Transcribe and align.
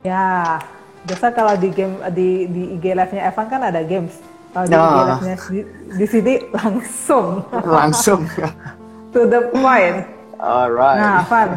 Ya, 0.00 0.56
biasa 1.04 1.28
kalau 1.30 1.52
di 1.60 1.68
game 1.68 1.92
di 2.12 2.48
di 2.48 2.62
IG 2.72 2.96
live-nya 2.96 3.28
Evan 3.28 3.46
kan 3.46 3.60
ada 3.60 3.84
games. 3.84 4.16
Kalau 4.50 4.64
di 4.64 4.72
Nah. 4.72 4.80
IG 4.80 4.96
live-nya 5.04 5.36
di, 5.44 5.60
di 5.92 6.06
sini 6.08 6.34
langsung 6.56 7.44
Langsung. 7.60 8.20
to 9.12 9.28
the 9.28 9.52
point. 9.52 10.08
Alright. 10.40 10.98
Nah, 10.98 11.20
Evan, 11.20 11.48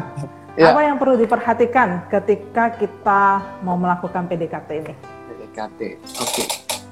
Ya. 0.53 0.69
apa 0.69 0.85
yang 0.85 1.01
perlu 1.01 1.17
diperhatikan 1.17 2.05
ketika 2.11 2.69
kita 2.69 3.21
mau 3.63 3.73
melakukan 3.73 4.27
PDKT 4.27 4.69
ini? 4.75 4.93
PDKT. 5.25 5.79
Oke. 6.19 6.43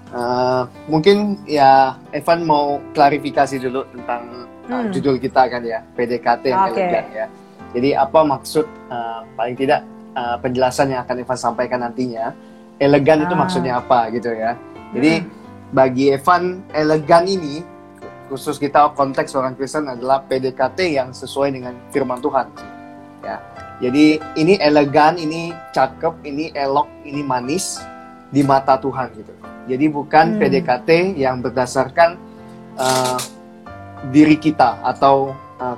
Eh, 0.09 0.61
mungkin 0.87 1.17
ya 1.45 1.93
Evan 2.09 2.41
mau 2.41 2.81
klarifikasi 2.91 3.59
dulu 3.59 3.85
tentang 3.91 4.47
uh, 4.65 4.81
Hmm. 4.81 4.89
judul 4.89 5.19
kita 5.19 5.45
kan 5.45 5.61
ya, 5.61 5.83
PDKT 5.93 6.43
yang 6.47 6.73
elegan 6.73 7.05
ya. 7.13 7.27
Jadi 7.69 7.89
apa 7.93 8.19
maksud 8.23 8.65
uh, 8.87 9.27
paling 9.35 9.53
tidak 9.53 9.83
uh, 10.15 10.37
penjelasan 10.39 10.91
yang 10.91 11.03
akan 11.03 11.23
Evan 11.23 11.39
sampaikan 11.39 11.79
nantinya, 11.81 12.35
elegan 12.77 13.23
itu 13.23 13.33
Ah. 13.35 13.39
maksudnya 13.39 13.73
apa 13.79 14.09
gitu 14.11 14.31
ya. 14.33 14.57
Jadi 14.91 15.23
Hmm. 15.23 15.29
bagi 15.71 16.11
Evan 16.11 16.65
elegan 16.73 17.25
ini 17.27 17.63
khusus 18.27 18.55
kita 18.55 18.95
konteks 18.95 19.35
orang 19.35 19.55
Kristen 19.55 19.91
adalah 19.91 20.23
PDKT 20.23 20.95
yang 20.95 21.11
sesuai 21.11 21.51
dengan 21.51 21.75
firman 21.91 22.19
Tuhan. 22.23 22.47
Ya. 23.21 23.37
Jadi 23.81 24.21
ini 24.37 24.61
elegan, 24.61 25.17
ini 25.17 25.51
cakep, 25.73 26.21
ini 26.23 26.53
elok, 26.53 26.87
ini 27.03 27.25
manis 27.25 27.81
di 28.29 28.45
mata 28.45 28.77
Tuhan 28.77 29.09
gitu. 29.17 29.33
Jadi 29.67 29.85
bukan 29.89 30.35
Hmm. 30.35 30.39
PDKT 30.39 31.17
yang 31.17 31.41
berdasarkan 31.41 32.15
uh, 32.79 33.19
diri 34.09 34.33
kita 34.39 34.79
atau 34.81 35.35
uh, 35.59 35.77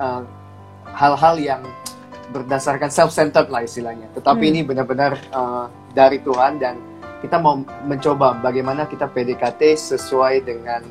uh, 0.00 0.22
hal-hal 0.96 1.38
yang 1.38 1.62
berdasarkan 2.32 2.88
self-centered 2.88 3.46
lah 3.46 3.60
istilahnya. 3.60 4.08
Tetapi 4.12 4.40
Hmm. 4.42 4.50
ini 4.50 4.60
benar-benar 4.62 5.12
uh, 5.30 5.64
dari 5.90 6.18
Tuhan 6.18 6.56
dan 6.56 6.80
kita 7.20 7.36
mau 7.36 7.54
mencoba 7.82 8.34
bagaimana 8.36 8.84
kita 8.84 9.06
PDKT 9.06 9.60
sesuai 9.76 10.42
dengan 10.42 10.82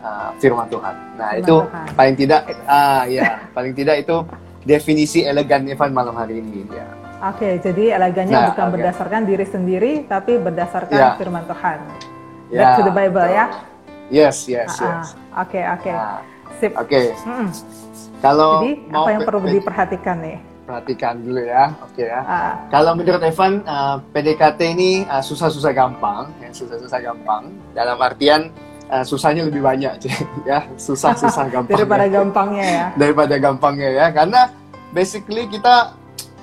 uh, 0.00 0.32
firman 0.36 0.66
Tuhan. 0.66 0.94
Nah 1.14 1.28
Firman 1.30 1.40
itu 1.40 1.56
Tuhan. 1.62 1.86
paling 1.94 2.16
tidak, 2.16 2.40
ah 2.64 3.04
ya 3.06 3.22
paling 3.52 3.72
tidak 3.72 4.00
itu 4.00 4.16
definisi 4.64 5.22
elegan 5.22 5.64
Evan 5.64 5.92
malam 5.92 6.12
hari 6.12 6.40
ini. 6.40 6.66
Ya. 6.68 6.88
Oke, 7.20 7.58
jadi 7.58 7.94
elegannya 7.94 8.30
Nah, 8.32 8.46
bukan 8.48 8.64
oke. 8.64 8.74
berdasarkan 8.74 9.20
diri 9.24 9.42
sendiri, 9.42 9.92
tapi 10.04 10.36
berdasarkan 10.36 10.94
Ya. 10.94 11.10
firman 11.14 11.42
Tuhan. 11.44 11.78
Back 12.48 12.70
to 12.74 12.82
the 12.82 12.94
Bible 12.94 13.18
betul. 13.20 13.34
ya. 13.34 13.46
Yes, 14.08 14.46
yes, 14.46 14.72
Ah, 14.72 14.82
yes. 15.02 15.06
ah. 15.28 15.42
Oke, 15.42 15.60
oke. 15.60 15.90
Nah, 15.90 16.22
Sip. 16.56 16.72
Oke, 16.74 17.14
Mm-mm. 17.20 17.48
kalau 18.18 18.50
Jadi 18.58 18.72
mau 18.88 19.04
apa 19.04 19.10
yang 19.12 19.20
pe- 19.20 19.28
perlu 19.28 19.40
pe- 19.42 19.52
diperhatikan 19.52 20.16
nih? 20.18 20.38
Perhatikan 20.68 21.24
dulu 21.24 21.40
ya, 21.40 21.72
oke 21.80 22.04
ya. 22.04 22.20
Ah, 22.20 22.52
Kalau 22.68 22.92
menurut 22.92 23.24
Evan, 23.24 23.64
uh, 23.64 24.04
PDKT 24.12 24.60
ini 24.76 24.90
uh, 25.08 25.24
susah-susah 25.24 25.72
gampang, 25.72 26.28
ya 26.44 26.52
susah-susah 26.52 27.00
gampang. 27.00 27.48
Dalam 27.72 27.96
artian 27.96 28.52
uh, 28.86 29.00
susahnya 29.00 29.48
lebih 29.48 29.64
banyak, 29.64 29.96
ya 30.50 30.68
susah-susah 30.76 31.48
gampang. 31.56 31.72
daripada 31.72 32.04
ya. 32.04 32.12
gampangnya 32.12 32.66
ya. 32.68 32.86
daripada 33.00 33.34
gampangnya 33.40 33.88
ya, 33.88 34.06
karena 34.12 34.52
basically 34.92 35.48
kita 35.48 35.96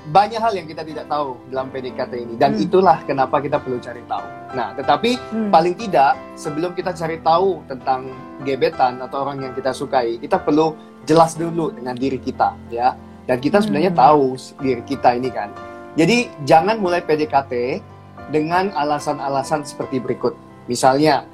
banyak 0.05 0.37
hal 0.37 0.53
yang 0.53 0.65
kita 0.65 0.81
tidak 0.81 1.05
tahu 1.05 1.37
dalam 1.49 1.69
PDKT 1.69 2.13
ini, 2.17 2.33
dan 2.33 2.57
Hmm. 2.57 2.65
itulah 2.65 2.97
kenapa 3.05 3.41
kita 3.41 3.57
perlu 3.57 3.77
cari 3.77 4.01
tahu. 4.05 4.25
Nah, 4.53 4.73
tetapi 4.73 5.11
Hmm. 5.33 5.49
paling 5.49 5.77
tidak 5.77 6.17
sebelum 6.33 6.73
kita 6.73 6.93
cari 6.93 7.21
tahu 7.21 7.61
tentang 7.65 8.09
gebetan 8.41 8.97
atau 9.01 9.21
orang 9.21 9.37
yang 9.41 9.53
kita 9.53 9.69
sukai, 9.69 10.17
kita 10.17 10.41
perlu 10.41 10.73
jelas 11.05 11.37
dulu 11.37 11.69
dengan 11.69 11.93
diri 11.93 12.17
kita, 12.17 12.53
ya. 12.69 12.93
Dan 13.25 13.37
kita 13.37 13.57
sebenarnya 13.59 13.91
Hmm. 13.91 14.01
tahu 14.01 14.25
diri 14.61 14.83
kita 14.85 15.17
ini 15.17 15.29
kan. 15.29 15.49
Jadi 15.95 16.29
jangan 16.45 16.77
mulai 16.77 17.01
PDKT 17.01 17.81
dengan 18.29 18.69
alasan-alasan 18.71 19.65
seperti 19.65 19.97
berikut. 19.99 20.33
Misalnya 20.65 21.25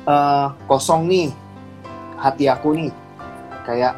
eh, 0.00 0.46
kosong 0.64 1.04
nih 1.06 1.28
hati 2.16 2.48
aku 2.48 2.72
nih, 2.72 2.92
kayak 3.64 3.92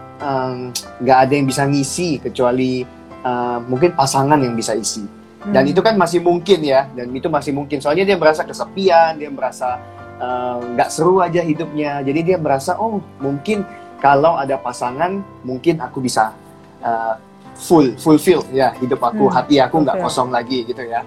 nggak 0.99 1.19
ada 1.19 1.33
yang 1.35 1.47
bisa 1.47 1.63
ngisi 1.63 2.19
kecuali 2.19 2.83
eh, 3.23 3.59
mungkin 3.67 3.95
pasangan 3.95 4.39
yang 4.39 4.55
bisa 4.55 4.75
isi. 4.75 5.07
Dan 5.43 5.67
Hmm. 5.67 5.73
itu 5.75 5.81
kan 5.83 5.95
masih 5.95 6.23
mungkin 6.23 6.63
ya, 6.63 6.87
dan 6.91 7.11
itu 7.11 7.27
masih 7.27 7.51
mungkin. 7.51 7.79
Soalnya 7.79 8.03
dia 8.03 8.19
merasa 8.19 8.43
kesepian, 8.43 9.19
dia 9.19 9.31
merasa 9.31 9.79
eh, 10.19 10.57
nggak 10.75 10.91
seru 10.91 11.19
aja 11.19 11.43
hidupnya. 11.43 11.99
Jadi 12.03 12.21
dia 12.23 12.39
merasa, 12.39 12.79
oh 12.79 13.03
mungkin 13.19 13.67
kalau 13.99 14.39
ada 14.39 14.55
pasangan, 14.55 15.19
mungkin 15.43 15.79
aku 15.79 15.99
bisa 15.99 16.31
eh, 16.83 17.15
full, 17.57 17.95
fulfill 17.97 18.43
ya 18.51 18.73
hidup 18.79 19.01
aku, 19.01 19.29
Hmm, 19.29 19.35
hati 19.37 19.57
aku 19.61 19.83
nggak 19.85 20.01
kosong 20.01 20.33
lagi 20.33 20.65
gitu 20.65 20.83
ya. 20.83 21.05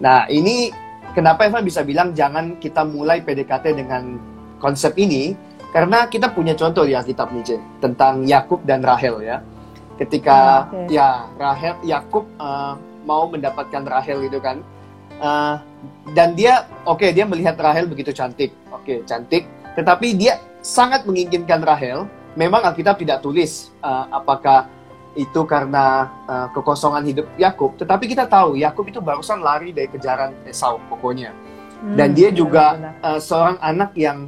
Nah 0.00 0.24
ini 0.30 0.70
kenapa 1.12 1.44
Evan 1.44 1.66
bisa 1.66 1.82
bilang 1.82 2.14
jangan 2.14 2.56
kita 2.56 2.86
mulai 2.86 3.20
PDKT 3.20 3.74
dengan 3.76 4.16
konsep 4.60 4.94
ini, 4.96 5.34
karena 5.72 6.06
kita 6.06 6.30
punya 6.32 6.52
contoh 6.52 6.84
di 6.84 6.92
Alkitab 6.92 7.32
Jen, 7.42 7.60
tentang 7.80 8.24
Yakub 8.24 8.60
dan 8.64 8.84
Rahel 8.84 9.20
ya. 9.24 9.40
Ketika 10.00 10.64
Ah, 10.64 10.72
oke. 10.72 10.88
ya 10.88 11.08
Rahel 11.36 11.76
Yakub 11.84 12.24
eh, 12.40 12.72
mau 13.04 13.28
mendapatkan 13.28 13.84
Rahel 13.84 14.24
gitu 14.24 14.40
kan. 14.40 14.64
Eh, 15.20 15.54
dan 16.16 16.32
dia 16.32 16.64
oke 16.88 17.04
dia 17.12 17.28
melihat 17.28 17.60
Rahel 17.60 17.84
begitu 17.84 18.08
cantik. 18.12 18.56
Oke, 18.72 19.04
cantik, 19.04 19.44
tetapi 19.76 20.16
dia 20.16 20.40
sangat 20.64 21.04
menginginkan 21.04 21.60
Rahel. 21.60 22.08
Memang 22.32 22.64
Alkitab 22.64 22.96
tidak 22.96 23.20
tulis 23.20 23.68
eh, 23.84 24.04
apakah 24.08 24.68
itu 25.18 25.40
karena 25.42 26.06
eh, 26.26 26.46
kekosongan 26.54 27.02
hidup 27.02 27.26
Yakub, 27.34 27.74
tetapi 27.74 28.06
kita 28.06 28.26
tahu 28.26 28.54
Yakub 28.54 28.86
itu 28.86 29.02
barusan 29.02 29.42
lari 29.42 29.74
dari 29.74 29.90
kejaran 29.90 30.34
Esau 30.46 30.78
pokoknya. 30.86 31.34
Dan 31.96 32.12
Hmm, 32.12 32.16
dia 32.16 32.28
juga 32.30 32.76
benar-benar. 32.76 33.16
eh, 33.16 33.20
seorang 33.20 33.56
anak 33.58 33.90
yang 33.96 34.18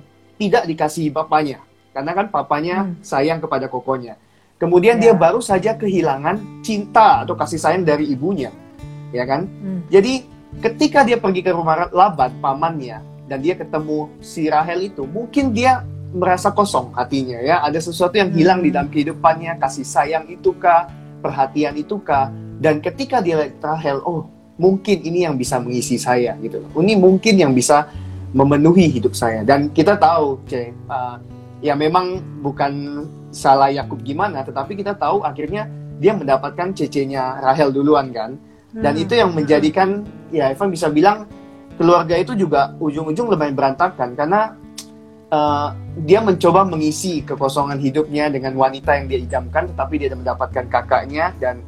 tidak 0.40 0.64
dikasihi 0.66 1.12
bapaknya. 1.12 1.60
Karena 1.92 2.12
kan 2.16 2.26
papanya 2.32 2.76
Hmm. 2.88 2.96
sayang 3.04 3.38
kepada 3.38 3.68
kokonya. 3.68 4.16
Kemudian 4.56 4.96
dia 4.96 5.12
Ya. 5.12 5.18
baru 5.18 5.42
saja 5.42 5.74
kehilangan 5.76 6.64
cinta 6.64 7.26
atau 7.26 7.34
kasih 7.36 7.60
sayang 7.60 7.84
dari 7.84 8.08
ibunya. 8.08 8.48
Ya 9.12 9.28
kan? 9.28 9.44
Hmm. 9.44 9.84
Jadi 9.92 10.24
ketika 10.64 11.04
dia 11.04 11.20
pergi 11.20 11.44
ke 11.44 11.52
rumah 11.52 11.92
Laban, 11.92 12.32
pamannya, 12.40 13.02
dan 13.28 13.38
dia 13.44 13.52
ketemu 13.52 14.08
si 14.24 14.48
Rahel 14.48 14.88
itu, 14.88 15.04
mungkin 15.04 15.52
dia 15.52 15.84
merasa 16.12 16.52
kosong 16.52 16.92
hatinya 16.94 17.40
ya. 17.40 17.64
Ada 17.64 17.80
sesuatu 17.80 18.14
yang 18.20 18.30
hilang 18.32 18.60
di 18.60 18.68
Hmm. 18.70 18.76
dalam 18.78 18.88
kehidupannya, 18.92 19.56
kasih 19.58 19.84
sayang 19.84 20.24
itu 20.28 20.52
kah, 20.60 20.88
perhatian 21.24 21.74
itu 21.74 21.98
kah. 22.04 22.28
Dan 22.62 22.78
ketika 22.78 23.18
dia 23.18 23.50
Rahel, 23.58 23.98
oh 24.04 24.28
mungkin 24.60 25.02
ini 25.02 25.24
yang 25.26 25.34
bisa 25.34 25.58
mengisi 25.58 25.96
saya 25.98 26.36
gitu. 26.38 26.62
Ini 26.76 26.94
mungkin 27.00 27.34
yang 27.40 27.52
bisa 27.56 27.88
memenuhi 28.36 28.88
hidup 28.92 29.16
saya. 29.16 29.42
Dan 29.42 29.72
kita 29.72 29.98
tahu, 29.98 30.38
C, 30.46 30.70
uh, 30.88 31.16
ya 31.64 31.74
memang 31.74 32.20
bukan 32.40 33.04
salah 33.32 33.72
Yakub 33.72 34.04
gimana, 34.04 34.44
tetapi 34.44 34.76
kita 34.76 34.94
tahu 34.94 35.24
akhirnya 35.24 35.66
dia 35.98 36.12
mendapatkan 36.14 36.70
cecenya 36.76 37.40
Rahel 37.40 37.72
duluan 37.72 38.12
kan. 38.12 38.36
Dan 38.72 38.96
Hmm. 38.96 39.02
itu 39.04 39.12
yang 39.16 39.30
menjadikan 39.36 40.04
ya 40.32 40.48
Evan 40.48 40.72
bisa 40.72 40.88
bilang 40.88 41.28
keluarga 41.76 42.16
itu 42.16 42.32
juga 42.36 42.72
ujung-ujung 42.80 43.32
lumayan 43.32 43.56
berantakan 43.56 44.16
karena 44.16 44.56
uh, 45.32 45.72
dia 46.04 46.20
mencoba 46.20 46.62
mengisi 46.62 47.24
kekosongan 47.24 47.80
hidupnya 47.80 48.28
dengan 48.28 48.52
wanita 48.54 48.94
yang 49.00 49.06
dia 49.08 49.18
idamkan 49.18 49.66
tetapi 49.72 49.94
dia 49.96 50.12
mendapatkan 50.12 50.64
kakaknya 50.68 51.32
dan 51.40 51.64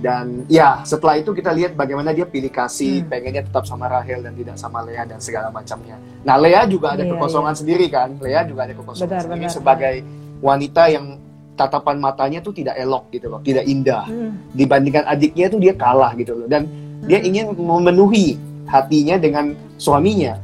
dan 0.00 0.48
ya 0.48 0.80
setelah 0.88 1.20
itu 1.20 1.36
kita 1.36 1.52
lihat 1.52 1.76
bagaimana 1.76 2.16
dia 2.16 2.24
pilih 2.24 2.48
kasih 2.48 3.04
Hmm. 3.04 3.12
pengennya 3.12 3.44
tetap 3.44 3.68
sama 3.68 3.92
Rahel 3.92 4.24
dan 4.24 4.32
tidak 4.32 4.56
sama 4.56 4.80
Lea 4.88 5.04
dan 5.04 5.20
segala 5.20 5.52
macamnya. 5.52 6.00
Nah 6.24 6.40
Lea 6.40 6.64
juga 6.64 6.96
ada 6.96 7.04
Iya, 7.04 7.12
kekosongan 7.12 7.52
sendiri 7.52 7.92
kan. 7.92 8.16
Lea 8.16 8.40
juga 8.48 8.64
ada 8.64 8.72
kekosongan 8.72 9.04
Benar, 9.12 9.22
sendiri 9.28 9.44
benar, 9.44 9.52
sebagai 9.52 9.94
wanita 10.40 10.82
yang 10.88 11.20
tatapan 11.60 12.00
matanya 12.00 12.40
tuh 12.40 12.56
tidak 12.56 12.80
elok 12.80 13.12
gitu 13.12 13.28
loh, 13.28 13.44
tidak 13.44 13.68
indah 13.68 14.08
Hmm. 14.08 14.32
dibandingkan 14.56 15.04
adiknya 15.04 15.52
tuh 15.52 15.60
dia 15.60 15.76
kalah 15.76 16.16
gitu 16.16 16.40
loh 16.40 16.48
dan 16.48 16.64
dia 17.04 17.20
Hmm. 17.20 17.28
ingin 17.28 17.44
memenuhi 17.52 18.40
hatinya 18.64 19.20
dengan 19.20 19.52
suaminya 19.76 20.40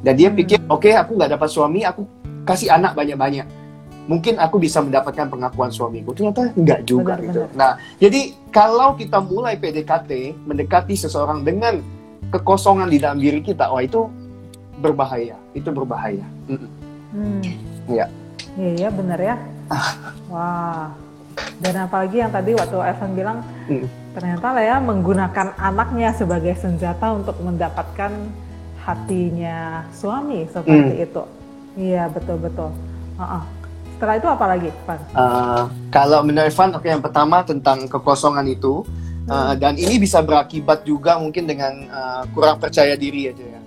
dan 0.00 0.12
dia 0.14 0.28
Hmm. 0.28 0.36
pikir 0.36 0.58
oke 0.66 0.90
aku 0.90 1.10
nggak 1.14 1.30
dapat 1.32 1.48
suami 1.48 1.80
aku 1.82 2.04
kasih 2.42 2.68
anak 2.68 2.92
banyak-banyak 2.92 3.46
mungkin 4.06 4.38
aku 4.38 4.56
bisa 4.56 4.78
mendapatkan 4.78 5.26
pengakuan 5.26 5.68
suamiku 5.68 6.14
ternyata 6.14 6.52
enggak 6.52 6.80
juga 6.82 7.14
Benar, 7.14 7.26
gitu 7.26 7.40
benar. 7.42 7.54
nah 7.54 7.72
jadi 7.98 8.20
kalau 8.48 8.94
kita 8.94 9.18
mulai 9.18 9.56
PDKT 9.56 10.10
mendekati 10.46 10.94
seseorang 10.94 11.42
dengan 11.42 11.82
kekosongan 12.28 12.86
di 12.86 12.98
dalam 12.98 13.18
diri 13.18 13.40
kita 13.40 13.66
wah 13.66 13.80
itu 13.80 14.06
berbahaya 14.76 15.34
itu 15.52 15.68
berbahaya 15.68 16.22
Mm-mm. 16.46 16.70
Hmm. 17.10 17.40
Iya. 17.86 18.06
Iya, 18.54 18.70
iya, 18.76 18.88
benar 18.88 19.16
ya. 19.16 19.36
Wah. 20.26 20.92
Dan 21.56 21.74
apalagi 21.78 22.18
yang 22.18 22.28
tadi 22.28 22.52
waktu 22.52 22.76
Evan 22.76 23.10
bilang, 23.12 23.38
Hmm. 23.68 23.84
ternyata 24.12 24.52
Lea 24.52 24.76
menggunakan 24.78 25.56
anaknya 25.56 26.12
sebagai 26.12 26.56
senjata 26.56 27.12
untuk 27.12 27.36
mendapatkan 27.38 28.12
hatinya 28.86 29.82
suami 29.90 30.46
seperti 30.46 30.94
Hmm. 30.94 31.06
itu. 31.10 31.22
Iya, 31.76 32.06
betul-betul. 32.08 32.70
Heeh. 33.18 33.42
Setelah 33.96 34.14
itu 34.16 34.28
apa 34.28 34.44
lagi, 34.46 34.68
Van? 34.86 35.00
Uh, 35.10 35.64
kalau 35.90 36.20
menurut 36.22 36.46
Evan, 36.46 36.70
oke 36.72 36.86
yang 36.86 37.02
pertama 37.02 37.42
tentang 37.42 37.90
kekosongan 37.90 38.46
itu, 38.46 38.86
Uh, 39.26 39.58
dan 39.58 39.74
ini 39.74 39.98
bisa 39.98 40.22
berakibat 40.22 40.86
juga 40.86 41.18
mungkin 41.18 41.50
dengan 41.50 41.74
uh, 41.90 42.22
kurang 42.30 42.62
percaya 42.62 42.94
diri 42.94 43.26
aja 43.26 43.42
ya. 43.42 43.58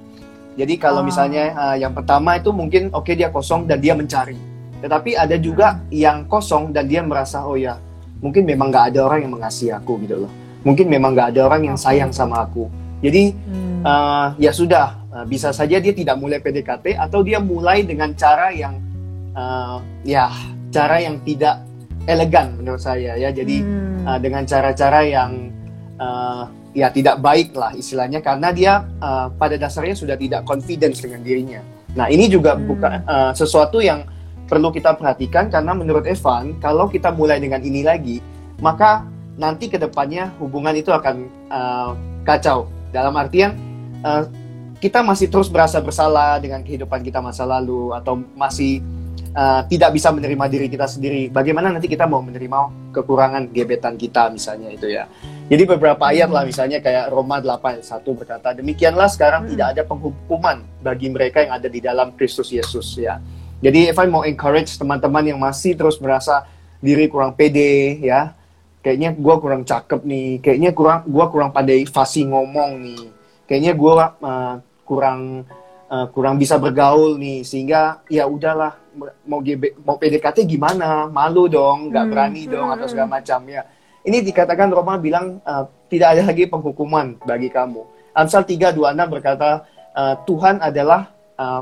Jadi 0.56 0.80
kalau 0.80 1.04
Ah. 1.04 1.08
misalnya 1.12 1.52
uh, 1.52 1.76
yang 1.76 1.92
pertama 1.92 2.40
itu 2.40 2.56
mungkin 2.56 2.88
oke 2.96 3.12
dia 3.12 3.28
kosong 3.28 3.68
dan 3.68 3.84
dia 3.84 3.92
mencari. 3.92 4.40
Tetapi 4.80 5.20
ada 5.20 5.36
juga 5.36 5.84
yang 5.92 6.24
kosong 6.32 6.72
dan 6.72 6.88
dia 6.88 7.04
merasa 7.04 7.44
oh 7.44 7.60
ya 7.60 7.76
mungkin 8.24 8.48
memang 8.48 8.72
nggak 8.72 8.96
ada 8.96 9.00
orang 9.12 9.28
yang 9.28 9.36
mengasihi 9.36 9.76
aku 9.76 10.00
gitu 10.08 10.24
loh. 10.24 10.32
Mungkin 10.64 10.88
memang 10.88 11.12
nggak 11.12 11.36
ada 11.36 11.42
orang 11.52 11.62
yang 11.68 11.76
sayang 11.76 12.16
sama 12.16 12.48
aku. 12.48 12.72
Jadi 13.04 13.36
Hmm. 13.36 13.84
uh, 13.84 14.28
ya 14.40 14.56
sudah 14.56 14.96
uh, 15.14 15.26
bisa 15.26 15.54
saja 15.54 15.78
dia 15.78 15.94
tidak 15.94 16.16
mulai 16.18 16.42
PDKT 16.42 16.98
atau 16.98 17.22
dia 17.22 17.42
mulai 17.42 17.84
dengan 17.86 18.14
cara 18.14 18.54
yang 18.54 18.78
uh, 19.34 19.82
ya 20.06 20.30
cara 20.70 21.02
yang 21.02 21.22
tidak 21.26 21.66
elegan 22.10 22.58
menurut 22.58 22.82
saya 22.82 23.18
ya. 23.18 23.30
Jadi 23.30 23.62
Hmm. 23.62 24.06
uh, 24.08 24.20
dengan 24.22 24.44
cara-cara 24.48 25.06
yang 25.06 25.52
uh, 26.00 26.48
ya 26.74 26.94
tidak 26.94 27.18
baik 27.20 27.54
lah 27.58 27.74
istilahnya 27.74 28.22
karena 28.22 28.50
dia 28.54 28.74
uh, 29.02 29.28
pada 29.34 29.58
dasarnya 29.58 29.98
sudah 29.98 30.16
tidak 30.16 30.46
confidence 30.46 31.02
dengan 31.02 31.22
dirinya. 31.26 31.62
Nah 31.98 32.08
ini 32.10 32.30
juga 32.30 32.56
Hmm. 32.58 32.66
bukan 32.70 32.92
uh, 33.06 33.32
sesuatu 33.34 33.82
yang 33.82 34.06
perlu 34.50 34.74
kita 34.74 34.98
perhatikan 34.98 35.50
karena 35.54 35.78
menurut 35.78 36.10
Evan 36.10 36.58
kalau 36.58 36.90
kita 36.90 37.14
mulai 37.14 37.38
dengan 37.38 37.62
ini 37.62 37.86
lagi 37.86 38.18
maka 38.58 39.06
nanti 39.38 39.70
ke 39.70 39.78
depannya 39.78 40.34
hubungan 40.42 40.74
itu 40.74 40.90
akan 40.90 41.30
uh, 41.54 41.94
kacau 42.26 42.66
dalam 42.90 43.14
artian 43.14 43.54
uh, 44.02 44.26
kita 44.80 45.04
masih 45.04 45.28
terus 45.28 45.52
merasa 45.52 45.84
bersalah 45.84 46.40
dengan 46.40 46.64
kehidupan 46.64 47.04
kita 47.04 47.20
masa 47.20 47.44
lalu 47.44 47.92
atau 47.92 48.16
masih 48.36 48.80
uh, 49.36 49.62
tidak 49.68 49.92
bisa 49.92 50.10
menerima 50.10 50.46
diri 50.48 50.68
kita 50.72 50.88
sendiri. 50.88 51.28
Bagaimana 51.28 51.76
nanti 51.76 51.92
kita 51.92 52.08
mau 52.08 52.24
menerima 52.24 52.92
kekurangan 52.96 53.52
gebetan 53.52 54.00
kita 54.00 54.32
misalnya 54.32 54.72
itu 54.72 54.88
ya. 54.88 55.06
Jadi 55.50 55.66
beberapa 55.66 56.00
ayat 56.08 56.30
lah 56.30 56.46
misalnya 56.46 56.80
kayak 56.80 57.10
Roma 57.10 57.42
8 57.42 57.82
ayat 57.82 57.86
1 57.92 58.06
berkata, 58.14 58.54
demikianlah 58.54 59.10
sekarang 59.10 59.50
Hmm. 59.50 59.52
tidak 59.58 59.68
ada 59.76 59.82
penghukuman 59.84 60.58
bagi 60.80 61.10
mereka 61.10 61.42
yang 61.42 61.58
ada 61.58 61.68
di 61.68 61.82
dalam 61.82 62.14
Kristus 62.14 62.54
Yesus 62.54 62.96
ya. 62.96 63.18
Jadi 63.60 63.92
Evan 63.92 64.08
mau 64.08 64.24
encourage 64.24 64.80
teman-teman 64.80 65.36
yang 65.36 65.40
masih 65.42 65.76
terus 65.76 66.00
merasa 66.00 66.48
diri 66.80 67.12
kurang 67.12 67.36
pede 67.36 68.00
ya. 68.00 68.32
Kayaknya 68.80 69.12
gua 69.20 69.36
kurang 69.44 69.68
cakep 69.68 70.08
nih, 70.08 70.40
kayaknya 70.40 70.72
kurang 70.72 71.04
gua 71.04 71.28
kurang 71.28 71.52
pandai 71.52 71.84
fasih 71.84 72.32
ngomong 72.32 72.80
nih. 72.80 73.04
Kayaknya 73.44 73.74
gua 73.76 74.16
uh, 74.24 74.56
kurang 74.90 75.46
uh, 75.86 76.10
kurang 76.10 76.42
bisa 76.42 76.58
bergaul 76.58 77.22
nih. 77.22 77.46
Sehingga 77.46 78.02
ya 78.10 78.26
udahlah 78.26 78.74
mau 79.30 79.38
GB, 79.46 79.86
mau 79.86 80.02
PDKT 80.02 80.50
gimana? 80.50 81.06
Malu 81.06 81.46
dong 81.46 81.94
nggak 81.94 82.06
Hmm, 82.10 82.12
berani 82.12 82.44
hmm, 82.50 82.52
dong 82.52 82.70
atau 82.74 82.86
hmm. 82.90 82.92
segala 82.92 83.10
macam 83.22 83.40
ya. 83.46 83.62
Ini 84.02 84.18
dikatakan 84.26 84.74
Roma 84.74 84.98
bilang 84.98 85.38
uh, 85.46 85.70
tidak 85.86 86.18
ada 86.18 86.34
lagi 86.34 86.50
penghukuman 86.50 87.22
bagi 87.22 87.54
kamu. 87.54 87.86
Amsal 88.18 88.42
3:26 88.50 89.14
berkata 89.14 89.70
uh, 89.94 90.16
Tuhan 90.26 90.58
adalah 90.66 91.14
uh, 91.38 91.62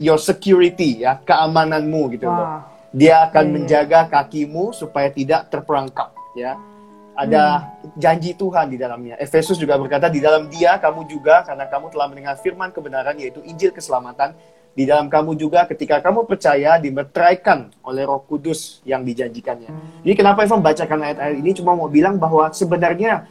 your 0.00 0.18
security 0.18 1.06
ya 1.06 1.22
keamananmu 1.22 2.10
gitu 2.18 2.26
loh. 2.26 2.66
Dia 2.90 3.30
akan 3.30 3.44
Iya. 3.46 3.52
menjaga 3.54 4.00
kakimu 4.10 4.74
supaya 4.74 5.06
tidak 5.14 5.46
terperangkap 5.46 6.10
ya 6.34 6.58
ada 7.14 7.74
janji 7.98 8.32
Tuhan 8.32 8.70
di 8.70 8.78
dalamnya. 8.80 9.18
Efesus 9.20 9.58
juga 9.58 9.76
berkata 9.76 10.08
di 10.08 10.22
dalam 10.22 10.48
Dia 10.48 10.78
kamu 10.78 11.04
juga 11.10 11.42
karena 11.44 11.66
kamu 11.66 11.86
telah 11.92 12.06
mendengar 12.08 12.36
firman 12.38 12.70
kebenaran 12.70 13.16
yaitu 13.18 13.42
Injil 13.44 13.74
keselamatan 13.74 14.32
di 14.70 14.86
dalam 14.86 15.10
kamu 15.10 15.34
juga 15.34 15.66
ketika 15.66 15.98
kamu 15.98 16.24
percaya 16.30 16.78
dimeteraikan 16.78 17.74
oleh 17.82 18.06
Roh 18.06 18.22
Kudus 18.22 18.78
yang 18.86 19.02
dijanjikannya. 19.02 19.70
Jadi 20.06 20.14
kenapa 20.14 20.46
Evan 20.46 20.62
bacakan 20.62 20.98
ayat-ayat 21.10 21.36
ini 21.42 21.50
cuma 21.58 21.74
mau 21.74 21.90
bilang 21.90 22.16
bahwa 22.16 22.48
sebenarnya 22.54 23.26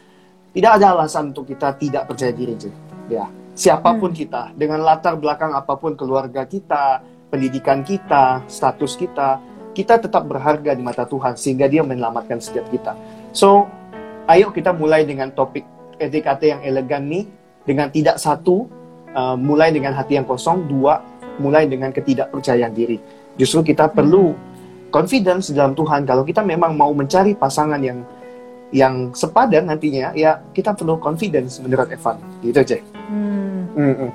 tidak 0.51 0.71
ada 0.81 0.99
alasan 0.99 1.31
untuk 1.31 1.47
kita 1.47 1.71
tidak 1.79 2.03
percaya 2.11 2.35
diri. 2.35 2.59
Ya, 3.07 3.31
siapa 3.55 3.95
pun 3.95 4.11
kita 4.11 4.51
dengan 4.53 4.83
latar 4.83 5.15
belakang 5.15 5.55
apa 5.55 5.79
pun 5.79 5.95
keluarga 5.95 6.43
kita, 6.43 7.01
pendidikan 7.31 7.87
kita, 7.87 8.43
status 8.51 8.99
kita, 8.99 9.39
kita 9.71 10.01
tetap 10.01 10.27
berharga 10.27 10.75
di 10.75 10.83
mata 10.83 11.07
Tuhan 11.07 11.39
sehingga 11.39 11.69
Dia 11.71 11.85
menyelamatkan 11.87 12.41
setiap 12.43 12.67
kita. 12.67 12.93
So, 13.31 13.69
ayo 14.25 14.49
kita 14.49 14.73
mulai 14.73 15.05
dengan 15.05 15.29
topik 15.33 15.65
PDKT 15.99 16.41
yang 16.45 16.61
elegan 16.65 17.05
nih 17.05 17.25
dengan 17.67 17.93
tidak 17.93 18.17
satu 18.17 18.65
uh, 19.13 19.37
mulai 19.37 19.69
dengan 19.69 19.93
hati 19.93 20.17
yang 20.17 20.25
kosong, 20.25 20.65
dua 20.65 21.03
mulai 21.37 21.69
dengan 21.69 21.93
ketidakpercayaan 21.93 22.73
diri. 22.73 22.97
Justru 23.39 23.63
kita 23.63 23.87
perlu 23.91 24.35
confidence 24.89 25.53
dalam 25.53 25.77
Tuhan 25.77 26.03
kalau 26.03 26.25
kita 26.25 26.41
memang 26.41 26.73
mau 26.73 26.91
mencari 26.91 27.37
pasangan 27.37 27.79
yang 27.79 28.01
yang 28.69 29.09
sepadan 29.17 29.65
nantinya 29.65 30.13
ya 30.13 30.41
kita 30.53 30.77
perlu 30.77 31.01
confidence 31.01 31.57
menurut 31.61 31.89
Evan 31.89 32.17
gitu 32.45 32.61
Cek. 32.61 32.81
Hmm. 33.09 33.48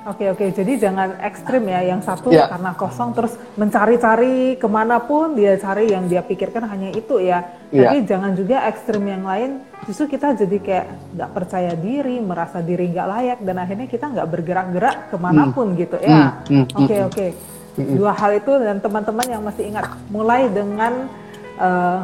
Oke 0.04 0.24
oke, 0.28 0.44
jadi 0.50 0.72
jangan 0.76 1.16
ekstrim 1.22 1.64
ya. 1.70 1.80
Yang 1.86 2.00
satu 2.10 2.28
Ya. 2.34 2.50
karena 2.50 2.74
kosong 2.74 3.14
terus 3.14 3.32
mencari-cari 3.54 4.58
ke 4.58 4.66
mana 4.66 4.98
pun 4.98 5.38
dia 5.38 5.54
cari 5.56 5.88
yang 5.94 6.10
dia 6.10 6.20
pikirkan 6.20 6.66
hanya 6.66 6.90
itu 6.90 7.22
ya. 7.22 7.44
Tapi 7.70 8.02
jangan 8.04 8.34
juga 8.34 8.66
ekstrim 8.66 9.04
yang 9.06 9.22
lain. 9.22 9.62
Justru 9.86 10.16
kita 10.16 10.34
jadi 10.34 10.56
kayak 10.58 10.86
nggak 11.14 11.30
percaya 11.32 11.72
diri, 11.76 12.18
merasa 12.18 12.58
diri 12.60 12.90
nggak 12.90 13.08
layak 13.08 13.38
dan 13.44 13.56
akhirnya 13.60 13.86
kita 13.86 14.04
nggak 14.10 14.28
bergerak-gerak 14.28 14.96
ke 15.12 15.16
mana 15.20 15.42
pun 15.52 15.66
gitu 15.76 15.96
ya. 16.02 16.40
Hmm, 16.48 16.64
hmm, 16.64 16.78
Oke 16.78 16.96
hmm, 16.96 17.08
oke. 17.08 17.26
Dua 17.74 18.12
hal 18.14 18.30
itu 18.38 18.52
dan 18.62 18.78
teman-teman 18.78 19.26
yang 19.26 19.42
masih 19.42 19.66
ingat, 19.66 19.86
mulai 20.06 20.46
dengan 20.46 21.10
eh, 21.58 22.00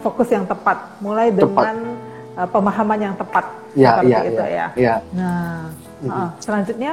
fokus 0.00 0.28
yang 0.32 0.48
tepat, 0.48 0.96
mulai 1.04 1.28
Tepat. 1.28 1.44
dengan 1.44 1.76
eh, 2.40 2.48
pemahaman 2.48 2.98
yang 3.00 3.14
tepat 3.16 3.44
Ya, 3.78 4.02
seperti 4.02 4.10
ya, 4.10 4.20
itu 4.26 4.42
ya, 4.42 4.48
ya. 4.50 4.66
ya. 4.74 4.94
Nah. 5.14 5.89
Uh, 6.02 6.28
selanjutnya 6.38 6.92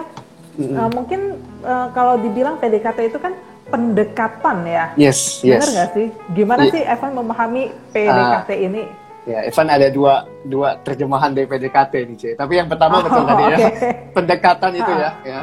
Mm-mm. 0.55 0.73
uh, 0.73 0.89
mungkin 0.89 1.21
uh, 1.61 1.87
kalau 1.91 2.17
dibilang 2.17 2.57
PDKT 2.57 2.99
itu 3.07 3.19
kan 3.19 3.33
pendekatan 3.67 4.63
ya, 4.63 4.85
Yes, 4.95 5.43
benar 5.43 5.59
yes. 5.59 5.67
nggak 5.69 5.89
sih? 5.91 6.07
Gimana 6.31 6.61
Iya. 6.63 6.71
sih 6.71 6.81
Evan 6.83 7.11
memahami 7.13 7.63
PDKT 7.91 8.49
ini? 8.63 8.83
Ya, 9.27 9.43
Evan 9.43 9.67
ada 9.67 9.91
dua 9.91 10.13
dua 10.41 10.79
terjemahan 10.79 11.35
dari 11.35 11.43
PDKT 11.45 11.93
nih, 12.07 12.15
Cek. 12.15 12.33
Tapi 12.39 12.53
yang 12.55 12.71
pertama 12.71 12.99
Oh, 12.99 13.03
betul 13.03 13.27
tadi 13.27 13.43
ya. 13.43 13.57
oke. 13.59 13.67
pendekatan 14.15 14.71
itu 14.73 14.87
Ah. 14.87 14.97
ya, 14.97 15.11
ya 15.21 15.39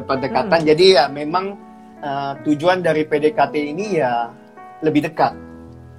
pendekatan. 0.00 0.60
Jadi 0.62 0.84
ya 0.94 1.04
memang 1.10 1.58
uh, 1.98 2.32
tujuan 2.46 2.78
dari 2.78 3.02
PDKT 3.02 3.54
ini 3.58 3.98
ya 3.98 4.30
lebih 4.78 5.10
dekat, 5.10 5.34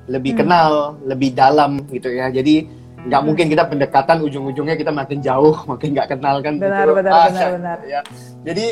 lebih 0.07 0.31
Hmm. 0.31 0.39
kenal, 0.39 0.71
lebih 1.03 1.35
dalam 1.35 1.83
gitu 1.91 2.07
ya. 2.07 2.31
Jadi 2.31 2.71
nggak 3.05 3.15
Hmm. 3.15 3.27
mungkin 3.27 3.45
kita 3.47 3.63
pendekatan 3.65 4.17
ujung-ujungnya 4.19 4.75
kita 4.75 4.89
makin 4.89 5.19
jauh, 5.19 5.53
makin 5.71 5.93
nggak 5.93 6.09
kenal 6.11 6.35
kan. 6.39 6.57
Benar, 6.57 6.83
gitu. 6.83 6.95
benar, 6.95 7.11
Ah, 7.11 7.25
benar, 7.27 7.49
benar. 7.53 7.77
Ya. 7.85 8.01
Jadi 8.43 8.65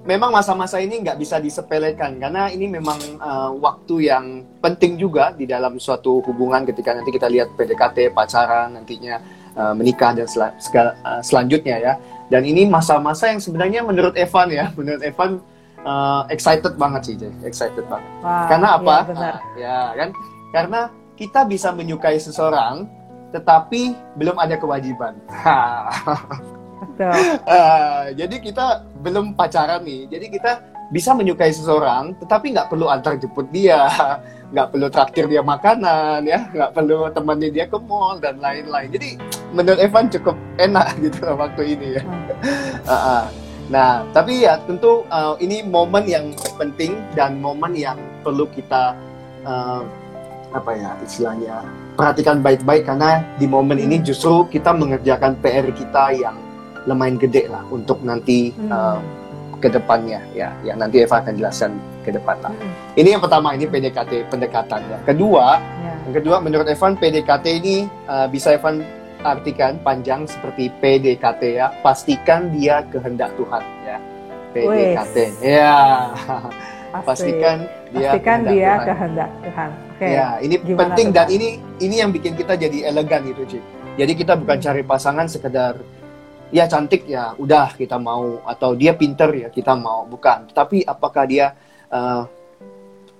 memang 0.00 0.30
masa-masa 0.30 0.78
ini 0.78 0.96
nggak 0.98 1.16
bisa 1.16 1.36
disepelekan 1.36 2.16
karena 2.16 2.48
ini 2.48 2.64
memang 2.66 2.96
uh, 3.18 3.52
waktu 3.52 4.08
yang 4.08 4.24
penting 4.58 4.96
juga 4.96 5.30
di 5.30 5.44
dalam 5.44 5.76
suatu 5.76 6.22
hubungan 6.22 6.64
ketika 6.64 6.94
nanti 6.94 7.10
kita 7.10 7.26
lihat 7.26 7.52
PDKT, 7.52 8.10
pacaran, 8.10 8.72
nantinya 8.72 9.20
uh, 9.52 9.74
menikah 9.74 10.14
dan 10.14 10.24
sel- 10.24 10.56
segala- 10.56 10.96
uh, 11.00 11.20
selanjutnya 11.20 11.76
ya. 11.76 11.94
Dan 12.26 12.46
ini 12.46 12.62
masa-masa 12.64 13.26
yang 13.26 13.42
sebenarnya 13.42 13.82
menurut 13.82 14.14
Evan 14.14 14.48
ya, 14.48 14.70
menurut 14.78 15.02
Evan 15.02 15.42
uh, 15.82 16.22
excited 16.28 16.74
banget 16.74 17.02
sih, 17.04 17.14
Jay. 17.18 17.32
excited 17.42 17.84
banget. 17.84 18.06
Wah, 18.20 18.46
Karena 18.46 18.68
apa? 18.78 18.94
iya, 18.94 19.04
benar. 19.04 19.34
Ah, 19.34 19.40
ya 19.58 19.76
kan? 19.96 20.08
Karena 20.50 20.80
kita 21.14 21.40
bisa 21.44 21.68
menyukai 21.70 22.16
seseorang, 22.16 22.88
tetapi 23.30 23.94
belum 24.18 24.36
ada 24.38 24.58
kewajiban. 24.58 25.14
Ah, 25.30 25.88
jadi 28.18 28.36
kita 28.42 28.84
belum 29.00 29.34
pacaran 29.38 29.82
nih. 29.86 30.10
Jadi 30.10 30.26
kita 30.30 30.52
bisa 30.90 31.14
menyukai 31.14 31.54
seseorang, 31.54 32.18
tetapi 32.18 32.50
nggak 32.50 32.66
perlu 32.66 32.90
antar 32.90 33.14
jemput 33.14 33.46
dia, 33.54 33.86
nggak 34.52 34.74
perlu 34.74 34.86
traktir 34.90 35.30
dia 35.30 35.40
makanan, 35.40 36.26
ya, 36.26 36.50
nggak 36.50 36.70
perlu 36.74 37.06
temani 37.14 37.48
dia 37.54 37.70
ke 37.70 37.78
mall 37.78 38.18
dan 38.18 38.42
lain-lain. 38.42 38.90
Jadi 38.90 39.10
menurut 39.54 39.78
Evan 39.78 40.10
cukup 40.10 40.34
enak 40.58 40.94
gitu 41.06 41.30
waktu 41.30 41.62
ini 41.78 41.88
ya. 41.98 42.02
Ah, 42.84 42.94
ah. 42.94 43.24
Nah, 43.70 44.02
tapi 44.10 44.42
ya 44.42 44.58
tentu 44.66 45.06
uh, 45.14 45.38
ini 45.38 45.62
momen 45.62 46.02
yang 46.10 46.34
penting 46.58 46.98
dan 47.14 47.38
momen 47.38 47.70
yang 47.78 47.94
perlu 48.26 48.50
kita 48.50 48.98
uh, 49.46 49.86
apa 50.50 50.70
ya 50.74 50.90
istilahnya 51.02 51.62
perhatikan 51.94 52.42
baik-baik 52.42 52.82
karena 52.86 53.22
di 53.38 53.46
momen 53.46 53.78
ini 53.78 54.02
justru 54.02 54.46
kita 54.50 54.74
mengerjakan 54.74 55.38
PR 55.38 55.66
kita 55.70 56.10
yang 56.16 56.34
lumayan 56.88 57.20
gede 57.20 57.46
lah 57.46 57.62
untuk 57.70 58.00
nanti 58.02 58.50
Hmm. 58.56 58.72
uh, 58.72 58.98
ke 59.60 59.68
depannya 59.68 60.24
ya 60.32 60.48
yang 60.64 60.80
nanti 60.80 61.04
Eva 61.04 61.20
akan 61.20 61.36
jelaskan 61.36 61.76
ke 62.00 62.08
depan 62.16 62.32
lah. 62.40 62.48
Hmm, 62.48 62.72
Ini 62.96 63.08
yang 63.12 63.20
pertama 63.20 63.52
ini 63.52 63.68
PDKT 63.68 64.32
pendekatannya. 64.32 65.04
Kedua, 65.04 65.60
ya. 65.60 65.94
yang 66.08 66.14
kedua 66.16 66.40
menurut 66.40 66.64
Evan 66.64 66.96
PDKT 66.96 67.46
ini 67.60 67.84
uh, 68.08 68.24
bisa 68.24 68.56
Evan 68.56 68.80
artikan 69.20 69.76
panjang 69.84 70.24
seperti 70.24 70.72
PDKT 70.80 71.60
ya. 71.60 71.68
Pastikan 71.84 72.48
dia 72.56 72.80
kehendak 72.88 73.36
Tuhan 73.36 73.60
ya. 73.84 74.00
PDKT. 74.56 75.16
Ya. 75.44 75.76
Pasti. 76.90 77.04
Pastikan 77.04 77.56
dia 77.90 78.10
Pastikan 78.10 78.38
kehendak 78.40 78.52
dia 78.54 78.70
Tuhan. 78.70 78.86
kehendak 78.86 79.30
Tuhan. 79.42 79.70
Oke. 79.90 80.08
Ya, 80.08 80.28
ini 80.40 80.54
Gimana 80.62 80.80
penting 80.86 81.06
tuh, 81.10 81.16
dan 81.18 81.26
ini 81.28 81.48
ini 81.78 81.94
yang 81.98 82.10
bikin 82.10 82.32
kita 82.34 82.54
jadi 82.56 82.78
elegan 82.88 83.20
gitu, 83.26 83.42
Ci. 83.46 83.58
Jadi 83.98 84.12
kita 84.14 84.32
bukan 84.38 84.58
cari 84.58 84.82
pasangan 84.86 85.26
sekedar 85.26 85.74
ya 86.50 86.66
cantik 86.66 87.06
ya 87.06 87.30
udah 87.38 87.74
kita 87.78 87.94
mau 87.94 88.42
atau 88.42 88.74
dia 88.74 88.94
pinter 88.94 89.30
ya 89.34 89.48
kita 89.50 89.74
mau 89.74 90.06
bukan. 90.06 90.46
Tapi 90.50 90.82
apakah 90.86 91.26
dia 91.26 91.52
uh, 91.90 92.22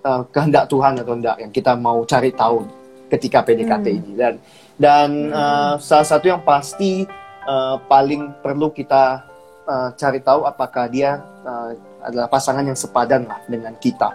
uh, 0.02 0.22
kehendak 0.30 0.70
Tuhan 0.70 0.98
atau 0.98 1.14
enggak 1.14 1.36
yang 1.42 1.52
kita 1.52 1.74
mau 1.76 2.02
cari 2.06 2.30
tahu 2.32 2.64
ketika 3.10 3.42
PDKT 3.42 3.86
Hmm. 3.90 3.98
ini 4.00 4.12
dan 4.14 4.34
dan 4.78 5.08
Hmm. 5.28 5.34
uh, 5.34 5.74
salah 5.82 6.06
satu 6.06 6.30
yang 6.30 6.42
pasti 6.46 7.04
uh, 7.44 7.76
paling 7.90 8.30
perlu 8.40 8.70
kita 8.70 9.26
uh, 9.66 9.88
cari 9.98 10.22
tahu 10.22 10.46
apakah 10.46 10.86
dia 10.86 11.18
uh, 11.42 11.74
adalah 12.00 12.30
pasangan 12.30 12.64
yang 12.64 12.78
sepadan 12.78 13.28
lah 13.28 13.42
dengan 13.44 13.74
kita 13.76 14.08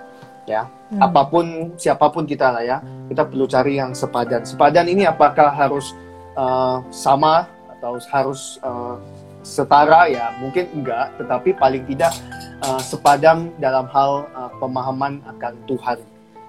ya. 0.45 0.69
Hmm. 0.85 1.01
apa 1.01 1.25
pun 1.25 1.73
siapa 1.81 2.05
pun 2.13 2.29
kita 2.29 2.53
lah 2.53 2.61
ya. 2.61 2.77
Kita 3.09 3.25
perlu 3.25 3.49
cari 3.49 3.81
yang 3.81 3.97
sepadan. 3.97 4.45
Sepadan 4.45 4.85
ini 4.85 5.03
apakah 5.09 5.49
harus 5.49 5.97
uh, 6.37 6.81
sama 6.93 7.49
atau 7.77 7.97
harus 8.13 8.61
uh, 8.61 9.01
setara? 9.41 10.05
Ya 10.05 10.33
mungkin 10.37 10.69
enggak. 10.77 11.17
Tetapi 11.17 11.57
paling 11.57 11.83
tidak 11.89 12.13
uh, 12.61 12.77
sepadan 12.77 13.49
dalam 13.57 13.89
hal 13.89 14.29
uh, 14.37 14.53
pemahaman 14.61 15.25
akan 15.25 15.53
Tuhan. 15.65 15.99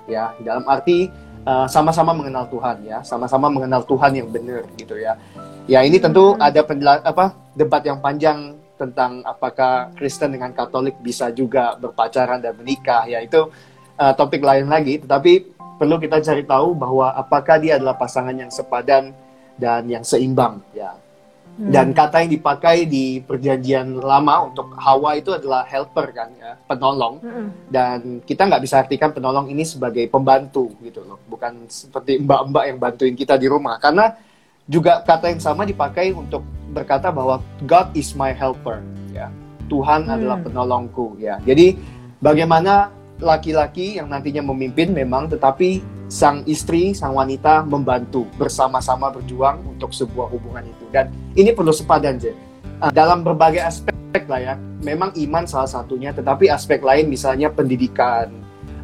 Ya 0.06 0.36
dalam 0.44 0.68
arti 0.68 1.08
uh, 1.48 1.64
sama-sama 1.64 2.12
mengenal 2.12 2.44
Tuhan 2.52 2.84
ya. 2.84 3.00
Sama-sama 3.00 3.48
mengenal 3.48 3.82
Tuhan 3.88 4.12
yang 4.20 4.28
benar 4.28 4.68
gitu 4.76 5.00
ya. 5.00 5.16
Ya 5.66 5.80
ini 5.82 5.96
tentu 5.98 6.36
Hmm. 6.36 6.44
ada 6.44 6.60
pendela- 6.62 7.02
apa 7.02 7.34
debat 7.56 7.82
yang 7.82 7.98
panjang 8.04 8.54
tentang 8.76 9.24
apakah 9.24 9.88
Kristen 9.96 10.36
dengan 10.36 10.52
Katolik 10.52 11.00
bisa 11.00 11.32
juga 11.32 11.74
berpacaran 11.80 12.44
dan 12.44 12.52
menikah. 12.60 13.08
Ya 13.08 13.24
itu 13.24 13.48
uh, 13.96 14.12
topik 14.14 14.40
lain 14.40 14.68
lagi 14.68 15.00
tetapi 15.00 15.32
perlu 15.76 16.00
kita 16.00 16.20
cari 16.20 16.44
tahu 16.44 16.72
bahwa 16.72 17.12
apakah 17.12 17.60
dia 17.60 17.76
adalah 17.76 17.96
pasangan 17.96 18.32
yang 18.32 18.48
sepadan 18.48 19.12
dan 19.56 19.84
yang 19.88 20.04
seimbang 20.04 20.60
ya 20.72 20.94
Hmm. 21.56 21.72
dan 21.72 21.96
kata 21.96 22.20
yang 22.20 22.36
dipakai 22.36 22.84
di 22.84 23.16
perjanjian 23.24 23.96
lama 23.96 24.44
untuk 24.44 24.76
Hawa 24.76 25.16
itu 25.16 25.32
adalah 25.32 25.64
helper 25.64 26.12
kan 26.12 26.28
ya 26.36 26.52
penolong 26.68 27.16
Mm-mm. 27.24 27.48
dan 27.72 28.20
kita 28.28 28.44
nggak 28.44 28.60
bisa 28.60 28.84
artikan 28.84 29.08
penolong 29.08 29.48
ini 29.48 29.64
sebagai 29.64 30.04
pembantu 30.04 30.76
gitu 30.84 31.00
loh 31.08 31.16
bukan 31.24 31.64
seperti 31.64 32.20
mbak-mbak 32.20 32.64
yang 32.68 32.76
bantuin 32.76 33.16
kita 33.16 33.40
di 33.40 33.48
rumah 33.48 33.80
karena 33.80 34.20
juga 34.68 35.00
kata 35.00 35.32
yang 35.32 35.40
sama 35.40 35.64
dipakai 35.64 36.12
untuk 36.12 36.44
berkata 36.76 37.08
bahwa 37.08 37.40
God 37.64 37.88
is 37.96 38.12
my 38.12 38.36
helper 38.36 38.84
ya 39.16 39.32
Tuhan 39.72 40.04
Hmm. 40.04 40.12
adalah 40.12 40.38
penolongku 40.44 41.16
ya 41.16 41.40
jadi 41.40 41.72
bagaimana 42.20 42.92
laki-laki 43.20 43.96
yang 43.96 44.12
nantinya 44.12 44.44
memimpin 44.44 44.92
memang 44.92 45.28
tetapi 45.30 45.80
sang 46.06 46.46
istri 46.46 46.94
sang 46.94 47.16
wanita 47.16 47.66
membantu 47.66 48.28
bersama-sama 48.38 49.10
berjuang 49.10 49.64
untuk 49.66 49.90
sebuah 49.90 50.30
hubungan 50.30 50.62
itu. 50.66 50.84
Dan 50.92 51.10
ini 51.34 51.52
perlu 51.52 51.72
sepadan 51.74 52.16
je 52.20 52.32
Uh, 52.76 52.92
dalam 52.92 53.24
berbagai 53.24 53.64
aspek 53.64 54.28
lah 54.28 54.36
ya. 54.36 54.54
Memang 54.84 55.08
iman 55.16 55.48
salah 55.48 55.64
satunya 55.64 56.12
tetapi 56.12 56.52
aspek 56.52 56.84
lain 56.84 57.08
misalnya 57.08 57.48
pendidikan 57.48 58.28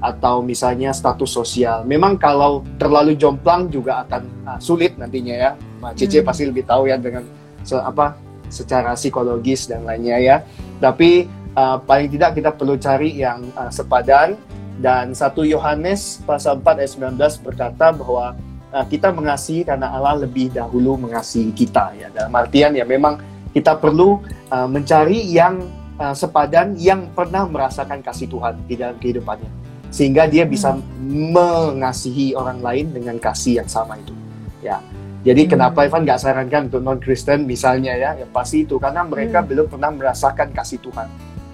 atau 0.01 0.41
misalnya 0.41 0.97
status 0.97 1.29
sosial. 1.29 1.85
Memang 1.85 2.17
kalau 2.17 2.65
terlalu 2.81 3.21
jomplang 3.21 3.69
juga 3.69 4.01
akan 4.09 4.23
uh, 4.49 4.57
sulit 4.57 4.97
nantinya 4.97 5.37
ya. 5.37 5.51
Mbak 5.85 5.93
Cici 6.01 6.25
Hmm. 6.25 6.25
pasti 6.25 6.49
lebih 6.49 6.65
tahu 6.65 6.89
ya 6.89 6.97
dengan 6.97 7.29
se- 7.61 7.85
apa 7.85 8.17
secara 8.49 8.97
psikologis 8.97 9.69
dan 9.69 9.85
lainnya 9.85 10.17
ya. 10.17 10.37
Tapi 10.81 11.29
uh, 11.57 11.79
paling 11.83 12.09
tidak 12.13 12.37
kita 12.37 12.51
perlu 12.53 12.77
cari 12.77 13.21
yang 13.21 13.45
uh, 13.57 13.71
sepadan. 13.73 14.37
Dan 14.83 15.15
satu 15.15 15.47
Yohanes 15.47 16.25
pasal 16.27 16.59
4 16.59 16.81
ayat 16.81 16.93
19 17.15 17.47
berkata 17.47 17.93
bahwa 17.95 18.35
uh, 18.73 18.87
kita 18.89 19.13
mengasihi 19.15 19.63
karena 19.63 19.93
Allah 19.93 20.27
lebih 20.27 20.51
dahulu 20.51 20.97
mengasihi 20.99 21.53
kita 21.55 21.93
ya. 21.95 22.09
Dalam 22.11 22.33
artian 22.35 22.75
ya 22.75 22.83
memang 22.83 23.21
kita 23.53 23.77
perlu 23.79 24.19
uh, 24.51 24.67
mencari 24.67 25.23
yang 25.29 25.61
uh, 26.01 26.17
sepadan 26.17 26.75
yang 26.81 27.13
pernah 27.13 27.47
merasakan 27.47 28.01
kasih 28.01 28.27
Tuhan 28.27 28.59
di 28.67 28.75
dalam 28.81 28.97
kehidupannya. 28.99 29.51
Sehingga 29.93 30.25
dia 30.25 30.49
bisa 30.49 30.73
mengasihi 31.05 32.33
orang 32.33 32.65
lain 32.65 32.97
dengan 32.97 33.21
kasih 33.21 33.61
yang 33.61 33.69
sama 33.69 34.01
itu 34.01 34.17
ya. 34.65 34.81
Jadi 35.23 35.47
Hmm. 35.47 35.51
kenapa 35.55 35.87
Ivan 35.87 36.03
nggak 36.03 36.19
sarankan 36.19 36.63
untuk 36.73 36.83
non 36.83 36.99
Kristen 36.99 37.47
misalnya 37.47 37.95
ya 37.95 38.11
yang 38.19 38.33
pasti 38.35 38.65
itu. 38.67 38.81
Karena 38.81 39.07
mereka 39.07 39.45
Hmm. 39.45 39.49
belum 39.53 39.67
pernah 39.69 39.93
merasakan 39.95 40.51
kasih 40.51 40.81
Tuhan 40.83 41.07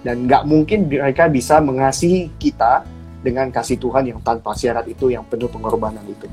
dan 0.05 0.25
nggak 0.25 0.43
mungkin 0.47 0.87
mereka 0.87 1.27
bisa 1.27 1.59
mengasihi 1.59 2.31
kita 2.39 2.83
dengan 3.19 3.51
kasih 3.51 3.75
Tuhan 3.75 4.07
yang 4.15 4.19
tanpa 4.23 4.55
syarat 4.55 4.87
itu 4.87 5.11
yang 5.11 5.27
penuh 5.27 5.51
pengorbanan 5.51 6.03
itu 6.07 6.27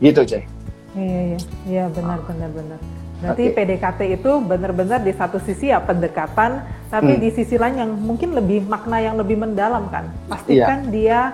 gitu 0.00 0.22
Jay 0.24 0.44
Iya, 0.92 1.20
iya, 1.24 1.38
iya 1.64 1.84
benar, 1.88 2.20
benar, 2.28 2.52
benar. 2.52 2.78
Berarti 3.24 3.44
Oke. 3.48 3.54
PDKT 3.56 4.00
itu 4.12 4.30
benar-benar 4.44 5.00
di 5.00 5.12
satu 5.16 5.40
sisi 5.40 5.72
ya 5.72 5.80
pendekatan, 5.80 6.68
tapi 6.92 7.16
Hmm. 7.16 7.22
di 7.22 7.32
sisi 7.32 7.56
lain 7.56 7.80
yang 7.80 7.92
mungkin 7.96 8.36
lebih 8.36 8.68
makna 8.68 9.00
yang 9.00 9.16
lebih 9.16 9.40
mendalam 9.40 9.88
kan. 9.88 10.12
Pastikan 10.28 10.92
dia 10.92 11.32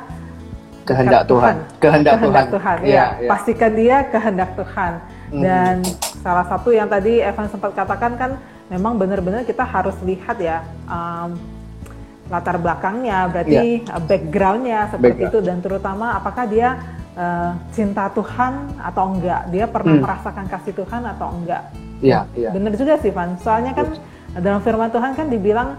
kehendak 0.86 1.26
dekat 1.26 1.30
Tuhan 1.32 1.54
kehendak, 1.82 2.14
kehendak 2.22 2.46
Tuhan, 2.46 2.54
Tuhan, 2.54 2.76
Iya, 2.86 2.94
ya. 2.94 3.06
iya. 3.18 3.28
Pastikan 3.34 3.72
dia 3.74 3.96
kehendak 4.06 4.50
Tuhan. 4.54 4.92
Hmm. 5.28 5.42
Dan 5.42 5.74
salah 6.22 6.46
satu 6.46 6.70
yang 6.70 6.86
tadi 6.86 7.18
Evan 7.18 7.46
sempat 7.50 7.72
katakan 7.74 8.12
kan, 8.14 8.30
memang 8.70 8.94
benar-benar 8.94 9.42
kita 9.42 9.66
harus 9.66 9.96
lihat 10.06 10.38
ya 10.38 10.62
um, 10.86 11.34
latar 12.28 12.56
belakangnya, 12.56 13.24
berarti 13.26 13.82
uh, 13.84 14.00
backgroundnya 14.00 14.80
seperti 14.88 15.04
Background. 15.18 15.32
itu, 15.32 15.38
dan 15.42 15.56
terutama 15.58 16.06
apakah 16.14 16.44
dia 16.44 16.68
uh, 17.14 17.56
cinta 17.72 18.06
Tuhan 18.10 18.52
atau 18.78 19.04
enggak, 19.10 19.48
dia 19.48 19.64
pernah 19.64 19.96
Hmm. 19.96 20.04
merasakan 20.04 20.44
kasih 20.46 20.72
Tuhan 20.74 21.02
atau 21.08 21.28
enggak. 21.32 21.62
Iya, 21.98 22.28
iya. 22.32 22.50
Benar 22.52 22.72
juga 22.74 22.94
sih, 22.96 23.10
Van. 23.10 23.34
Soalnya 23.38 23.72
kan 23.72 23.88
dalam 24.36 24.60
firman 24.60 24.86
Tuhan 24.86 25.12
kan 25.12 25.26
dibilang 25.26 25.74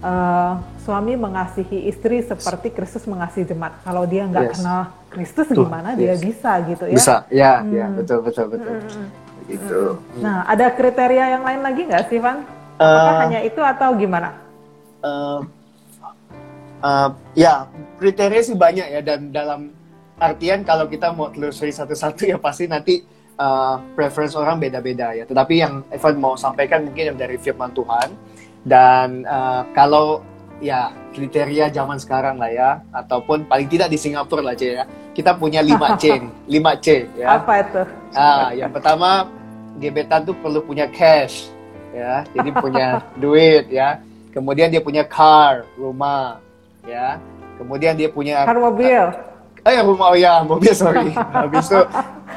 uh, 0.00 0.52
suami 0.80 1.14
mengasihi 1.14 1.86
istri 1.86 2.20
seperti 2.20 2.72
Kristus 2.72 3.04
mengasihi 3.04 3.44
jemaat. 3.44 3.78
Kalau 3.80 4.02
dia 4.02 4.24
nggak 4.24 4.44
Yes. 4.46 4.54
kenal 4.56 4.80
Kristus, 5.06 5.46
Tuh, 5.46 5.66
gimana 5.66 5.94
dia 5.94 6.14
yes. 6.14 6.20
bisa 6.20 6.50
gitu 6.64 6.84
ya? 6.86 6.94
bisa 6.96 7.14
ya 7.28 7.52
ya 7.62 7.86
Hmm. 7.86 7.98
betul 7.98 8.18
betul 8.22 8.46
betul 8.48 8.74
gitu 9.46 9.80
Nah, 10.16 10.46
ada 10.46 10.70
kriteria 10.70 11.34
yang 11.34 11.42
lain 11.42 11.60
lagi 11.60 11.82
nggak 11.84 12.06
sih, 12.06 12.18
Van? 12.18 12.40
Apakah 12.74 13.12
Eh, 13.12 13.20
hanya 13.20 13.40
itu 13.42 13.60
atau 13.60 13.92
gimana? 13.92 14.32
Eh, 15.02 15.38
eh, 16.80 17.08
ya 17.36 17.68
kriteria 18.00 18.42
sih 18.42 18.56
banyak 18.56 18.86
ya 18.88 19.00
dan 19.04 19.30
dalam 19.30 19.60
artian 20.20 20.64
kalau 20.64 20.84
kita 20.88 21.12
mau 21.16 21.32
telusuri 21.32 21.72
satu-satu 21.72 22.28
ya 22.28 22.36
pasti 22.36 22.68
nanti 22.68 23.04
eh, 23.38 23.74
preference 23.96 24.36
orang 24.36 24.58
beda-beda 24.60 25.12
ya. 25.16 25.24
Tetapi 25.24 25.54
yang 25.56 25.84
Evan 25.92 26.16
mau 26.20 26.34
sampaikan 26.34 26.84
mungkin 26.88 27.14
yang 27.14 27.18
dari 27.18 27.36
firman 27.36 27.72
Tuhan 27.72 28.08
dan 28.64 29.24
eh, 29.24 29.62
kalau 29.76 30.24
ya 30.60 30.92
kriteria 31.16 31.72
zaman 31.72 31.96
sekarang 31.96 32.36
lah 32.36 32.52
ya 32.52 32.70
ataupun 32.92 33.48
paling 33.48 33.64
tidak 33.64 33.88
di 33.88 33.96
Singapura 33.96 34.44
lah 34.44 34.52
C 34.52 34.76
ya 34.76 34.84
kita 35.16 35.36
punya 35.36 35.64
5 35.64 36.00
C 36.00 36.04
nih 36.20 36.32
5 36.64 36.84
C 36.84 36.86
ya. 37.16 37.26
Apa 37.40 37.52
itu? 37.64 37.82
Ah, 38.14 38.52
yang 38.52 38.70
pertama 38.72 39.28
gebetan 39.80 40.28
tuh 40.28 40.36
perlu 40.36 40.60
punya 40.60 40.86
cash, 40.92 41.48
ya. 41.96 42.22
Jadi 42.36 42.50
punya 42.52 43.00
duit, 43.22 43.72
ya. 43.72 43.98
Kemudian 44.30 44.70
dia 44.70 44.78
punya 44.78 45.02
car, 45.02 45.66
rumah, 45.74 46.38
ya. 46.86 47.20
Kemudian 47.60 47.92
dia 47.96 48.08
punya 48.08 48.48
Kan 48.48 48.56
mobil. 48.56 49.04
eh 49.60 49.76
rumah 49.84 50.12
oh 50.12 50.16
ya, 50.16 50.40
mobil 50.40 50.72
sorry. 50.72 51.12
Habis 51.12 51.68
itu 51.68 51.80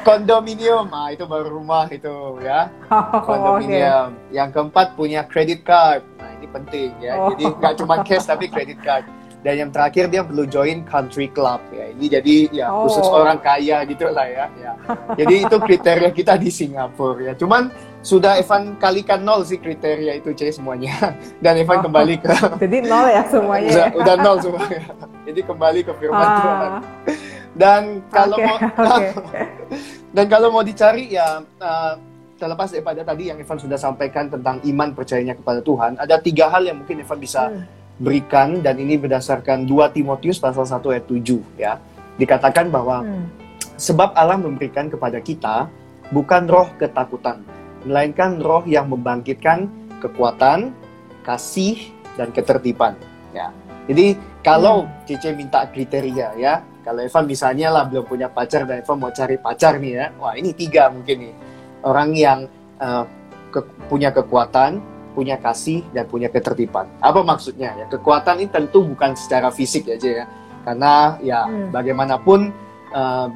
kondominium, 0.04 0.92
ah 0.92 1.08
itu 1.08 1.24
baru 1.24 1.48
rumah 1.48 1.88
itu, 1.88 2.36
ya. 2.44 2.68
Oh. 2.92 3.24
Kondominium. 3.24 4.12
Yang 4.28 4.48
keempat 4.52 4.92
punya 4.92 5.24
credit 5.24 5.64
card. 5.64 6.04
Nah, 6.20 6.30
ini 6.36 6.46
penting 6.52 6.92
ya. 7.00 7.16
Oh. 7.16 7.32
Jadi 7.32 7.44
nggak 7.48 7.74
cuma 7.80 8.04
cash 8.04 8.28
tapi 8.28 8.52
credit 8.52 8.76
card. 8.84 9.08
Dan 9.44 9.54
yang 9.60 9.70
terakhir 9.70 10.08
dia 10.08 10.24
perlu 10.24 10.48
join 10.48 10.80
country 10.82 11.28
club 11.28 11.60
ya. 11.68 11.92
Ini 11.92 12.06
jadi 12.10 12.34
ya 12.50 12.66
khusus 12.72 13.04
Oh. 13.04 13.20
orang 13.20 13.36
kaya 13.38 13.84
gitu 13.84 14.08
lah 14.08 14.24
ya. 14.24 14.44
ya. 14.56 14.72
Jadi 15.14 15.44
itu 15.44 15.56
kriteria 15.60 16.08
kita 16.10 16.34
di 16.34 16.48
Singapura 16.48 17.20
ya. 17.20 17.32
Cuman 17.36 17.68
sudah 18.00 18.36
Evan 18.36 18.76
kalikan 18.76 19.20
nol 19.20 19.44
sih 19.44 19.56
kriteria 19.56 20.16
itu 20.16 20.32
C 20.32 20.48
semuanya. 20.48 21.12
Dan 21.44 21.60
Evan 21.60 21.78
Oh. 21.78 21.84
kembali 21.84 22.14
ke 22.18 22.32
Jadi 22.64 22.88
nol 22.88 23.06
ya 23.06 23.22
semuanya. 23.28 23.68
udah, 23.68 23.84
ya? 23.84 23.92
udah 23.94 24.14
nol 24.18 24.36
semuanya. 24.40 24.82
Jadi 25.24 25.40
kembali 25.40 25.80
ke 25.82 25.92
firman 25.94 26.24
Tuhan. 26.34 26.56
Ah, 26.64 26.80
Dan 27.54 27.82
kalau 28.08 28.36
Oke, 28.36 28.46
mau 28.48 28.56
oke. 28.96 29.08
dan 30.16 30.24
kalau 30.26 30.48
mau 30.50 30.62
dicari 30.62 31.06
ya 31.10 31.38
uh, 31.60 31.92
terlepas 32.34 32.66
daripada 32.66 33.04
tadi 33.04 33.28
yang 33.28 33.38
Evan 33.38 33.54
sudah 33.56 33.76
sampaikan 33.76 34.26
tentang 34.26 34.58
iman 34.64 34.90
percayanya 34.90 35.34
kepada 35.34 35.60
Tuhan, 35.60 35.94
ada 35.94 36.18
tiga 36.18 36.48
hal 36.48 36.64
yang 36.64 36.80
mungkin 36.80 36.98
Evan 36.98 37.20
bisa 37.20 37.46
Hmm. 37.46 37.62
Berikan 37.96 38.58
dan 38.60 38.74
ini 38.76 38.98
berdasarkan 38.98 39.64
2 39.64 39.94
Timotius 39.94 40.42
pasal 40.42 40.66
1 40.66 40.90
ayat 40.90 41.06
7 41.06 41.38
ya. 41.54 41.78
Dikatakan 42.18 42.70
bahwa 42.70 43.02
Hmm. 43.02 43.26
sebab 43.74 44.14
Allah 44.14 44.38
memberikan 44.38 44.86
kepada 44.86 45.18
kita 45.18 45.66
bukan 46.10 46.46
roh 46.46 46.70
ketakutan, 46.78 47.42
melainkan 47.82 48.38
roh 48.38 48.62
yang 48.66 48.86
membangkitkan 48.90 49.66
kekuatan, 49.98 50.74
kasih 51.22 51.90
dan 52.14 52.30
ketertiban 52.30 52.94
ya. 53.32 53.50
Jadi 53.84 54.16
kalau 54.40 54.88
Cice 55.04 55.32
minta 55.36 55.64
kriteria 55.68 56.36
ya, 56.36 56.60
kalau 56.84 57.00
Evan 57.00 57.24
misalnya 57.24 57.72
lah 57.72 57.84
belum 57.88 58.04
punya 58.04 58.28
pacar 58.28 58.64
dan 58.64 58.80
Evan 58.80 58.96
mau 59.00 59.12
cari 59.12 59.36
pacar 59.36 59.76
nih 59.80 59.92
ya, 59.92 60.06
wah 60.20 60.34
ini 60.36 60.52
tiga 60.52 60.88
mungkin 60.92 61.30
nih 61.30 61.34
orang 61.84 62.10
yang 62.12 62.38
uh, 62.78 63.04
ke- 63.50 63.68
punya 63.88 64.08
kekuatan, 64.08 64.80
punya 65.14 65.38
kasih 65.38 65.86
dan 65.94 66.10
punya 66.10 66.26
ketertiban. 66.28 66.90
Apa 66.98 67.22
maksudnya 67.22 67.70
ya? 67.78 67.86
Kekuatan 67.86 68.42
ini 68.42 68.50
tentu 68.50 68.82
bukan 68.82 69.14
secara 69.14 69.48
fisik 69.48 69.86
aja 69.88 70.10
ya. 70.22 70.26
Karena 70.66 71.16
ya 71.22 71.46
Hmm. 71.46 71.70
bagaimanapun 71.70 72.50
uh, 72.90 73.30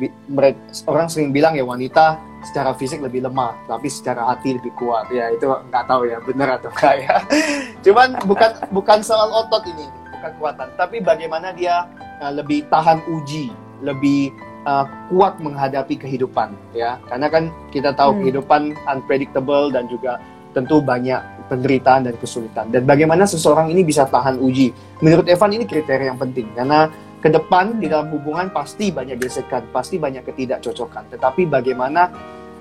orang 0.85 1.07
sering 1.07 1.31
bilang 1.31 1.55
ya 1.55 1.63
wanita 1.63 2.19
secara 2.43 2.71
fisik 2.75 3.03
lebih 3.03 3.27
lemah, 3.27 3.55
tapi 3.67 3.87
secara 3.87 4.27
hati 4.27 4.59
lebih 4.59 4.71
kuat. 4.75 5.07
Ya 5.11 5.31
itu 5.31 5.47
nggak 5.47 5.85
tahu 5.87 6.07
ya 6.07 6.19
benar 6.23 6.59
atau 6.59 6.71
enggak 6.75 6.95
ya. 7.05 7.15
Cuman 7.85 8.19
bukan 8.27 8.51
bukan 8.71 8.99
soal 9.03 9.31
otot 9.31 9.63
ini, 9.67 9.87
bukan 10.19 10.31
kekuatan, 10.35 10.69
tapi 10.79 10.99
bagaimana 10.99 11.51
dia 11.53 11.87
uh, 12.19 12.33
lebih 12.33 12.65
tahan 12.71 13.03
uji, 13.11 13.51
lebih 13.83 14.31
uh, 14.65 14.87
kuat 15.11 15.37
menghadapi 15.39 15.99
kehidupan 15.99 16.55
ya. 16.73 16.97
Karena 17.11 17.27
kan 17.29 17.51
kita 17.71 17.93
tahu 17.93 18.15
Hmm. 18.17 18.21
kehidupan 18.25 18.63
unpredictable 18.89 19.69
dan 19.71 19.85
juga 19.87 20.17
tentu 20.57 20.81
banyak 20.81 21.21
penderitaan 21.49 22.07
dan 22.07 22.15
kesulitan. 22.21 22.69
Dan 22.69 22.85
bagaimana 22.85 23.25
seseorang 23.25 23.73
ini 23.73 23.83
bisa 23.83 24.05
tahan 24.05 24.37
uji? 24.39 24.71
Menurut 25.01 25.27
Evan 25.27 25.57
ini 25.57 25.65
kriteria 25.65 26.15
yang 26.15 26.21
penting 26.21 26.53
karena 26.53 26.93
ke 27.19 27.29
depan 27.33 27.83
di 27.83 27.91
dalam 27.91 28.15
hubungan 28.15 28.53
pasti 28.55 28.95
banyak 28.95 29.19
gesekan, 29.19 29.67
pasti 29.75 29.99
banyak 29.99 30.23
ketidakcocokan. 30.23 31.11
Tetapi 31.19 31.51
bagaimana 31.51 32.13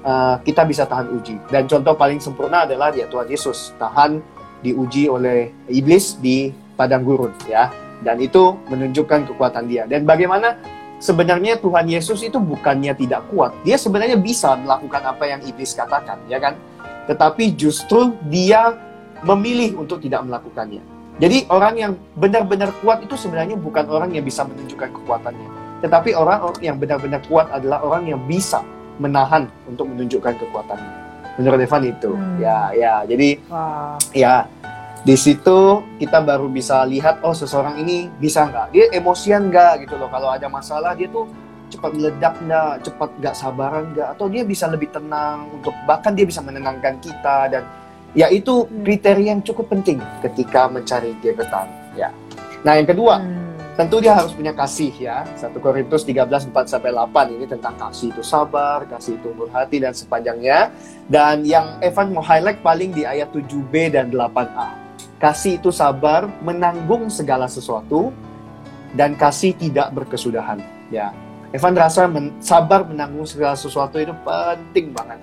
uh, 0.01 0.35
kita 0.41 0.65
bisa 0.65 0.89
tahan 0.89 1.13
uji? 1.13 1.37
Dan 1.51 1.69
contoh 1.69 1.93
paling 1.93 2.17
sempurna 2.17 2.65
adalah 2.65 2.89
ya 2.89 3.05
Tuhan 3.05 3.29
Yesus 3.29 3.77
tahan 3.77 4.17
diuji 4.65 5.05
oleh 5.05 5.53
iblis 5.69 6.17
di 6.17 6.49
padang 6.73 7.05
gurun 7.05 7.35
ya. 7.45 7.69
Dan 8.01 8.17
itu 8.21 8.57
menunjukkan 8.69 9.29
kekuatan 9.33 9.65
dia. 9.69 9.85
Dan 9.85 10.05
bagaimana 10.05 10.57
sebenarnya 10.97 11.61
Tuhan 11.61 11.85
Yesus 11.89 12.25
itu 12.25 12.37
bukannya 12.41 12.93
tidak 12.97 13.29
kuat. 13.29 13.53
Dia 13.61 13.77
sebenarnya 13.77 14.17
bisa 14.17 14.57
melakukan 14.57 15.01
apa 15.05 15.23
yang 15.29 15.41
iblis 15.45 15.73
katakan, 15.77 16.17
ya 16.29 16.41
kan? 16.41 16.57
Tetapi 17.07 17.55
justru 17.55 18.13
dia 18.27 18.75
memilih 19.23 19.79
untuk 19.81 20.03
tidak 20.03 20.27
melakukannya. 20.27 20.83
Jadi 21.17 21.49
orang 21.49 21.73
yang 21.79 21.91
benar-benar 22.13 22.69
kuat 22.85 23.01
itu 23.01 23.17
sebenarnya 23.17 23.57
bukan 23.57 23.89
orang 23.89 24.13
yang 24.13 24.21
bisa 24.21 24.45
menunjukkan 24.45 24.93
kekuatannya. 25.01 25.49
Tetapi 25.81 26.13
orang 26.13 26.53
yang 26.61 26.77
benar-benar 26.77 27.25
kuat 27.25 27.49
adalah 27.49 27.81
orang 27.81 28.05
yang 28.05 28.21
bisa 28.29 28.61
menahan 29.01 29.49
untuk 29.65 29.89
menunjukkan 29.89 30.37
kekuatannya. 30.37 30.91
Menurut 31.41 31.59
Evan 31.61 31.83
itu. 31.89 32.11
Hmm. 32.13 32.37
Ya, 32.37 32.69
ya. 32.73 32.93
Jadi 33.09 33.41
Wah. 33.49 33.97
ya 34.13 34.45
di 35.07 35.15
situ 35.15 35.85
kita 36.01 36.19
baru 36.19 36.51
bisa 36.51 36.83
lihat 36.83 37.21
oh 37.23 37.31
seseorang 37.31 37.79
ini 37.79 38.11
bisa 38.19 38.43
nggak 38.43 38.75
dia 38.75 38.85
emosian 38.91 39.47
nggak 39.47 39.87
gitu 39.87 39.95
loh 39.95 40.11
kalau 40.11 40.33
ada 40.33 40.51
masalah 40.51 40.97
dia 40.97 41.07
tuh 41.07 41.29
cepat 41.67 41.91
meledak 41.93 42.33
nggak 42.43 42.73
cepat 42.87 43.09
nggak 43.19 43.35
sabaran 43.35 43.83
nggak 43.91 44.07
atau 44.15 44.25
dia 44.31 44.43
bisa 44.47 44.65
lebih 44.71 44.89
tenang 44.91 45.51
untuk 45.51 45.75
bahkan 45.83 46.15
dia 46.15 46.23
bisa 46.23 46.39
menenangkan 46.39 46.97
kita 47.03 47.37
dan 47.51 47.63
ya 48.15 48.31
itu 48.31 48.65
Hmm. 48.65 48.83
kriteria 48.87 49.35
yang 49.35 49.41
cukup 49.43 49.67
penting 49.71 49.99
ketika 50.23 50.71
mencari 50.71 51.13
gebetan 51.19 51.67
ya. 51.93 52.09
Nah 52.63 52.79
yang 52.79 52.87
kedua 52.87 53.19
Hmm. 53.19 53.53
tentu 53.77 54.01
dia 54.01 54.15
harus 54.17 54.33
punya 54.33 54.55
kasih 54.55 54.89
ya. 54.97 55.27
1 55.37 55.59
Korintus 55.61 56.01
13 56.07 56.49
4 56.49 56.65
sampai 56.65 56.89
8 56.95 57.29
ini 57.35 57.45
tentang 57.45 57.75
kasih 57.77 58.09
itu 58.09 58.23
sabar 58.23 58.87
kasih 58.89 59.19
itu 59.19 59.29
berhati 59.35 59.77
dan 59.83 59.93
sepanjangnya. 59.93 60.73
Dan 61.05 61.45
yang 61.45 61.77
Evan 61.83 62.15
mau 62.15 62.23
highlight 62.23 62.63
paling 62.65 62.95
di 62.95 63.05
ayat 63.05 63.29
7b 63.29 63.93
dan 63.93 64.09
8a 64.09 64.87
kasih 65.17 65.57
itu 65.57 65.73
sabar 65.73 66.29
menanggung 66.45 67.09
segala 67.09 67.49
sesuatu 67.49 68.13
dan 68.93 69.17
kasih 69.17 69.57
tidak 69.57 69.89
berkesudahan 69.93 70.61
ya 70.93 71.09
Evan 71.55 71.75
rasa 71.79 72.07
men- 72.07 72.35
sabar 72.43 72.83
menanggung 72.83 73.23
segala 73.23 73.55
sesuatu 73.55 73.95
itu 73.97 74.11
penting 74.25 74.91
banget 74.91 75.19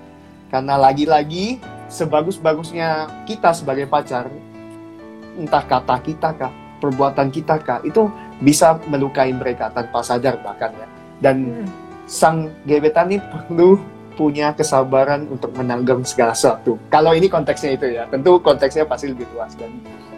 karena 0.49 0.73
lagi-lagi 0.77 1.61
sebagus-bagusnya 1.85 3.09
kita 3.29 3.53
sebagai 3.53 3.85
pacar 3.85 4.29
entah 5.35 5.61
kata 5.61 6.01
kita 6.01 6.29
kah 6.33 6.51
perbuatan 6.81 7.29
kita 7.29 7.61
kah 7.61 7.79
itu 7.85 8.09
bisa 8.41 8.79
melukai 8.89 9.29
mereka 9.31 9.69
tanpa 9.69 10.01
sadar 10.01 10.41
bahkan 10.41 10.73
ya 10.73 10.87
dan 11.21 11.35
Hmm. 11.45 11.67
sang 12.05 12.37
gebetan 12.65 13.09
ini 13.09 13.21
perlu 13.21 13.81
punya 14.15 14.55
kesabaran 14.55 15.27
untuk 15.27 15.51
menanggung 15.59 16.07
segala 16.07 16.31
sesuatu. 16.31 16.79
Kalau 16.87 17.11
ini 17.11 17.27
konteksnya 17.27 17.75
itu 17.75 17.99
ya, 17.99 18.07
tentu 18.07 18.39
konteksnya 18.39 18.87
pasti 18.87 19.11
lebih 19.11 19.27
luas 19.35 19.51
dan 19.59 19.67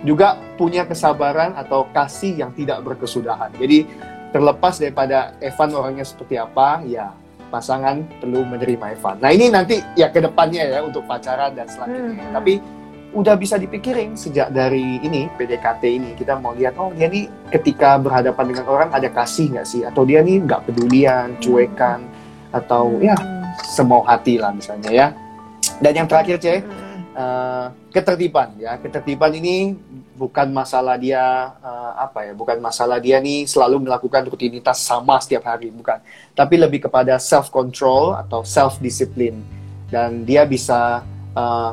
juga 0.06 0.38
punya 0.54 0.86
kesabaran 0.86 1.58
atau 1.58 1.90
kasih 1.90 2.46
yang 2.46 2.54
tidak 2.54 2.86
berkesudahan. 2.86 3.50
Jadi 3.58 3.90
terlepas 4.32 4.80
daripada 4.82 5.34
Evan 5.40 5.70
orangnya 5.74 6.06
seperti 6.06 6.36
apa, 6.40 6.82
ya 6.84 7.12
pasangan 7.48 8.04
perlu 8.20 8.44
menerima 8.44 9.00
Evan. 9.00 9.24
Nah 9.24 9.32
ini 9.32 9.48
nanti 9.48 9.80
ya 9.96 10.12
ke 10.12 10.20
depannya 10.20 10.68
ya 10.68 10.80
untuk 10.84 11.08
pacaran 11.08 11.56
dan 11.56 11.68
selanjutnya. 11.72 12.28
Hmm. 12.28 12.36
Tapi 12.36 12.54
udah 13.16 13.40
bisa 13.40 13.56
dipikirin 13.56 14.20
sejak 14.20 14.52
dari 14.52 15.00
ini 15.00 15.32
PDKT 15.40 15.84
ini 15.88 16.12
kita 16.14 16.38
mau 16.44 16.52
lihat 16.52 16.76
oh 16.76 16.92
dia 16.92 17.08
nih 17.08 17.32
ketika 17.56 17.96
berhadapan 17.96 18.52
dengan 18.52 18.66
orang 18.68 18.90
ada 18.92 19.08
kasih 19.08 19.48
nggak 19.56 19.64
sih 19.66 19.82
atau 19.88 20.04
dia 20.04 20.20
nih 20.20 20.44
nggak 20.44 20.68
pedulian 20.68 21.32
cuekan 21.40 22.04
atau 22.52 23.00
ya 23.00 23.16
Hmm. 23.58 23.64
semau 23.74 24.06
hati 24.06 24.38
lah 24.38 24.54
misalnya 24.54 24.92
ya 24.94 25.08
dan 25.82 25.94
yang 26.04 26.08
terakhir 26.08 26.38
cek 26.38 26.62
Eh, 27.18 27.68
ketertiban 27.90 28.54
ya. 28.62 28.78
Ketertiban 28.78 29.34
ini 29.34 29.74
bukan 30.14 30.54
masalah 30.54 31.02
dia 31.02 31.50
eh, 31.66 31.92
apa 31.98 32.30
ya 32.30 32.38
bukan 32.38 32.62
masalah 32.62 33.02
dia 33.02 33.18
nih 33.18 33.50
selalu 33.50 33.90
melakukan 33.90 34.22
rutinitas 34.30 34.86
sama 34.86 35.18
setiap 35.18 35.50
hari 35.50 35.74
bukan. 35.74 35.98
Tapi 36.38 36.56
lebih 36.62 36.86
kepada 36.86 37.18
self 37.18 37.50
control 37.50 38.14
atau 38.14 38.46
self 38.46 38.78
discipline 38.78 39.42
dan 39.90 40.30
dia 40.30 40.46
bisa 40.46 41.02
eh, 41.34 41.72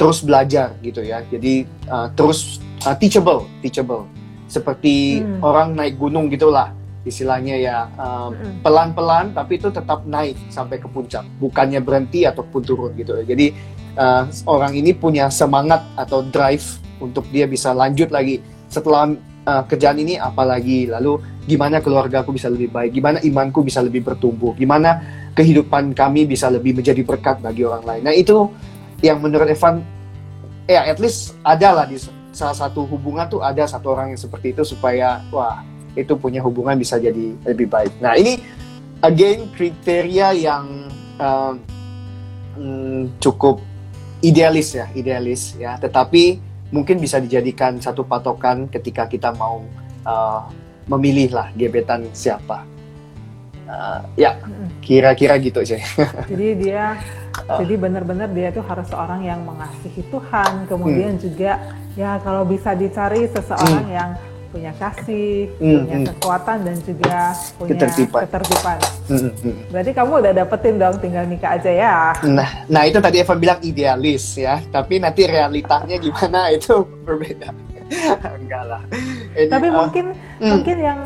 terus 0.00 0.24
belajar 0.24 0.72
gitu 0.80 1.04
ya. 1.04 1.20
Jadi 1.20 1.68
eh, 1.68 2.08
terus 2.16 2.56
eh, 2.80 2.96
teachable 2.96 3.44
teachable. 3.60 4.08
Seperti 4.48 5.20
Hmm. 5.20 5.44
orang 5.44 5.76
naik 5.76 6.00
gunung 6.00 6.32
gitulah 6.32 6.72
istilahnya 7.04 7.60
ya. 7.60 7.78
Hmm. 7.92 8.64
pelan-pelan 8.64 9.36
tapi 9.36 9.60
itu 9.60 9.68
tetap 9.68 10.08
naik 10.08 10.40
sampai 10.48 10.80
ke 10.80 10.88
puncak. 10.88 11.28
Bukannya 11.36 11.84
berhenti 11.84 12.24
ataupun 12.24 12.64
turun 12.64 12.96
gitu. 12.96 13.12
Jadi 13.20 13.76
uh, 13.98 14.24
orang 14.46 14.78
ini 14.78 14.94
punya 14.94 15.26
semangat 15.28 15.82
atau 15.98 16.22
drive 16.22 16.64
untuk 17.02 17.26
dia 17.34 17.44
bisa 17.50 17.74
lanjut 17.74 18.08
lagi 18.14 18.38
setelah 18.70 19.12
uh, 19.44 19.62
kerjaan 19.66 19.98
ini 19.98 20.16
apalagi. 20.16 20.86
Lalu 20.86 21.18
gimana 21.44 21.82
keluarga 21.82 22.22
aku 22.22 22.32
bisa 22.32 22.46
lebih 22.46 22.70
baik? 22.70 22.94
Gimana 22.94 23.18
imanku 23.20 23.66
bisa 23.66 23.82
lebih 23.82 24.06
bertumbuh? 24.06 24.54
Gimana 24.54 25.02
kehidupan 25.34 25.92
kami 25.92 26.24
bisa 26.24 26.46
lebih 26.48 26.78
menjadi 26.78 27.02
berkat 27.02 27.42
bagi 27.42 27.66
orang 27.66 27.82
lain? 27.82 28.02
Nah 28.06 28.14
itu 28.14 28.48
yang 29.02 29.18
menurut 29.18 29.50
Evan 29.50 29.82
ya 30.70 30.86
at 30.86 30.98
least 31.02 31.34
ada 31.42 31.82
lah 31.82 31.86
di 31.86 31.98
salah 32.34 32.54
satu 32.54 32.86
hubungan 32.86 33.26
tuh 33.26 33.40
ada 33.42 33.66
satu 33.66 33.94
orang 33.96 34.14
yang 34.14 34.20
seperti 34.20 34.54
itu 34.54 34.62
supaya 34.62 35.22
wah 35.34 35.64
itu 35.98 36.14
punya 36.14 36.38
hubungan 36.44 36.78
bisa 36.78 37.00
jadi 37.00 37.34
lebih 37.42 37.66
baik. 37.66 37.98
Nah 37.98 38.14
ini 38.14 38.38
again 39.02 39.50
kriteria 39.54 40.34
yang 40.36 40.86
mm, 42.58 43.18
cukup 43.22 43.62
idealis 44.20 44.74
ya, 44.74 44.86
idealis 44.92 45.54
ya. 45.56 45.76
Tetapi 45.76 46.38
mungkin 46.68 46.98
bisa 46.98 47.18
dijadikan 47.18 47.78
satu 47.78 48.04
patokan 48.04 48.68
ketika 48.68 49.08
kita 49.08 49.32
mau 49.32 49.64
uh, 50.04 50.44
memilih 50.86 51.32
lah 51.32 51.48
gebetan 51.54 52.08
siapa. 52.12 52.64
Uh, 53.68 54.00
ya 54.16 54.32
Hmm. 54.40 54.72
kira-kira 54.80 55.36
gitu 55.36 55.60
sih. 55.60 55.76
Jadi 56.30 56.48
dia 56.56 56.96
Ah. 57.46 57.62
jadi 57.62 57.78
benar-benar 57.78 58.34
dia 58.34 58.50
tuh 58.50 58.66
harus 58.66 58.82
seorang 58.90 59.22
yang 59.22 59.46
mengasihi 59.46 60.02
Tuhan, 60.10 60.66
kemudian 60.66 61.14
Hmm. 61.14 61.22
juga 61.22 61.52
ya 61.94 62.18
kalau 62.18 62.42
bisa 62.42 62.74
dicari 62.74 63.30
seseorang 63.30 63.86
yang 63.86 64.10
punya 64.48 64.72
kasih, 64.74 65.52
Hmm, 65.60 65.84
punya 65.84 65.96
hmm. 66.00 66.06
kekuatan 66.12 66.58
dan 66.64 66.76
juga 66.80 67.18
punya 67.54 67.70
Ketertiban. 67.76 68.20
ketertiban. 68.24 68.78
Mm, 69.08 69.20
mm. 69.30 69.56
Berarti 69.68 69.90
kamu 69.92 70.12
udah 70.20 70.32
dapetin 70.34 70.74
dong, 70.76 70.96
tinggal 70.98 71.24
nikah 71.24 71.50
aja 71.56 71.70
ya. 71.70 71.96
Nah, 72.24 72.48
nah 72.66 72.82
itu 72.84 72.98
tadi 72.98 73.20
Evan 73.20 73.38
bilang 73.38 73.60
idealis 73.60 74.24
ya, 74.34 74.60
tapi 74.68 74.96
nanti 74.98 75.24
realitanya 75.24 75.96
gimana 75.96 76.48
itu 76.56 76.80
berbeda. 77.04 77.52
Enggak 78.40 78.64
lah. 78.64 78.82
Ini, 79.32 79.48
Tapi 79.48 79.66
uh, 79.68 79.74
mungkin 79.74 80.04
hmm. 80.12 80.48
mungkin 80.48 80.76
yang 80.76 80.98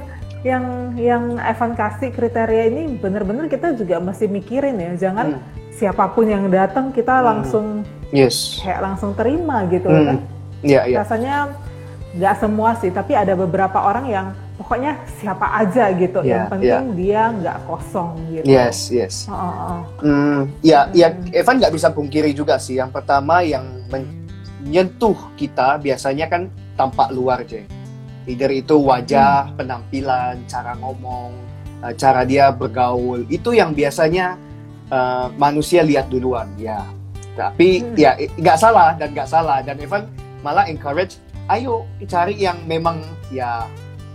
yang 0.42 0.64
yang 0.98 1.24
Evan 1.38 1.78
kasih 1.78 2.10
kriteria 2.10 2.66
ini 2.66 2.98
benar-benar 2.98 3.46
kita 3.46 3.74
juga 3.74 4.02
mesti 4.02 4.26
mikirin 4.26 4.74
ya, 4.74 5.10
jangan 5.10 5.38
Hmm. 5.38 5.42
siapa 5.72 6.10
pun 6.10 6.26
yang 6.26 6.50
datang 6.50 6.90
kita 6.90 7.22
Hmm. 7.22 7.26
langsung 7.26 7.66
yes. 8.10 8.58
kayak 8.62 8.82
langsung 8.82 9.14
terima 9.14 9.62
gitu 9.66 9.86
Hmm. 9.86 10.06
kan. 10.06 10.18
Iya, 10.62 10.80
iya. 10.86 10.96
rasanya 11.02 11.34
nggak 12.12 12.34
semua 12.38 12.76
sih 12.76 12.92
tapi 12.92 13.16
ada 13.16 13.32
beberapa 13.32 13.80
orang 13.80 14.04
yang 14.04 14.26
pokoknya 14.60 15.00
siapa 15.16 15.48
aja 15.64 15.88
gitu 15.96 16.20
Iya, 16.20 16.28
yang 16.28 16.44
penting 16.52 16.84
dia 16.92 17.22
nggak 17.32 17.58
kosong 17.64 18.20
gitu 18.28 18.44
Yes, 18.44 18.92
yes. 18.92 19.14
Oh, 19.26 19.34
oh, 19.34 19.52
oh. 19.64 19.80
Hmm, 20.04 20.40
ya, 20.60 20.92
ya 20.92 21.08
Hmm. 21.08 21.32
Evan 21.32 21.56
nggak 21.56 21.72
bisa 21.72 21.88
pungkiri 21.88 22.30
juga 22.30 22.60
sih. 22.60 22.76
Yang 22.76 23.00
pertama 23.00 23.40
yang 23.40 23.64
menyentuh 23.88 25.16
kita 25.34 25.80
biasanya 25.80 26.28
kan 26.28 26.42
tampak 26.76 27.10
luar, 27.10 27.42
Jay. 27.42 27.64
Either 28.22 28.52
itu 28.52 28.78
wajah, 28.78 29.50
penampilan, 29.56 30.46
cara 30.46 30.78
ngomong, 30.78 31.32
eh, 31.82 31.94
cara 31.98 32.22
dia 32.22 32.52
bergaul. 32.52 33.26
Itu 33.26 33.50
yang 33.50 33.72
biasanya 33.72 34.36
eh, 34.92 35.26
manusia 35.40 35.80
lihat 35.80 36.12
duluan, 36.12 36.52
ya. 36.54 36.84
Tapi 37.32 37.80
Hmm. 37.80 37.96
ya 37.96 38.12
nggak 38.14 38.58
salah 38.60 38.92
dan 38.94 39.08
nggak 39.10 39.24
salah 39.26 39.64
dan 39.64 39.80
Evan 39.80 40.04
malah 40.44 40.68
encourage, 40.68 41.16
ayo 41.50 41.86
cari 42.06 42.38
yang 42.38 42.58
memang 42.66 43.02
ya 43.32 43.66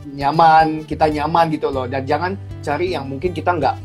nyaman, 0.08 0.88
kita 0.88 1.12
nyaman 1.12 1.52
gitu 1.52 1.68
loh 1.68 1.84
dan 1.86 2.08
jangan 2.08 2.34
cari 2.64 2.96
yang 2.96 3.06
mungkin 3.08 3.36
kita 3.36 3.52
nggak 3.52 3.76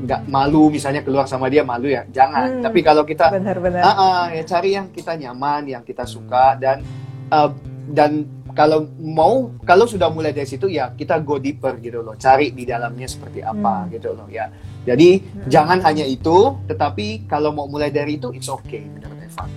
nggak 0.00 0.20
malu 0.32 0.72
misalnya 0.72 1.04
keluar 1.04 1.28
sama 1.28 1.52
dia 1.52 1.60
malu 1.64 1.88
ya 1.88 2.04
jangan. 2.08 2.60
Hmm. 2.60 2.62
Tapi 2.64 2.80
kalau 2.80 3.04
kita 3.04 3.32
Benar-benar. 3.32 3.82
Ah, 3.84 3.92
ah, 3.96 4.22
ya 4.32 4.42
cari 4.44 4.76
yang 4.76 4.88
kita 4.92 5.12
nyaman, 5.16 5.68
yang 5.68 5.82
kita 5.84 6.04
suka 6.08 6.56
dan 6.56 6.80
uh, 7.28 7.52
dan 7.90 8.24
kalau 8.50 8.88
mau 8.98 9.52
kalau 9.62 9.86
sudah 9.86 10.10
mulai 10.10 10.34
dari 10.34 10.48
situ 10.48 10.66
ya 10.66 10.90
kita 10.96 11.20
go 11.22 11.36
deeper 11.38 11.76
gitu 11.78 12.00
loh, 12.02 12.16
cari 12.16 12.50
di 12.50 12.64
dalamnya 12.64 13.06
seperti 13.08 13.44
apa 13.44 13.86
Hmm. 13.86 13.92
gitu 13.92 14.16
loh 14.16 14.28
ya. 14.28 14.48
Jadi 14.88 15.20
Hmm. 15.20 15.48
jangan 15.52 15.78
hanya 15.84 16.08
itu, 16.08 16.56
tetapi 16.64 17.28
kalau 17.28 17.52
mau 17.52 17.68
mulai 17.68 17.92
dari 17.92 18.16
itu 18.16 18.32
it's 18.32 18.48
okay 18.48 18.80
menurut 18.88 19.20
Evan 19.20 19.48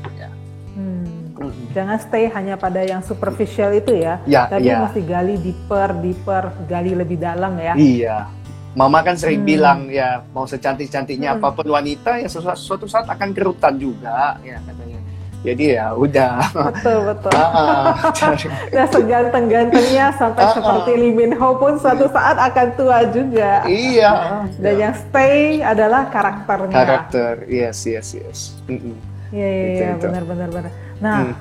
Jangan 1.69 1.97
stay 1.97 2.27
hanya 2.27 2.55
pada 2.55 2.79
yang 2.79 2.99
superficial 2.99 3.71
itu 3.71 3.95
ya, 3.95 4.21
Ya, 4.23 4.45
tapi 4.45 4.67
ya. 4.67 4.79
mesti 4.79 5.01
gali 5.01 5.35
deeper, 5.35 5.89
deeper, 5.95 6.43
gali 6.63 6.93
lebih 6.93 7.17
dalam 7.17 7.55
ya. 7.55 7.73
Iya. 7.73 8.17
Mama 8.73 8.99
kan 8.99 9.13
sering 9.13 9.39
Hmm. 9.39 9.47
bilang 9.47 9.79
ya 9.87 10.25
mau 10.29 10.43
secantik-cantiknya 10.43 11.31
Hmm. 11.31 11.37
apa 11.37 11.53
pun 11.53 11.67
wanita 11.67 12.17
ya 12.17 12.25
suatu, 12.25 12.53
suatu 12.53 12.85
saat 12.85 13.05
akan 13.05 13.29
kerutan 13.31 13.75
juga 13.75 14.37
ya 14.39 14.57
katanya. 14.59 14.99
Jadi 15.43 15.63
ya 15.69 15.91
udah. 15.91 16.39
Betul 16.71 16.97
betul. 17.05 17.35
Ah, 17.35 17.91
ah, 17.91 18.33
Nah 18.73 18.85
seganteng-gantengnya 18.87 20.05
sampai 20.13 20.39
Ah, 20.41 20.51
seperti 20.51 20.91
Lee 20.95 21.11
Min 21.11 21.35
Ho 21.35 21.53
pun 21.53 21.75
suatu 21.75 22.07
saat 22.07 22.39
akan 22.39 22.67
tua 22.73 23.03
juga. 23.07 23.61
iya. 23.65 24.41
Dan 24.55 24.73
yang 24.79 24.95
stay 24.95 25.59
adalah 25.59 26.07
karakternya. 26.07 26.71
karakter 26.71 27.33
yes 27.45 27.83
yes 27.83 28.15
yes. 28.15 28.39
Iya 29.29 29.47
iya 29.49 29.67
iya 29.69 29.91
benar 29.97 30.23
benar 30.23 30.47
benar. 30.47 30.71
Nah, 31.03 31.19
Hmm. 31.19 31.35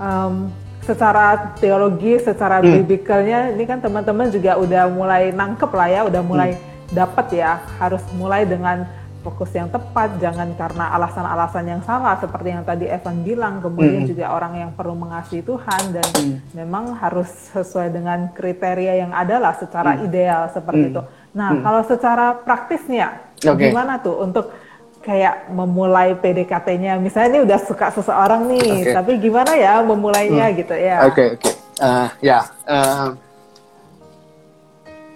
em, 0.00 0.34
secara 0.80 1.52
teologi, 1.60 2.16
secara 2.20 2.64
Hmm. 2.64 2.80
biblikalnya 2.80 3.52
ini 3.52 3.64
kan 3.68 3.84
teman-teman 3.84 4.32
juga 4.32 4.56
udah 4.56 4.88
mulai 4.88 5.28
nangkep 5.28 5.70
lah 5.72 5.88
ya, 5.92 6.00
udah 6.08 6.22
mulai 6.24 6.56
Hmm. 6.56 6.64
dapat 7.04 7.26
ya, 7.36 7.60
harus 7.76 8.00
mulai 8.16 8.48
dengan 8.48 8.88
fokus 9.24 9.56
yang 9.56 9.72
tepat, 9.72 10.20
jangan 10.20 10.52
karena 10.52 10.92
alasan-alasan 10.92 11.64
yang 11.64 11.80
salah 11.80 12.12
seperti 12.20 12.52
yang 12.52 12.60
tadi 12.60 12.84
Evan 12.84 13.24
bilang, 13.24 13.64
kemudian 13.64 14.04
Hmm. 14.04 14.10
juga 14.12 14.28
orang 14.28 14.52
yang 14.60 14.70
perlu 14.76 14.92
mengasihi 14.92 15.40
Tuhan 15.40 15.96
dan 15.96 16.04
Hmm. 16.12 16.36
memang 16.52 16.92
harus 17.00 17.32
sesuai 17.56 17.88
dengan 17.88 18.28
kriteria 18.36 19.00
yang 19.00 19.16
ada 19.16 19.40
lah 19.40 19.56
secara 19.56 19.96
Hmm. 19.96 20.04
ideal 20.04 20.52
seperti 20.52 20.84
Hmm. 20.84 20.92
itu. 20.92 21.02
Nah, 21.32 21.56
Hmm. 21.56 21.62
kalau 21.64 21.80
secara 21.88 22.36
praktisnya 22.36 23.32
Oke. 23.48 23.72
gimana 23.72 23.96
tuh 23.96 24.20
untuk 24.20 24.52
kayak 25.04 25.52
memulai 25.52 26.16
PDKT-nya? 26.16 26.96
Misalnya 26.96 27.28
ini 27.30 27.40
udah 27.44 27.60
suka 27.60 27.92
seseorang 27.92 28.48
nih, 28.48 28.80
Oke. 28.80 28.92
tapi 28.92 29.12
gimana 29.20 29.52
ya 29.52 29.84
memulainya 29.84 30.48
gitu 30.50 30.72
ya? 30.72 31.04
Oke 31.04 31.36
oke 31.36 31.50
Eh, 31.74 32.08
ya 32.22 32.38
eh, 32.64 33.08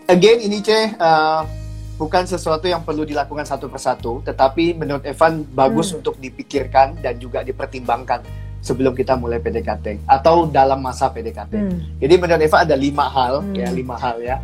again 0.08 0.38
ini 0.40 0.58
ceh 0.58 0.90
eh, 0.90 1.40
bukan 1.94 2.24
sesuatu 2.24 2.66
yang 2.66 2.82
perlu 2.82 3.02
dilakukan 3.02 3.46
satu 3.46 3.66
persatu 3.66 4.22
tetapi 4.22 4.74
menurut 4.74 5.02
Evan 5.02 5.46
bagus 5.48 5.90
Hmm. 5.90 6.02
untuk 6.02 6.18
dipikirkan 6.18 6.98
dan 6.98 7.14
juga 7.16 7.42
dipertimbangkan 7.42 8.22
sebelum 8.58 8.90
kita 8.90 9.14
mulai 9.14 9.38
PDKT 9.38 10.02
atau 10.04 10.46
dalam 10.46 10.82
masa 10.82 11.06
PDKT. 11.06 11.54
Hmm. 11.54 11.78
Jadi 11.96 12.14
menurut 12.18 12.42
Eva 12.42 12.58
ada 12.66 12.74
lima 12.74 13.06
hal 13.06 13.38
Hmm. 13.38 13.54
ya 13.54 13.68
lima 13.70 13.94
hal 13.94 14.18
ya. 14.18 14.36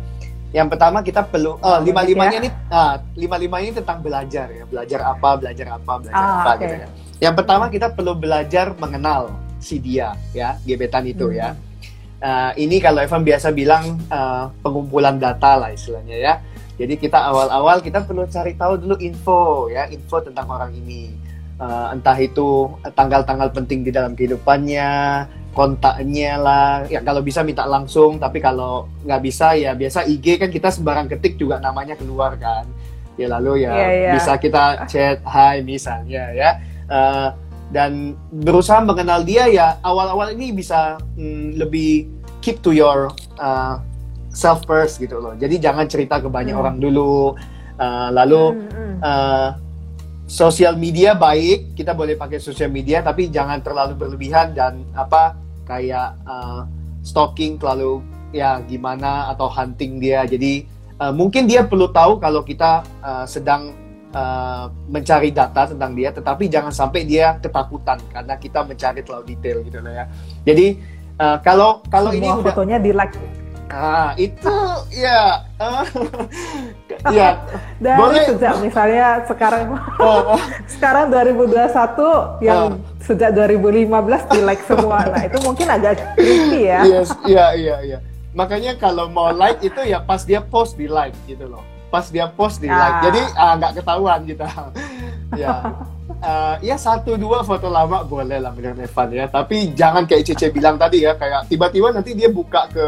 Yang 0.55 0.67
pertama 0.71 1.03
kita 1.03 1.21
perlu 1.21 1.59
Oh, 1.59 1.67
oh, 1.67 1.77
lima 1.83 1.99
limanya 2.01 2.37
ini 2.39 2.49
ah, 2.71 3.03
lima 3.13 3.35
limanya 3.35 3.65
ini 3.67 3.75
tentang 3.75 3.99
belajar 3.99 4.47
ya 4.47 4.63
belajar 4.63 4.99
apa 5.03 5.29
belajar 5.35 5.67
apa 5.69 5.91
belajar 5.99 6.15
Ah, 6.15 6.35
apa 6.39 6.51
oke. 6.55 6.61
gitu 6.63 6.75
ya. 6.79 6.87
Yang 7.21 7.33
pertama 7.35 7.65
kita 7.67 7.87
perlu 7.91 8.13
belajar 8.15 8.71
mengenal 8.75 9.35
si 9.59 9.75
dia 9.77 10.15
ya 10.31 10.55
gebetan 10.63 11.03
itu 11.03 11.27
Hmm. 11.27 11.35
ya. 11.35 11.49
Ah, 12.17 12.55
ini 12.55 12.79
kalau 12.79 13.03
Evan 13.03 13.21
biasa 13.21 13.51
bilang 13.51 13.99
ah, 14.07 14.47
pengumpulan 14.63 15.19
data 15.19 15.59
lah 15.59 15.69
istilahnya 15.69 16.15
ya. 16.15 16.33
Jadi 16.75 16.95
kita 16.97 17.19
awal-awal 17.21 17.79
kita 17.79 18.03
perlu 18.03 18.23
cari 18.25 18.51
tahu 18.53 18.75
dulu 18.77 18.95
info 18.99 19.67
ya 19.67 19.87
info 19.87 20.19
tentang 20.19 20.47
orang 20.47 20.71
ini. 20.73 21.11
Ah, 21.55 21.91
entah 21.91 22.15
itu 22.15 22.67
tanggal-tanggal 22.89 23.51
penting 23.51 23.83
di 23.83 23.91
dalam 23.91 24.11
kehidupannya, 24.11 24.91
kontaknya 25.55 26.35
lah 26.35 26.83
ya 26.85 26.99
kalau 26.99 27.23
bisa 27.23 27.41
minta 27.41 27.63
langsung 27.63 28.19
tapi 28.19 28.37
kalau 28.37 28.91
nggak 29.01 29.21
bisa 29.23 29.55
ya 29.55 29.71
biasa 29.71 30.03
IG 30.03 30.37
kan 30.37 30.51
kita 30.51 30.67
sembarang 30.69 31.07
ketik 31.07 31.39
juga 31.39 31.57
namanya 31.57 31.95
keluar 31.95 32.35
kan 32.35 32.67
ya 33.15 33.31
lalu 33.31 33.63
ya 33.63 33.71
Iya, 33.71 33.87
iya. 33.89 34.11
bisa 34.13 34.35
kita 34.35 34.63
chat 34.85 35.23
hai 35.25 35.63
misalnya 35.63 36.29
ya 36.29 36.51
Eh, 36.85 37.29
dan 37.73 38.13
berusaha 38.29 38.77
mengenal 38.77 39.25
dia 39.25 39.49
ya 39.49 39.81
awal-awal 39.81 40.29
ini 40.29 40.53
bisa 40.53 41.01
mm, 41.17 41.57
lebih 41.57 42.05
keep 42.37 42.61
to 42.61 42.69
your 42.69 43.09
uh, 43.41 43.81
self 44.29 44.61
first 44.63 45.01
gitu 45.01 45.17
loh 45.17 45.33
jadi 45.33 45.57
jangan 45.57 45.89
cerita 45.89 46.21
ke 46.21 46.29
banyak 46.29 46.53
Hmm. 46.53 46.61
orang 46.61 46.77
dulu 46.77 47.33
Eh, 47.75 48.09
lalu 48.13 48.43
Hmm, 48.53 48.69
hmm. 48.69 48.95
uh, 49.01 49.49
sosial 50.25 50.73
media 50.75 51.11
baik 51.11 51.73
kita 51.73 51.91
boleh 51.91 52.15
pakai 52.15 52.39
sosial 52.39 52.69
media 52.69 53.01
tapi 53.01 53.27
jangan 53.27 53.59
terlalu 53.59 53.93
berlebihan 53.93 54.53
dan 54.53 54.79
apa 54.93 55.35
kayak 55.65 56.15
uh, 56.23 56.63
stalking 57.01 57.57
terlalu 57.59 58.01
ya 58.31 58.61
gimana 58.63 59.29
atau 59.33 59.49
hunting 59.51 59.99
dia. 59.99 60.23
Jadi 60.23 60.65
uh, 61.01 61.11
mungkin 61.11 61.49
dia 61.49 61.65
perlu 61.65 61.91
tahu 61.91 62.17
kalau 62.21 62.41
kita 62.45 62.85
uh, 63.03 63.25
sedang 63.27 63.75
uh, 64.15 64.71
mencari 64.87 65.29
data 65.33 65.67
tentang 65.69 65.91
dia 65.97 66.09
tetapi 66.15 66.47
jangan 66.47 66.71
sampai 66.71 67.03
dia 67.03 67.35
ketakutan 67.41 67.99
karena 68.09 68.33
kita 68.39 68.63
mencari 68.63 69.01
terlalu 69.03 69.35
detail 69.35 69.57
gitu 69.65 69.77
loh 69.83 69.93
ya. 69.93 70.05
Jadi 70.47 70.79
uh, 71.19 71.37
kalau 71.43 71.83
kalau 71.91 72.15
ini 72.15 72.29
Semua 72.29 72.41
udah 72.41 72.53
fotonya 72.53 72.77
di 72.79 72.91
like 72.95 73.15
ah 73.69 74.13
itu 74.15 74.55
ya 74.93 75.41
uh, 75.57 75.83
ya 77.17 77.41
dari 77.81 77.97
Boleh. 77.97 78.25
sejak 78.29 78.53
misalnya 78.61 79.07
sekarang 79.25 79.73
uh, 79.97 80.37
sekarang 80.73 81.09
2021 81.09 82.45
yang 82.45 82.77
Ah. 82.77 83.01
sejak 83.01 83.37
2015 83.37 84.33
di 84.33 84.39
like 84.41 84.63
semua. 84.65 85.05
Nah, 85.05 85.21
itu 85.29 85.37
mungkin 85.45 85.69
agak 85.69 86.17
creepy 86.17 86.65
ya. 86.65 86.81
Yes, 86.89 87.13
iya 87.29 87.53
iya 87.53 87.75
iya. 87.85 87.97
Makanya 88.33 88.81
kalau 88.81 89.05
mau 89.13 89.29
like 89.29 89.61
itu 89.61 89.77
ya 89.85 90.01
pas 90.01 90.25
dia 90.25 90.41
post 90.41 90.73
di 90.73 90.89
like 90.89 91.13
gitu 91.29 91.45
loh. 91.45 91.61
Pas 91.93 92.09
dia 92.09 92.25
post 92.25 92.57
di 92.57 92.69
like. 92.69 92.97
Ah. 92.97 93.01
Jadi 93.05 93.21
ah, 93.37 93.53
nggak 93.61 93.71
ketahuan 93.77 94.19
kita. 94.25 94.47
ya. 95.41 95.53
Eh, 96.15 96.55
ya 96.65 96.77
satu 96.81 97.13
dua 97.17 97.45
foto 97.45 97.69
lama 97.69 98.01
boleh 98.01 98.41
lah 98.41 98.49
menurut 98.49 98.81
Evan 98.81 99.09
ya. 99.13 99.25
Tapi 99.29 99.77
jangan 99.77 100.09
kayak 100.09 100.25
Cece 100.25 100.49
bilang 100.49 100.81
tadi 100.81 101.05
ya 101.05 101.13
kayak 101.13 101.45
tiba-tiba 101.45 101.93
nanti 101.93 102.17
dia 102.17 102.29
buka 102.33 102.65
ke 102.73 102.85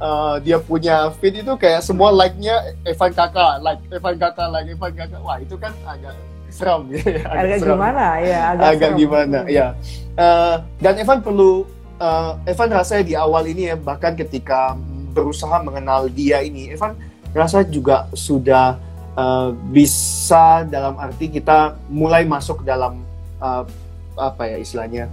eh, 0.00 0.34
dia 0.40 0.56
punya 0.58 1.12
feed 1.20 1.44
itu 1.44 1.52
kayak 1.54 1.84
semua 1.84 2.08
like-nya 2.10 2.56
Evan 2.82 3.12
kakak, 3.12 3.60
like 3.60 3.80
Evan 3.88 4.16
kakak, 4.16 4.48
like 4.48 4.66
Evan 4.66 4.92
kakak. 4.96 5.20
Wah, 5.20 5.36
itu 5.36 5.54
kan 5.54 5.72
agak 5.84 6.16
seram 6.50 6.88
ya. 6.90 6.98
Agak 7.30 7.56
seram 7.60 7.78
gimana 7.78 8.04
ya? 8.18 8.40
Agak, 8.50 8.66
agak 8.74 8.90
gimana 8.96 9.38
ya 9.46 9.66
Eh, 10.10 10.56
dan 10.78 10.94
Evan 10.98 11.22
perlu 11.22 11.64
eh, 11.96 12.32
Evan 12.44 12.68
rasa 12.72 12.98
di 13.00 13.14
awal 13.14 13.46
ini 13.46 13.70
ya 13.70 13.76
bahkan 13.78 14.12
ketika 14.12 14.74
berusaha 15.10 15.62
mengenal 15.62 16.10
dia 16.10 16.42
ini 16.42 16.68
Evan 16.70 16.92
rasa 17.30 17.62
juga 17.62 18.10
sudah 18.12 18.74
eh, 19.14 19.48
bisa 19.70 20.66
dalam 20.66 20.98
arti 20.98 21.30
kita 21.30 21.78
mulai 21.88 22.26
masuk 22.26 22.66
dalam 22.66 23.00
eh, 23.38 23.64
apa 24.18 24.42
ya 24.44 24.58
istilahnya 24.58 25.06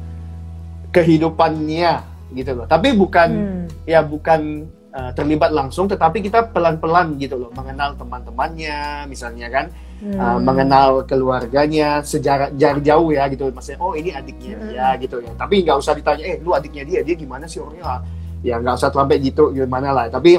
kehidupannya 0.91 1.93
gitu 2.33 2.51
loh 2.57 2.65
tapi 2.67 2.91
bukan 2.91 3.29
Hmm. 3.29 3.65
ya 3.85 4.01
bukan 4.03 4.67
uh, 4.97 5.11
terlibat 5.13 5.53
langsung 5.53 5.85
tetapi 5.85 6.25
kita 6.25 6.49
pelan-pelan 6.49 7.13
gitu 7.21 7.37
loh 7.37 7.53
mengenal 7.53 7.93
teman-temannya 7.93 9.05
misalnya 9.05 9.49
kan 9.53 9.67
Hmm. 9.97 10.13
uh, 10.13 10.37
mengenal 10.37 11.01
keluarganya 11.09 12.05
sejarah 12.05 12.53
jarak 12.53 12.85
jauh 12.85 13.09
ya 13.09 13.25
gitu 13.33 13.49
maksudnya 13.49 13.81
oh 13.81 13.97
ini 13.97 14.13
adiknya 14.13 14.53
Hmm. 14.53 14.69
dia 14.69 14.87
gitu 15.01 15.17
ya 15.25 15.33
tapi 15.33 15.65
nggak 15.65 15.73
usah 15.73 15.97
ditanya 15.97 16.21
eh 16.21 16.37
lu 16.37 16.53
adiknya 16.53 16.85
dia 16.85 16.99
dia 17.01 17.17
gimana 17.17 17.49
sih 17.49 17.57
orangnya 17.57 18.05
ya 18.45 18.61
nggak 18.61 18.77
usah 18.77 18.93
sampai 18.93 19.17
gitu 19.17 19.49
gimana 19.57 19.89
lah 19.97 20.05
tapi 20.13 20.37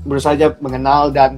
berusaha 0.00 0.32
aja 0.32 0.56
mengenal 0.64 1.12
dan 1.12 1.36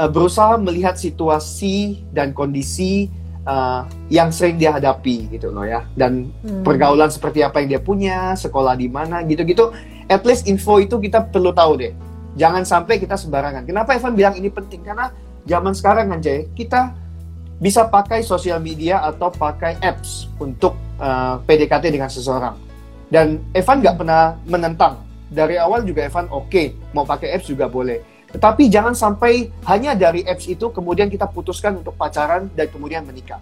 uh, 0.00 0.08
berusaha 0.08 0.56
melihat 0.56 0.96
situasi 0.96 2.08
dan 2.08 2.32
kondisi 2.32 3.12
uh, 3.44 3.84
yang 4.08 4.32
sering 4.32 4.56
dia 4.56 4.72
hadapi 4.72 5.28
gitu 5.28 5.52
loh 5.52 5.68
ya 5.68 5.84
dan 6.00 6.32
Hmm. 6.40 6.64
pergaulan 6.64 7.12
seperti 7.12 7.44
apa 7.44 7.60
yang 7.60 7.68
dia 7.76 7.82
punya, 7.84 8.32
sekolah 8.32 8.76
di 8.76 8.88
mana, 8.88 9.20
gitu-gitu. 9.24 9.72
At 10.08 10.22
least 10.28 10.46
info 10.46 10.80
itu 10.80 11.00
kita 11.00 11.28
perlu 11.32 11.54
tahu 11.54 11.80
deh. 11.80 11.92
Jangan 12.34 12.66
sampai 12.66 12.98
kita 12.98 13.14
sembarangan. 13.14 13.62
Kenapa 13.64 13.94
Evan 13.94 14.12
bilang 14.18 14.34
ini 14.34 14.50
penting? 14.50 14.82
Karena 14.82 15.08
zaman 15.46 15.72
sekarang 15.72 16.10
kan 16.10 16.18
Jay, 16.20 16.50
kita 16.52 16.92
bisa 17.62 17.86
pakai 17.86 18.20
sosial 18.26 18.58
media 18.58 19.00
atau 19.00 19.30
pakai 19.30 19.78
apps 19.78 20.26
untuk 20.42 20.74
uh, 20.98 21.38
PDKT 21.46 21.94
dengan 21.94 22.10
seseorang. 22.10 22.58
Dan 23.06 23.38
Evan 23.54 23.78
nggak 23.80 23.96
pernah 24.02 24.34
menentang. 24.44 25.06
Dari 25.30 25.56
awal 25.56 25.86
juga 25.86 26.04
Evan 26.04 26.26
oke, 26.28 26.92
mau 26.92 27.06
pakai 27.06 27.38
apps 27.38 27.46
juga 27.46 27.70
boleh. 27.70 28.02
Tetapi 28.34 28.66
jangan 28.66 28.98
sampai 28.98 29.46
hanya 29.70 29.94
dari 29.94 30.26
apps 30.26 30.50
itu 30.50 30.74
kemudian 30.74 31.06
kita 31.06 31.30
putuskan 31.30 31.78
untuk 31.78 31.94
pacaran 31.94 32.50
dan 32.58 32.66
kemudian 32.66 33.06
menikah. 33.06 33.38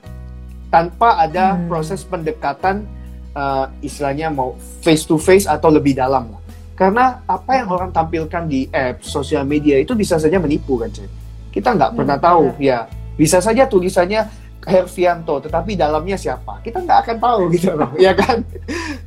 tanpa 0.72 1.20
ada 1.20 1.52
Hmm. 1.52 1.68
proses 1.68 2.00
pendekatan 2.00 2.88
uh, 3.36 3.68
istilahnya 3.84 4.32
mau 4.32 4.56
face 4.80 5.04
to 5.04 5.20
face 5.20 5.44
atau 5.44 5.68
lebih 5.68 5.92
dalam 5.92 6.32
lah. 6.32 6.41
Karena 6.72 7.20
apa 7.22 7.52
yang 7.54 7.68
orang 7.68 7.90
tampilkan 7.90 8.44
di 8.44 8.66
app 8.66 9.00
sosial 9.00 9.44
media 9.44 9.76
itu 9.76 9.92
bisa 9.92 10.16
saja 10.16 10.36
menipu 10.36 10.76
kan, 10.76 10.88
Cek. 10.88 11.08
Kita 11.50 11.72
nggak 11.72 11.90
Hmm, 11.92 11.98
pernah 11.98 12.16
tahu, 12.16 12.44
ya. 12.56 12.88
Bisa 13.12 13.38
saja 13.38 13.64
tulisannya 13.64 14.24
Hervianto, 14.62 15.36
tetapi 15.38 15.74
dalamnya 15.74 16.14
siapa? 16.14 16.62
Kita 16.62 16.78
nggak 16.78 16.98
akan 17.02 17.16
tahu 17.18 17.40
gitu 17.50 17.74
loh, 17.74 17.90
ya 18.00 18.14
kan? 18.14 18.46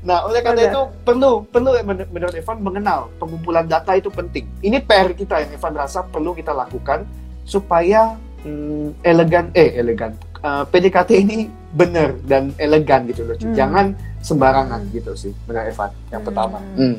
Nah, 0.01 0.27
oleh 0.27 0.43
karena 0.43 0.61
Benar. 0.61 0.71
itu 0.71 0.81
perlu 1.01 1.31
perlu 1.47 1.69
men- 1.81 2.09
menurut 2.11 2.35
Evan 2.35 2.59
mengenal 2.59 3.07
pengumpulan 3.15 3.65
data 3.65 3.95
itu 3.95 4.11
penting. 4.11 4.45
Ini 4.59 4.83
PR 4.83 5.09
kita 5.11 5.41
yang 5.41 5.55
Evan 5.55 5.73
rasa 5.73 6.03
perlu 6.03 6.35
kita 6.35 6.51
lakukan 6.51 7.07
supaya 7.43 8.19
hmm, 8.43 8.99
elegan 9.01 9.47
eh 9.53 9.73
elegan 9.73 10.11
uh, 10.41 10.65
PDKT 10.65 11.09
ini 11.17 11.37
benar 11.71 12.19
dan 12.21 12.51
elegan 12.57 13.07
gitu 13.07 13.23
loh. 13.23 13.35
Hmm. 13.35 13.55
Jangan 13.55 13.85
sembarangan 14.19 14.91
gitu 14.91 15.15
sih, 15.15 15.31
benar 15.45 15.65
Evan. 15.65 15.89
Yang 16.09 16.19
Hmm. 16.19 16.27
pertama. 16.27 16.57
Hmm. 16.75 16.97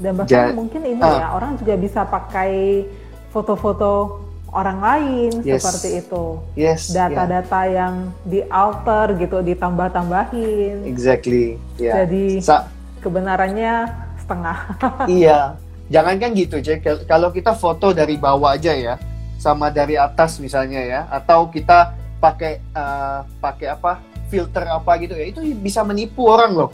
Dan 0.00 0.16
bahkan 0.16 0.48
Ja- 0.48 0.56
mungkin 0.56 0.80
ini 0.82 0.98
Ah. 0.98 1.16
ya 1.20 1.28
orang 1.30 1.54
juga 1.54 1.76
bisa 1.76 2.00
pakai 2.02 2.88
foto-foto 3.30 4.18
orang 4.50 4.78
lain 4.80 5.30
Yes. 5.42 5.62
seperti 5.62 5.88
itu. 6.00 6.24
Yes. 6.56 6.88
ya. 6.88 7.06
Data-data 7.06 7.60
yang 7.64 7.94
di 8.24 8.40
alter 8.42 9.14
gitu 9.14 9.38
ditambah-tambahin. 9.40 10.82
Exactly. 10.84 11.60
Ya. 11.76 12.02
Jadi 12.02 12.40
Sa- 12.40 12.66
kebenarannya 12.98 13.86
setengah. 14.18 14.56
iya. 15.12 15.54
Jangan 15.86 16.16
kan 16.16 16.30
gitu, 16.32 16.56
Cek. 16.58 16.80
Kal- 16.80 17.04
Kalau 17.04 17.28
kita 17.28 17.52
foto 17.52 17.90
dari 17.90 18.14
bawah 18.14 18.54
aja 18.54 18.70
ya, 18.70 18.94
sama 19.36 19.68
dari 19.68 19.94
atas 19.94 20.38
misalnya 20.38 20.78
ya, 20.78 21.00
atau 21.08 21.46
kita 21.46 21.92
pakai 22.16 22.62
uh, 22.70 23.26
pakai 23.38 23.68
apa 23.68 23.98
filter 24.26 24.62
apa 24.64 24.92
gitu 24.98 25.14
ya, 25.14 25.26
itu 25.26 25.40
bisa 25.56 25.82
menipu 25.82 26.26
orang 26.26 26.54
loh. 26.54 26.70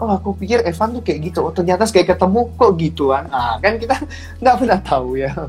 Oh, 0.00 0.08
aku 0.10 0.32
pikir 0.34 0.64
Evan 0.64 0.96
tuh 0.96 1.04
kayak 1.04 1.20
gitu. 1.22 1.44
Oh, 1.44 1.52
ternyata 1.52 1.84
kayak 1.84 2.08
ketemu 2.10 2.40
kok 2.56 2.72
gituan. 2.74 3.24
Ah, 3.28 3.60
kan 3.60 3.76
kita 3.76 4.00
nggak 4.40 4.56
pernah 4.56 4.80
tahu 4.80 5.10
ya. 5.14 5.32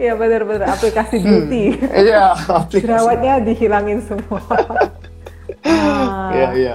Iya 0.00 0.18
benar-benar 0.18 0.74
aplikasi 0.74 1.20
Hmm. 1.20 1.46
beauty. 1.46 1.78
Iya, 2.02 2.34
aplikasi. 2.34 2.88
Jerawatnya 2.88 3.38
dihilangin 3.38 4.00
semua. 4.02 4.42
Ah, 5.62 6.30
Iya, 6.32 6.48
iya. 6.56 6.74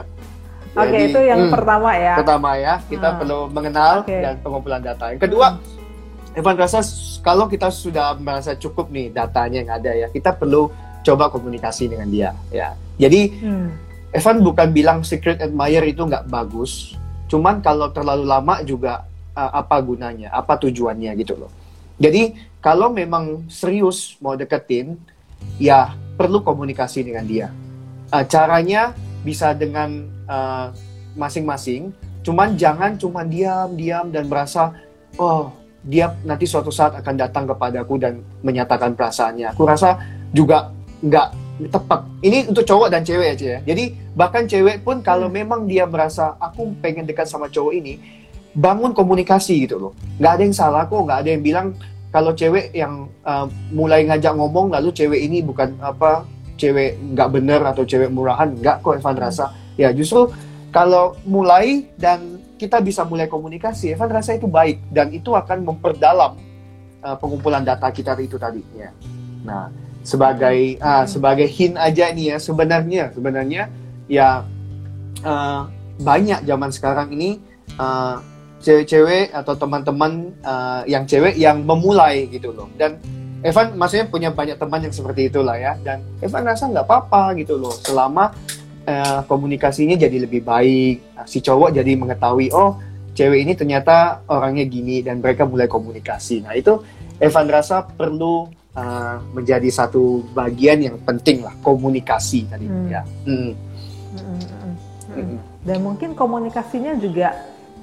Oke, 0.72 0.98
itu 1.08 1.20
yang 1.20 1.48
hmm, 1.48 1.52
pertama 1.52 1.92
ya. 1.92 2.16
Pertama 2.16 2.50
ya, 2.56 2.80
kita 2.86 3.08
Ah. 3.10 3.16
perlu 3.16 3.40
mengenal 3.48 3.94
Oke. 4.00 4.16
dan 4.16 4.36
pengumpulan 4.40 4.80
data. 4.80 5.10
Yang 5.10 5.22
kedua, 5.26 5.48
Evan 6.36 6.56
rasa 6.56 6.80
kalau 7.20 7.48
kita 7.48 7.68
sudah 7.68 8.16
merasa 8.16 8.54
cukup 8.54 8.92
nih 8.92 9.08
datanya 9.10 9.58
yang 9.58 9.72
ada 9.74 9.92
ya, 9.92 10.08
kita 10.08 10.32
perlu 10.32 10.68
coba 11.02 11.28
komunikasi 11.28 11.88
dengan 11.88 12.08
dia 12.08 12.30
ya. 12.50 12.76
Jadi 12.96 13.22
Hmm. 13.40 13.72
Evan 14.16 14.40
bukan 14.48 14.72
bilang 14.72 15.04
secret 15.04 15.44
admirer 15.44 15.84
itu 15.92 16.00
nggak 16.00 16.32
bagus, 16.32 16.96
cuman 17.28 17.60
kalau 17.60 17.92
terlalu 17.92 18.24
lama 18.24 18.64
juga 18.64 19.04
uh, 19.36 19.60
apa 19.60 19.76
gunanya, 19.84 20.32
apa 20.32 20.56
tujuannya 20.56 21.12
gitu 21.20 21.36
loh. 21.36 21.52
Jadi 22.00 22.32
kalau 22.64 22.96
memang 22.96 23.44
serius 23.52 24.16
mau 24.24 24.40
deketin, 24.40 24.96
ya 25.60 25.92
perlu 26.16 26.40
komunikasi 26.48 27.04
dengan 27.04 27.28
dia. 27.28 27.48
Uh, 28.08 28.24
caranya 28.24 28.96
bisa 29.28 29.52
dengan 29.52 30.08
uh, 30.32 30.72
masing-masing, 31.20 31.92
cuman 32.24 32.56
jangan 32.56 32.96
cuma 32.96 33.28
diam-diam 33.28 34.16
dan 34.16 34.32
merasa 34.32 34.72
oh 35.20 35.52
dia 35.84 36.16
nanti 36.24 36.48
suatu 36.48 36.72
saat 36.72 36.96
akan 37.04 37.20
datang 37.20 37.52
kepadaku 37.52 38.00
dan 38.00 38.24
menyatakan 38.40 38.96
perasaannya. 38.96 39.52
Aku 39.52 39.68
rasa 39.68 40.00
juga 40.32 40.72
nggak 41.04 41.45
tepat. 41.72 42.04
Ini 42.20 42.52
untuk 42.52 42.68
cowok 42.68 42.88
dan 42.92 43.02
cewek 43.08 43.40
aja 43.40 43.46
ya. 43.58 43.60
Jadi 43.64 43.96
bahkan 44.14 44.44
cewek 44.44 44.84
pun 44.84 45.00
kalau 45.00 45.32
memang 45.32 45.64
dia 45.66 45.88
merasa 45.88 46.36
aku 46.38 46.76
pengen 46.84 47.08
dekat 47.08 47.28
sama 47.28 47.48
cowok 47.48 47.74
ini, 47.76 48.00
bangun 48.52 48.92
komunikasi 48.92 49.64
gitu 49.64 49.80
loh. 49.80 49.94
Nggak 50.20 50.32
ada 50.36 50.42
yang 50.44 50.56
salah 50.56 50.84
kok, 50.86 51.00
nggak 51.00 51.20
ada 51.24 51.30
yang 51.32 51.44
bilang 51.44 51.68
kalau 52.16 52.32
cewek 52.32 52.72
yang 52.72 53.12
uh, 53.28 53.44
mulai 53.76 54.08
ngajak 54.08 54.40
ngomong 54.40 54.72
lalu 54.72 54.96
cewek 54.96 55.20
ini 55.20 55.44
bukan 55.44 55.76
apa 55.84 56.24
cewek 56.56 56.96
nggak 57.12 57.28
bener 57.28 57.60
atau 57.60 57.84
cewek 57.84 58.08
murahan 58.08 58.56
nggak 58.56 58.80
kok 58.80 58.96
Evan 58.96 59.20
rasa 59.20 59.52
ya 59.76 59.92
justru 59.92 60.32
kalau 60.72 61.20
mulai 61.28 61.92
dan 62.00 62.40
kita 62.56 62.80
bisa 62.80 63.04
mulai 63.04 63.28
komunikasi 63.28 63.92
Evan 63.92 64.08
rasa 64.08 64.40
itu 64.40 64.48
baik 64.48 64.80
dan 64.96 65.12
itu 65.12 65.36
akan 65.36 65.68
memperdalam 65.68 66.40
uh, 67.04 67.16
pengumpulan 67.20 67.68
data 67.68 67.92
kita 67.92 68.16
itu 68.24 68.40
tadi 68.40 68.64
ya 68.80 68.96
nah 69.44 69.68
sebagai 70.06 70.78
ah, 70.80 71.04
sebagai 71.10 71.50
hint 71.50 71.76
aja 71.82 72.14
nih 72.14 72.32
ya 72.32 72.38
sebenarnya 72.38 73.10
sebenarnya 73.10 73.74
ya 74.06 74.46
uh, 75.26 75.66
banyak 75.98 76.46
zaman 76.46 76.70
sekarang 76.70 77.10
ini 77.18 77.42
uh, 77.82 78.22
cewek-cewek 78.62 79.34
atau 79.34 79.58
teman-teman 79.58 80.30
uh, 80.46 80.86
yang 80.86 81.10
cewek 81.10 81.36
yang 81.36 81.66
memulai 81.66 82.30
gitu 82.30 82.54
loh. 82.54 82.70
Dan 82.78 83.02
Evan 83.46 83.78
maksudnya 83.78 84.10
punya 84.10 84.30
banyak 84.34 84.58
teman 84.58 84.82
yang 84.86 84.94
seperti 84.94 85.30
itulah 85.30 85.58
ya. 85.58 85.78
Dan 85.82 86.02
Evan 86.22 86.46
rasa 86.46 86.70
nggak 86.70 86.86
apa-apa 86.86 87.38
gitu 87.38 87.58
loh. 87.58 87.74
Selama 87.74 88.34
uh, 88.86 89.22
komunikasinya 89.26 89.98
jadi 89.98 90.18
lebih 90.22 90.42
baik 90.46 91.16
Nah, 91.16 91.26
si 91.26 91.42
cowok 91.42 91.74
jadi 91.74 91.92
mengetahui 91.98 92.54
oh 92.54 92.78
cewek 93.18 93.48
ini 93.48 93.58
ternyata 93.58 94.22
orangnya 94.30 94.68
gini 94.70 95.02
dan 95.02 95.24
mereka 95.24 95.48
mulai 95.48 95.66
komunikasi. 95.66 96.46
Nah 96.46 96.54
itu 96.54 96.84
Evan 97.18 97.48
rasa 97.48 97.82
perlu 97.82 98.52
uh, 98.76 99.16
menjadi 99.32 99.68
satu 99.68 100.24
bagian 100.32 100.80
yang 100.82 100.98
penting 101.02 101.42
lah 101.42 101.56
komunikasi 101.60 102.46
tadi 102.46 102.68
Hmm. 102.68 102.88
ya 102.88 103.02
Hmm. 103.24 103.34
Mm, 103.36 103.54
mm, 104.16 104.40
mm, 104.40 104.76
mm. 105.12 105.16
Mm. 105.16 105.38
Dan 105.66 105.78
mungkin 105.82 106.10
komunikasinya 106.14 106.94
juga 106.96 107.34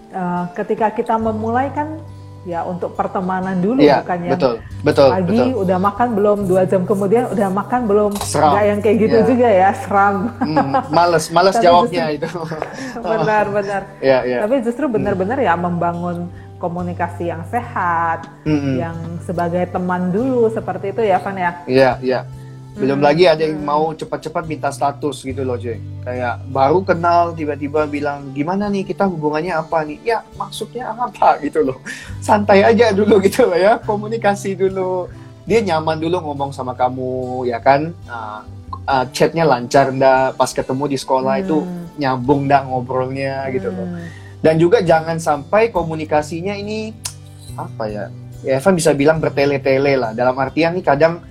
eh, 0.08 0.44
ketika 0.54 0.92
kita 0.92 1.16
memulai 1.16 1.72
kan 1.72 1.96
ya 2.42 2.66
untuk 2.66 2.92
pertemanan 2.92 3.54
dulu 3.56 3.78
Iya, 3.78 4.02
bukan 4.02 4.18
yang 4.18 4.32
betul 4.34 4.54
betul 4.82 5.08
pagi 5.08 5.30
betul 5.30 5.48
udah 5.62 5.78
makan 5.78 6.08
belum 6.12 6.38
dua 6.44 6.62
jam 6.66 6.82
kemudian 6.82 7.30
udah 7.30 7.48
makan 7.48 7.80
belum 7.86 8.10
nggak 8.18 8.64
yang 8.66 8.80
kayak 8.82 8.96
gitu 8.98 9.16
Iya. 9.16 9.26
juga 9.30 9.48
ya 9.48 9.68
seram 9.78 10.16
Hmm, 10.42 10.74
males 10.90 11.24
males 11.30 11.54
jawabnya 11.64 12.10
itu 12.10 12.26
benar 13.14 13.46
benar 13.46 13.82
ya 14.02 14.18
ya 14.26 14.38
tapi 14.42 14.58
justru 14.58 14.84
benar-benar 14.90 15.38
ya 15.38 15.54
membangun 15.54 16.26
komunikasi 16.62 17.26
yang 17.26 17.42
sehat 17.50 18.30
Hmm, 18.46 18.78
yang 18.78 18.96
sebagai 19.20 19.66
teman 19.68 20.14
dulu 20.14 20.46
seperti 20.48 20.94
itu 20.94 21.02
ya 21.02 21.18
Van 21.18 21.34
ya 21.36 21.50
Iya, 21.66 21.90
iya. 22.00 22.20
Belum 22.72 22.96
Hmm, 22.96 23.04
lagi 23.04 23.28
ada 23.28 23.44
yang 23.44 23.60
hmm. 23.60 23.68
mau 23.68 23.92
cepat-cepat 23.92 24.48
minta 24.48 24.72
status 24.72 25.20
gitu 25.20 25.44
loh, 25.44 25.60
Joy. 25.60 25.76
Kayak 26.00 26.40
baru 26.48 26.80
kenal 26.80 27.36
tiba-tiba 27.36 27.84
bilang 27.84 28.32
gimana 28.32 28.72
nih 28.72 28.80
kita 28.82 29.04
hubungannya 29.04 29.52
apa 29.52 29.84
nih? 29.84 30.00
Ya 30.00 30.24
maksudnya 30.34 30.88
apa 30.88 31.36
gitu 31.44 31.60
loh. 31.60 31.76
Santai 32.18 32.64
aja 32.64 32.88
dulu 32.90 33.20
gitu 33.20 33.44
loh 33.44 33.58
ya, 33.58 33.76
komunikasi 33.76 34.56
dulu. 34.56 35.12
Dia 35.44 35.60
nyaman 35.60 36.00
dulu 36.00 36.16
ngomong 36.22 36.50
sama 36.50 36.72
kamu, 36.72 37.44
ya 37.44 37.60
kan? 37.60 37.92
Nah, 38.08 38.40
uh, 38.88 39.04
chatnya 39.12 39.44
lancar 39.44 39.92
ndak? 39.92 40.40
Pas 40.40 40.48
ketemu 40.48 40.84
di 40.88 40.96
sekolah 40.96 41.44
itu 41.44 41.60
Hmm, 41.60 41.92
nyambung 42.00 42.48
ndak 42.48 42.72
ngobrolnya 42.72 43.52
gitu 43.52 43.68
loh. 43.68 43.84
hmm. 43.84 44.21
Dan 44.42 44.58
juga 44.58 44.82
jangan 44.82 45.16
sampai 45.16 45.70
komunikasinya 45.70 46.52
ini 46.52 46.90
apa 47.54 47.86
ya? 47.86 48.04
Ya 48.42 48.58
Evan 48.58 48.74
bisa 48.74 48.90
bilang 48.90 49.22
bertele-tele 49.22 49.94
lah. 49.94 50.10
Dalam 50.10 50.34
artian 50.34 50.74
nih 50.74 50.82
kadang 50.82 51.22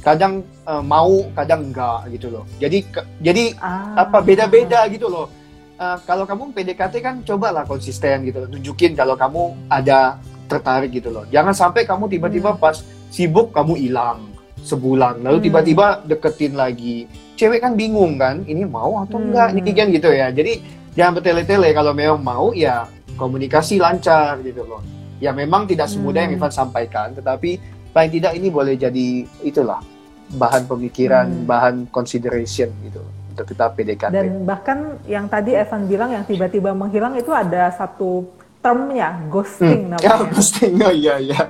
kadang 0.00 0.40
eh, 0.62 0.80
mau, 0.80 1.26
kadang 1.34 1.66
enggak 1.66 2.06
gitu 2.10 2.30
loh. 2.30 2.44
Jadi 2.56 2.78
ke- 2.86 3.06
jadi 3.18 3.58
Ah. 3.58 4.06
apa 4.06 4.22
beda-beda 4.22 4.86
gitu 4.86 5.10
loh. 5.10 5.26
Eh, 5.74 5.98
kalau 6.06 6.24
kamu 6.24 6.54
PDKT 6.54 6.94
kan 7.00 7.14
cobalah 7.20 7.66
konsisten 7.66 8.22
gitu, 8.22 8.46
tunjukin 8.46 8.94
kalau 8.94 9.18
kamu 9.18 9.66
ada 9.66 10.22
tertarik 10.46 10.94
gitu 10.94 11.10
loh. 11.10 11.26
Jangan 11.26 11.52
sampai 11.52 11.82
kamu 11.82 12.06
tiba-tiba 12.06 12.54
pas 12.54 12.80
sibuk 13.10 13.50
kamu 13.50 13.74
hilang 13.76 14.30
sebulan, 14.60 15.24
lalu 15.24 15.40
Hmm. 15.40 15.46
tiba-tiba 15.48 15.86
deketin 16.04 16.52
lagi. 16.52 17.08
Cewek 17.34 17.64
kan 17.64 17.72
bingung 17.72 18.14
kan, 18.14 18.44
ini 18.44 18.62
mau 18.62 19.00
atau 19.00 19.16
enggak, 19.16 19.50
Hmm. 19.50 19.58
ini 19.58 19.70
kan 19.72 19.88
gitu 19.88 20.12
ya. 20.12 20.28
Jadi 20.28 20.60
jangan 20.92 21.12
bertele-tele 21.16 21.70
kalau 21.70 21.92
memang 21.92 22.18
mau 22.18 22.46
ya 22.50 22.86
komunikasi 23.14 23.76
lancar 23.76 24.40
gitu 24.40 24.64
loh. 24.64 24.80
Ya 25.20 25.30
memang 25.30 25.64
tidak 25.64 25.86
semudah 25.86 26.24
yang 26.24 26.32
Hmm. 26.32 26.40
Ivan 26.40 26.52
sampaikan, 26.52 27.12
tetapi 27.12 27.60
paling 27.90 28.10
tidak 28.10 28.32
ini 28.32 28.48
boleh 28.48 28.74
jadi 28.74 29.06
itulah 29.42 29.84
bahan 30.30 30.64
pemikiran, 30.64 31.26
Hmm. 31.28 31.44
bahan 31.44 31.74
consideration 31.90 32.72
gitu 32.80 33.02
untuk 33.28 33.44
kita 33.44 33.68
PDKT. 33.68 34.10
Dan 34.10 34.42
bahkan 34.42 34.78
yang 35.04 35.26
tadi 35.26 35.52
Evan 35.52 35.84
bilang 35.84 36.10
yang 36.10 36.24
tiba-tiba 36.24 36.72
menghilang 36.72 37.12
itu 37.14 37.28
ada 37.28 37.68
satu 37.70 38.24
termnya 38.58 39.20
ghosting 39.28 39.88
Hmm. 39.88 39.98
Ya, 39.98 40.16
namanya. 40.16 40.30
ghosting. 40.32 40.72
Oh, 40.78 40.90
iya, 40.90 41.14
iya. 41.16 41.40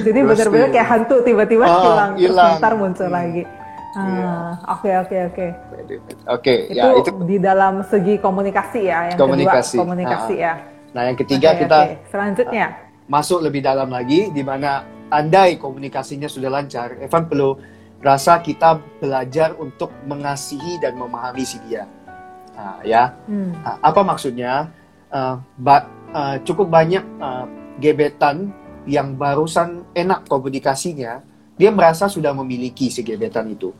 Jadi 0.00 0.18
benar-benar 0.20 0.68
kayak 0.70 0.88
hantu 0.88 1.16
tiba-tiba 1.20 1.64
Ah, 1.64 1.78
hilang 1.80 2.12
hilang. 2.16 2.52
bentar 2.56 2.72
muncul 2.74 3.06
Hmm. 3.06 3.14
lagi. 3.14 3.42
Iya. 3.94 4.26
Ah, 4.26 4.74
Oke 4.74 4.90
oke 4.92 5.16
oke. 5.28 5.46
Oke, 6.26 6.54
ya 6.68 6.90
itu. 6.92 7.10
di 7.22 7.36
dalam 7.38 7.80
segi 7.82 8.18
komunikasi 8.18 8.80
ya. 8.84 8.98
Yang 9.08 9.18
Komunikasi. 9.18 9.74
kedua 9.74 9.84
komunikasi 9.86 10.34
ya. 10.36 10.54
Nah, 10.90 11.02
yang 11.04 11.16
ketiga 11.16 11.48
Oke, 11.50 11.60
kita 11.60 11.78
oke. 11.80 11.94
selanjutnya. 12.08 12.66
masuk 13.04 13.38
lebih 13.40 13.60
dalam 13.60 13.86
lagi 13.88 14.30
di 14.30 14.40
mana 14.40 14.80
andai 15.08 15.54
komunikasinya 15.54 16.24
sudah 16.24 16.48
lancar, 16.48 16.96
Evan 16.98 17.28
perlu 17.28 17.60
rasa 18.00 18.38
kita 18.38 18.80
belajar 18.98 19.52
untuk 19.54 19.92
mengasihi 20.04 20.76
dan 20.78 20.96
memahami 20.96 21.42
si 21.42 21.60
dia. 21.62 21.84
Nah, 22.54 22.78
ya, 22.82 23.12
Hmm. 23.26 23.52
Nah, 23.56 23.76
apa 23.80 24.00
maksudnya? 24.00 24.70
Uh, 25.08 25.38
ba- 25.54 25.86
uh, 26.10 26.36
cukup 26.42 26.66
banyak 26.66 27.02
uh, 27.18 27.46
gebetan 27.78 28.50
yang 28.84 29.14
barusan 29.14 29.86
enak 29.92 30.26
komunikasinya, 30.26 31.22
dia 31.54 31.70
merasa 31.70 32.06
sudah 32.06 32.34
memiliki 32.34 32.90
si 32.90 33.00
gebetan 33.00 33.46
itu, 33.46 33.70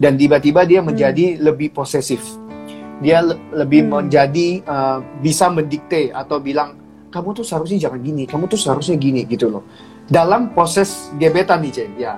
dan 0.00 0.16
tiba-tiba 0.16 0.64
dia 0.64 0.80
menjadi 0.80 1.36
lebih 1.36 1.76
posesif. 1.76 2.24
Dia 3.04 3.20
le- 3.20 3.36
lebih 3.52 3.84
Hmm. 3.84 4.08
menjadi 4.08 4.64
uh, 4.64 4.98
bisa 5.20 5.52
mendikte 5.52 6.08
atau 6.10 6.40
bilang 6.40 6.80
kamu 7.12 7.36
tuh 7.36 7.44
seharusnya 7.44 7.76
jangan 7.88 8.00
gini, 8.00 8.24
kamu 8.24 8.48
tuh 8.48 8.56
seharusnya 8.56 8.96
gini 8.96 9.28
gitu 9.28 9.52
loh. 9.52 9.62
Dalam 10.08 10.56
proses 10.56 11.12
gebetan 11.20 11.60
nih, 11.60 11.72
Ceng, 11.72 11.94
ya. 12.00 12.16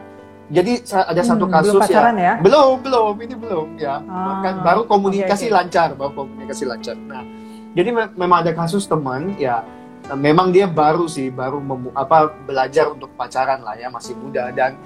Jadi 0.52 0.84
ada 0.84 1.22
satu 1.24 1.48
Hmm, 1.48 1.54
kasus 1.54 1.72
belum 1.72 1.80
pacaran 1.80 2.14
ya? 2.18 2.32
belum, 2.44 2.72
belum, 2.84 3.14
ini 3.24 3.34
belum 3.34 3.66
ya. 3.80 4.04
Ah, 4.04 4.52
baru 4.60 4.84
komunikasi 4.84 5.48
oke, 5.48 5.50
oke. 5.50 5.56
lancar, 5.56 5.88
baru 5.96 6.12
komunikasi 6.12 6.62
lancar. 6.68 6.96
Nah, 7.08 7.24
jadi 7.72 7.88
me- 7.88 8.12
memang 8.20 8.44
ada 8.44 8.52
kasus 8.52 8.84
teman 8.84 9.32
ya 9.40 9.64
memang 10.12 10.52
dia 10.52 10.68
baru 10.68 11.08
sih, 11.08 11.32
baru 11.32 11.56
memu- 11.56 11.94
apa 11.96 12.28
belajar 12.44 12.90
untuk 12.92 13.14
pacaran 13.16 13.64
lah 13.64 13.78
ya, 13.80 13.88
masih 13.88 14.12
muda 14.18 14.50
dan 14.52 14.76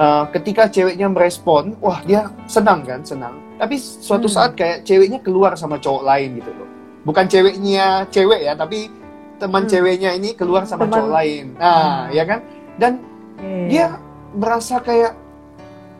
eh, 0.00 0.24
ketika 0.32 0.64
ceweknya 0.66 1.12
merespon, 1.12 1.76
wah 1.78 2.00
dia 2.02 2.32
senang 2.48 2.80
kan, 2.82 3.04
senang. 3.04 3.36
Tapi 3.60 3.76
suatu 3.76 4.24
Hmm. 4.24 4.36
saat 4.40 4.50
kayak 4.56 4.88
ceweknya 4.88 5.20
keluar 5.20 5.52
sama 5.54 5.76
cowok 5.76 6.02
lain 6.02 6.40
gitu 6.40 6.50
loh. 6.56 6.68
Bukan 7.04 7.28
ceweknya 7.28 8.08
cewek 8.08 8.40
ya, 8.48 8.56
tapi 8.56 8.88
teman 9.36 9.64
Hmm. 9.64 9.72
ceweknya 9.72 10.10
ini 10.16 10.32
keluar 10.32 10.64
sama 10.64 10.88
Teman- 10.88 10.96
cowok 10.96 11.12
lain. 11.12 11.44
Nah, 11.60 12.08
Hmm. 12.08 12.16
ya 12.16 12.24
kan? 12.24 12.40
Dan 12.80 12.92
Iya. 13.36 13.68
dia 13.68 13.84
merasa 14.32 14.80
kayak 14.80 15.12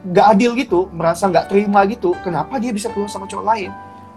nggak 0.00 0.26
adil 0.32 0.50
gitu, 0.56 0.88
merasa 0.96 1.28
nggak 1.28 1.52
terima 1.52 1.84
gitu. 1.84 2.16
Kenapa 2.24 2.56
dia 2.56 2.72
bisa 2.72 2.88
keluar 2.88 3.12
sama 3.12 3.28
cowok 3.28 3.44
lain? 3.44 3.68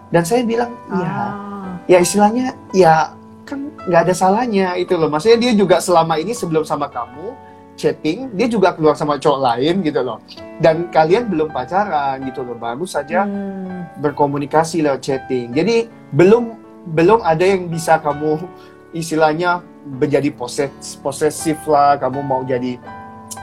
Dan 0.07 0.23
saya 0.23 0.47
bilang, 0.47 0.71
ya, 0.95 1.11
Ah. 1.11 1.75
ya 1.87 1.97
istilahnya, 1.99 2.55
ya 2.71 3.11
kan 3.43 3.67
nggak 3.83 4.01
ada 4.07 4.13
salahnya 4.15 4.79
itu 4.79 4.95
loh. 4.95 5.11
Maksudnya 5.11 5.39
dia 5.43 5.51
juga 5.51 5.83
selama 5.83 6.15
ini 6.15 6.31
sebelum 6.31 6.63
sama 6.63 6.87
kamu 6.87 7.35
chatting, 7.73 8.29
dia 8.37 8.47
juga 8.47 8.71
keluar 8.73 8.93
sama 8.93 9.17
cowok 9.17 9.39
lain 9.41 9.81
gitu 9.81 10.01
loh. 10.01 10.21
Dan 10.61 10.87
kalian 10.93 11.27
belum 11.27 11.49
pacaran 11.49 12.21
gitu 12.23 12.45
loh, 12.45 12.55
baru 12.55 12.85
saja 12.85 13.25
Hmm. 13.25 13.89
berkomunikasi 13.99 14.85
lewat 14.85 15.01
chatting. 15.01 15.51
Jadi 15.53 15.89
belum 16.13 16.57
belum 16.83 17.23
ada 17.23 17.41
yang 17.47 17.71
bisa 17.71 17.95
kamu 17.97 18.43
istilahnya 18.91 19.63
menjadi 19.83 20.29
poses 20.35 20.69
posesif 20.99 21.59
lah, 21.65 21.97
kamu 21.97 22.19
mau 22.23 22.41
jadi 22.43 22.77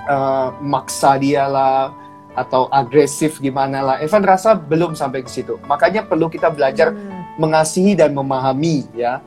eh, 0.07 0.49
maksa 0.63 1.19
dia 1.21 1.45
lah 1.47 1.93
atau 2.33 2.71
agresif 2.71 3.43
gimana 3.43 3.83
lah. 3.83 3.97
Evan 3.99 4.23
rasa 4.23 4.55
belum 4.55 4.95
sampai 4.95 5.27
ke 5.27 5.31
situ. 5.31 5.59
Makanya 5.67 6.07
perlu 6.07 6.31
kita 6.31 6.49
belajar 6.49 6.95
Hmm. 6.95 7.37
mengasihi 7.37 7.99
dan 7.99 8.15
memahami 8.15 8.87
ya. 8.95 9.19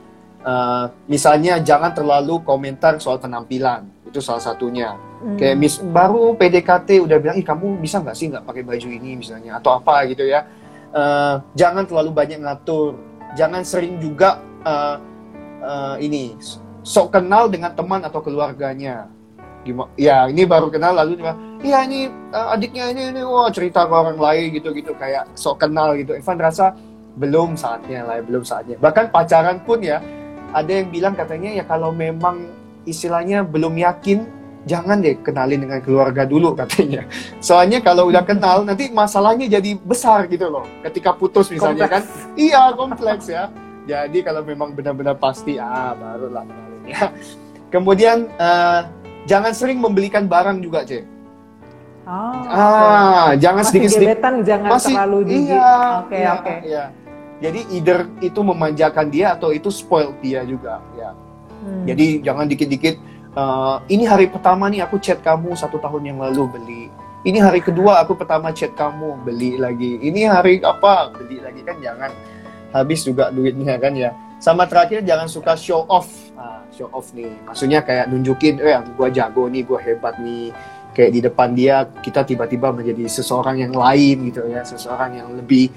Eh, 0.43 0.85
misalnya 1.07 1.59
jangan 1.59 1.91
terlalu 1.95 2.39
komentar 2.43 2.99
soal 2.99 3.15
penampilan. 3.19 3.87
Itu 4.13 4.21
salah 4.21 4.45
satunya. 4.45 4.93
Hmm. 5.25 5.41
Kayak 5.41 5.57
mis 5.57 5.81
baru 5.81 6.37
PDKT 6.37 7.01
udah 7.01 7.17
bilang, 7.17 7.33
ih 7.33 7.41
kamu 7.41 7.81
bisa 7.81 7.97
nggak 7.97 8.13
sih 8.13 8.29
nggak 8.29 8.45
pakai 8.45 8.61
baju 8.61 8.87
ini 8.93 9.17
misalnya 9.17 9.57
atau 9.57 9.81
apa 9.81 10.05
gitu 10.05 10.29
ya. 10.29 10.45
Eh, 10.93 11.35
jangan 11.57 11.89
terlalu 11.89 12.13
banyak 12.13 12.37
ngatur. 12.45 12.93
Jangan 13.33 13.65
sering 13.65 13.97
juga 13.97 14.37
eh, 14.61 14.95
eh, 15.65 15.95
ini 16.05 16.37
sok 16.85 17.17
kenal 17.17 17.49
dengan 17.49 17.73
teman 17.73 18.05
atau 18.05 18.21
keluarganya. 18.21 19.09
Gimana? 19.65 19.89
Ya 19.97 20.29
ini 20.29 20.45
baru 20.45 20.69
kenal 20.69 20.93
lalu 20.93 21.17
dia, 21.17 21.33
iya 21.65 21.81
ini 21.89 22.13
eh, 22.13 22.47
adiknya 22.53 22.93
ini 22.93 23.17
ini 23.17 23.21
wah 23.25 23.49
cerita 23.49 23.89
ke 23.89 23.93
orang 23.97 24.21
lain 24.21 24.53
gitu-gitu 24.53 24.93
kayak 24.93 25.25
sok 25.33 25.65
kenal 25.65 25.97
gitu. 25.97 26.13
Evan 26.13 26.37
rasa 26.37 26.77
belum 27.17 27.57
saatnya 27.57 28.05
lah, 28.05 28.21
belum 28.21 28.45
saatnya. 28.45 28.77
Bahkan 28.77 29.09
pacaran 29.09 29.57
pun 29.65 29.81
ya 29.81 29.97
ada 30.53 30.69
yang 30.69 30.93
bilang 30.93 31.17
katanya 31.17 31.49
ya 31.57 31.65
kalau 31.65 31.89
memang 31.89 32.45
istilahnya 32.83 33.43
belum 33.43 33.75
yakin 33.79 34.27
jangan 34.63 35.03
deh 35.03 35.19
kenalin 35.19 35.59
dengan 35.67 35.79
keluarga 35.83 36.23
dulu 36.23 36.55
katanya. 36.55 37.03
Soalnya 37.43 37.83
kalau 37.83 38.07
udah 38.07 38.23
kenal 38.23 38.63
nanti 38.63 38.87
masalahnya 38.91 39.47
jadi 39.47 39.75
besar 39.75 40.27
gitu 40.31 40.47
loh. 40.47 40.63
Ketika 40.83 41.11
putus 41.15 41.51
misalnya 41.51 41.87
kan. 41.87 42.03
Iya, 42.39 42.71
kompleks 42.75 43.27
ya. 43.27 43.51
Jadi 43.83 44.23
kalau 44.23 44.47
memang 44.47 44.71
benar-benar 44.71 45.19
pasti 45.19 45.59
ah 45.59 45.91
barulah 45.91 46.47
kenalin 46.47 46.83
ya. 46.87 47.11
Kemudian 47.67 48.31
eh, 48.39 48.79
jangan 49.27 49.51
sering 49.51 49.83
membelikan 49.83 50.23
barang 50.29 50.63
juga, 50.63 50.87
Cek. 50.87 51.03
Oh, 52.03 52.35
Ah, 52.51 53.31
jangan 53.39 53.63
Masih 53.63 53.79
sedikit-sedikit 53.79 54.19
gebetan 54.19 54.35
jangan 54.43 54.69
masih 54.75 54.91
terlalu 54.91 55.19
di 55.23 55.35
iya, 55.47 55.71
Oke, 56.03 56.17
iya, 56.19 56.31
oke. 56.35 56.55
iya. 56.67 56.85
Jadi 57.39 57.59
either 57.75 57.99
itu 58.19 58.39
memanjakan 58.43 59.07
dia 59.07 59.35
atau 59.35 59.55
itu 59.55 59.71
spoil 59.71 60.11
dia 60.19 60.43
juga 60.43 60.83
ya. 60.99 61.15
Hmm. 61.63 61.87
Jadi 61.87 62.19
jangan 62.19 62.45
dikit-dikit 62.51 62.95
eh, 63.33 63.75
ini 63.87 64.03
hari 64.03 64.27
pertama 64.27 64.67
nih 64.67 64.83
aku 64.83 64.99
chat 64.99 65.23
kamu 65.23 65.55
satu 65.55 65.79
tahun 65.79 66.13
yang 66.13 66.19
lalu 66.19 66.43
beli. 66.51 66.83
Ini 67.23 67.39
hari 67.39 67.63
kedua 67.63 68.03
aku 68.03 68.19
pertama 68.19 68.51
chat 68.51 68.75
kamu 68.75 69.23
beli 69.23 69.55
lagi. 69.55 69.95
Ini 70.03 70.27
hari 70.27 70.59
apa 70.59 71.07
beli 71.15 71.39
lagi 71.39 71.63
kan 71.63 71.79
jangan 71.79 72.11
habis 72.75 73.07
juga 73.07 73.31
duitnya 73.31 73.79
kan 73.79 73.95
ya. 73.95 74.11
Sama 74.43 74.67
terakhir 74.67 75.07
jangan 75.07 75.31
suka 75.31 75.55
show 75.55 75.87
off. 75.87 76.11
Ah, 76.35 76.67
show 76.75 76.91
off 76.91 77.15
nih. 77.15 77.31
Maksudnya 77.47 77.79
kayak 77.79 78.11
nunjukin, 78.11 78.59
eh 78.59 78.75
gua 78.99 79.07
jago 79.07 79.47
nih, 79.47 79.63
gua 79.63 79.79
hebat 79.79 80.19
nih. 80.19 80.51
Kayak 80.91 81.11
di 81.15 81.19
depan 81.23 81.49
dia 81.55 81.87
kita 82.03 82.27
tiba-tiba 82.27 82.75
menjadi 82.75 83.07
seseorang 83.07 83.63
yang 83.63 83.71
lain 83.71 84.27
gitu 84.27 84.43
ya, 84.51 84.67
seseorang 84.67 85.15
yang 85.15 85.31
lebih 85.31 85.71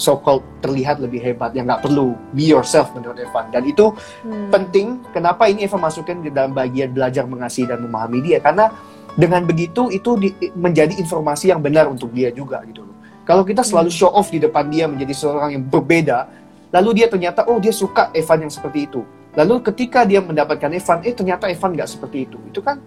so 0.00 0.16
called 0.16 0.40
terlihat 0.58 0.96
lebih 0.96 1.20
hebat 1.20 1.52
yang 1.52 1.68
nggak 1.68 1.84
perlu 1.84 2.16
be 2.32 2.48
yourself 2.48 2.88
menurut 2.96 3.20
Evan 3.20 3.52
dan 3.52 3.62
itu 3.62 3.92
Hmm. 4.24 4.48
penting. 4.48 5.04
Kenapa 5.12 5.46
ini 5.46 5.68
Eva 5.68 5.76
masukkan 5.76 6.16
di 6.16 6.32
dalam 6.32 6.50
bagian 6.50 6.90
belajar 6.90 7.28
mengasihi 7.28 7.68
dan 7.68 7.84
memahami 7.84 8.24
dia? 8.24 8.40
Karena 8.40 8.72
dengan 9.12 9.44
begitu 9.44 9.92
itu 9.92 10.16
di- 10.16 10.34
menjadi 10.56 10.96
informasi 10.96 11.52
yang 11.52 11.60
benar 11.60 11.86
untuk 11.86 12.08
dia 12.10 12.32
juga 12.32 12.64
gitu 12.64 12.80
loh. 12.82 12.96
Kalau 13.22 13.44
kita 13.44 13.60
selalu 13.60 13.92
show 13.92 14.08
off 14.08 14.32
di 14.32 14.40
depan 14.40 14.66
dia 14.66 14.88
menjadi 14.88 15.12
seorang 15.12 15.54
yang 15.54 15.62
berbeda, 15.62 16.26
lalu 16.72 17.02
dia 17.02 17.06
ternyata 17.06 17.44
oh 17.46 17.60
dia 17.60 17.70
suka 17.70 18.08
Evan 18.10 18.48
yang 18.48 18.52
seperti 18.52 18.88
itu. 18.88 19.04
Lalu 19.36 19.62
ketika 19.62 20.02
dia 20.02 20.18
mendapatkan 20.18 20.66
Evan, 20.66 21.06
eh 21.06 21.14
ternyata 21.14 21.46
Evan 21.46 21.76
nggak 21.76 21.86
seperti 21.86 22.26
itu. 22.26 22.38
Itu 22.48 22.58
kan 22.58 22.82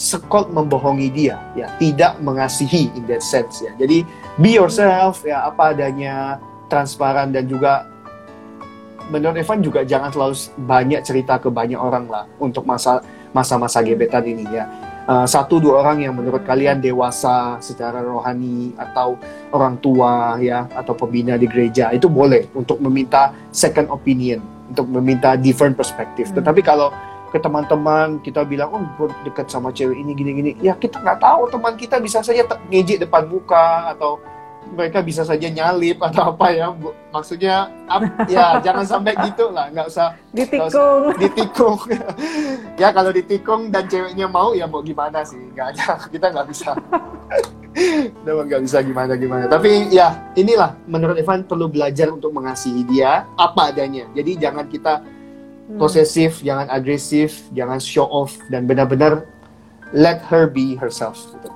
sekol 0.00 0.48
membohongi 0.48 1.12
dia, 1.12 1.36
ya 1.52 1.68
tidak 1.76 2.16
mengasihi 2.24 2.88
in 2.96 3.04
that 3.04 3.20
sense 3.20 3.60
ya. 3.60 3.68
Jadi 3.76 4.00
be 4.40 4.56
yourself 4.56 5.20
ya 5.28 5.44
apa 5.44 5.76
adanya, 5.76 6.40
transparan 6.72 7.36
dan 7.36 7.44
juga 7.44 7.84
menurut 9.12 9.36
Evan 9.36 9.60
juga 9.60 9.84
jangan 9.84 10.08
terlalu 10.08 10.40
banyak 10.64 11.04
cerita 11.04 11.36
ke 11.36 11.52
banyak 11.52 11.76
orang 11.76 12.08
lah 12.08 12.24
untuk 12.40 12.64
masa 12.64 13.04
masa-masa 13.36 13.84
gebetan 13.84 14.24
ini 14.24 14.48
ya. 14.48 14.64
Uh, 15.10 15.26
satu 15.26 15.58
dua 15.58 15.82
orang 15.82 16.06
yang 16.06 16.14
menurut 16.14 16.46
kalian 16.46 16.78
dewasa 16.78 17.58
secara 17.58 17.98
rohani 18.00 18.70
atau 18.78 19.18
orang 19.50 19.74
tua 19.82 20.38
ya 20.38 20.70
atau 20.70 20.94
pembina 20.94 21.34
di 21.34 21.50
gereja 21.50 21.90
itu 21.90 22.06
boleh 22.06 22.46
untuk 22.54 22.78
meminta 22.78 23.34
second 23.50 23.90
opinion 23.90 24.38
untuk 24.70 24.86
meminta 24.86 25.34
different 25.34 25.74
perspective. 25.74 26.30
Hmm. 26.30 26.36
Tetapi 26.40 26.62
kalau 26.62 26.94
ke 27.30 27.38
teman-teman 27.38 28.18
kita 28.20 28.42
bilang 28.42 28.74
oh 28.74 28.82
gue 28.98 29.08
dekat 29.22 29.46
sama 29.46 29.70
cewek 29.70 29.94
ini 29.96 30.12
gini-gini. 30.18 30.50
Ya 30.58 30.74
kita 30.74 30.98
nggak 30.98 31.22
tahu 31.22 31.46
teman 31.50 31.78
kita 31.78 32.02
bisa 32.02 32.20
saja 32.26 32.42
ngejek 32.68 33.06
depan 33.06 33.30
muka 33.30 33.94
atau 33.94 34.18
mereka 34.70 35.02
bisa 35.02 35.26
saja 35.26 35.48
nyalip 35.50 35.98
atau 36.10 36.34
apa 36.34 36.46
ya 36.52 36.70
Bu- 36.70 36.94
maksudnya 37.10 37.70
ya 38.30 38.54
jangan 38.66 38.84
sampai 38.86 39.16
gitu 39.26 39.50
lah 39.50 39.70
nggak 39.70 39.86
usah 39.88 40.14
ditikung. 40.34 41.02
ditikung. 41.22 41.78
Ya 42.76 42.88
kalau 42.90 43.10
ditikung 43.14 43.60
dan 43.70 43.86
ceweknya 43.86 44.26
mau 44.26 44.52
ya 44.54 44.66
mau 44.66 44.82
gimana 44.82 45.22
sih? 45.22 45.40
Nggak 45.54 45.66
ada 45.78 45.88
kita 46.10 46.26
nggak 46.34 46.48
bisa. 46.50 46.70
Memang 48.26 48.50
nggak 48.50 48.62
bisa 48.66 48.78
gimana 48.82 49.14
gimana. 49.14 49.44
Tapi 49.46 49.94
ya 49.94 50.18
inilah 50.34 50.74
menurut 50.90 51.14
Evan 51.14 51.46
perlu 51.46 51.70
belajar 51.70 52.10
untuk 52.10 52.34
mengasihi 52.34 52.82
dia 52.90 53.22
apa 53.38 53.70
adanya. 53.70 54.10
Jadi 54.18 54.34
jangan 54.34 54.66
kita 54.66 54.98
Hmm. 55.70 55.78
posesif 55.78 56.42
jangan 56.42 56.66
agresif 56.66 57.46
jangan 57.50 57.78
show 57.78 58.02
off 58.04 58.34
dan 58.50 58.66
benar-benar 58.66 59.22
let 59.94 60.18
her 60.26 60.50
be 60.50 60.74
herself 60.74 61.14
gitu. 61.30 61.46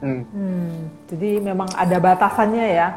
Hmm. 0.00 0.24
Hmm, 0.26 0.76
Jadi 1.06 1.40
memang 1.40 1.68
ada 1.72 1.96
batasannya 1.96 2.66
ya, 2.70 2.88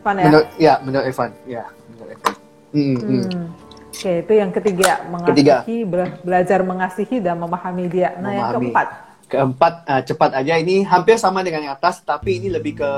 Van 0.00 0.16
ya. 0.16 0.24
Menurut 0.24 0.46
ya 0.56 0.72
menurut 0.80 1.04
Evan 1.04 1.30
ya 1.44 1.64
menurut 1.86 2.08
Evan 2.10 2.34
Hmm, 2.70 2.96
hmm. 2.96 3.24
Hmm. 3.26 3.46
Oke, 3.90 4.12
itu 4.24 4.32
yang 4.32 4.48
ketiga, 4.48 4.90
mengasihi, 5.04 5.28
Ketiga. 5.34 5.56
bela- 5.84 6.16
belajar 6.22 6.60
mengasihi 6.62 7.16
dan 7.18 7.36
memahami 7.36 7.84
dia. 7.84 8.16
Nah, 8.16 8.30
yang 8.30 8.48
Memahami. 8.48 8.72
keempat, 8.72 8.86
keempat 9.26 9.72
eh, 9.84 10.02
cepat 10.06 10.30
aja 10.32 10.54
ini 10.56 10.80
hampir 10.82 11.16
sama 11.16 11.44
dengan 11.44 11.60
yang 11.60 11.74
atas 11.74 12.00
tapi 12.00 12.40
ini 12.40 12.48
lebih 12.48 12.80
ke 12.80 12.90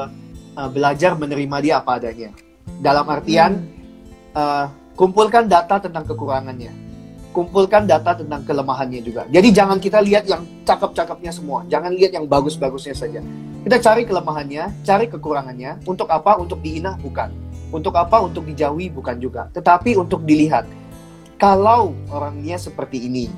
eh, 0.54 0.68
belajar 0.70 1.18
menerima 1.18 1.56
dia 1.58 1.74
apa 1.76 1.98
adanya 1.98 2.30
dalam 2.78 3.02
artian 3.04 3.66
eh, 4.30 4.64
kumpulkan 4.94 5.48
data 5.48 5.80
tentang 5.80 6.04
kekurangannya 6.04 6.70
kumpulkan 7.32 7.88
data 7.88 8.12
tentang 8.14 8.44
kelemahannya 8.44 9.00
juga 9.00 9.24
jadi 9.26 9.48
jangan 9.50 9.80
kita 9.80 9.98
lihat 10.04 10.28
yang 10.28 10.44
cakep-cakepnya 10.62 11.32
semua 11.32 11.64
jangan 11.66 11.90
lihat 11.92 12.12
yang 12.14 12.28
bagus-bagusnya 12.28 12.94
saja 12.94 13.20
Kita 13.62 13.78
cari 13.78 14.02
kelemahannya, 14.02 14.82
cari 14.82 15.06
kekurangannya. 15.06 15.86
Untuk 15.86 16.10
apa? 16.10 16.34
Untuk 16.34 16.58
dihina? 16.66 16.98
Bukan. 16.98 17.30
Untuk 17.70 17.94
apa? 17.94 18.18
Untuk 18.18 18.42
dijauhi? 18.42 18.90
Bukan 18.90 19.22
juga. 19.22 19.54
Tetapi 19.54 19.94
untuk 19.94 20.26
dilihat. 20.26 20.66
Kalau 21.38 21.94
orangnya 22.10 22.58
seperti 22.58 23.06
ini, 23.06 23.30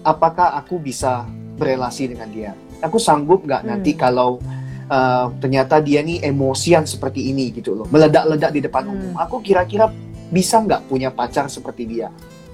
apakah 0.00 0.56
aku 0.56 0.80
bisa 0.80 1.28
berelasi 1.60 2.08
dengan 2.08 2.32
dia? 2.32 2.56
Aku 2.80 2.96
sanggup 2.96 3.44
nggak 3.44 3.60
Hmm. 3.60 3.68
nanti 3.76 3.92
kalau 3.92 4.40
uh, 4.88 5.28
ternyata 5.36 5.84
dia 5.84 6.00
nih 6.00 6.24
emosian 6.24 6.88
seperti 6.88 7.28
ini 7.28 7.52
gitu 7.52 7.76
loh, 7.76 7.84
meledak-ledak 7.92 8.56
di 8.56 8.64
depan 8.64 8.88
Hmm. 8.88 8.92
umum. 8.96 9.12
Aku 9.20 9.44
kira-kira 9.44 9.92
bisa 10.32 10.64
nggak 10.64 10.88
punya 10.88 11.12
pacar 11.12 11.44
seperti 11.52 11.84
dia? 11.84 12.08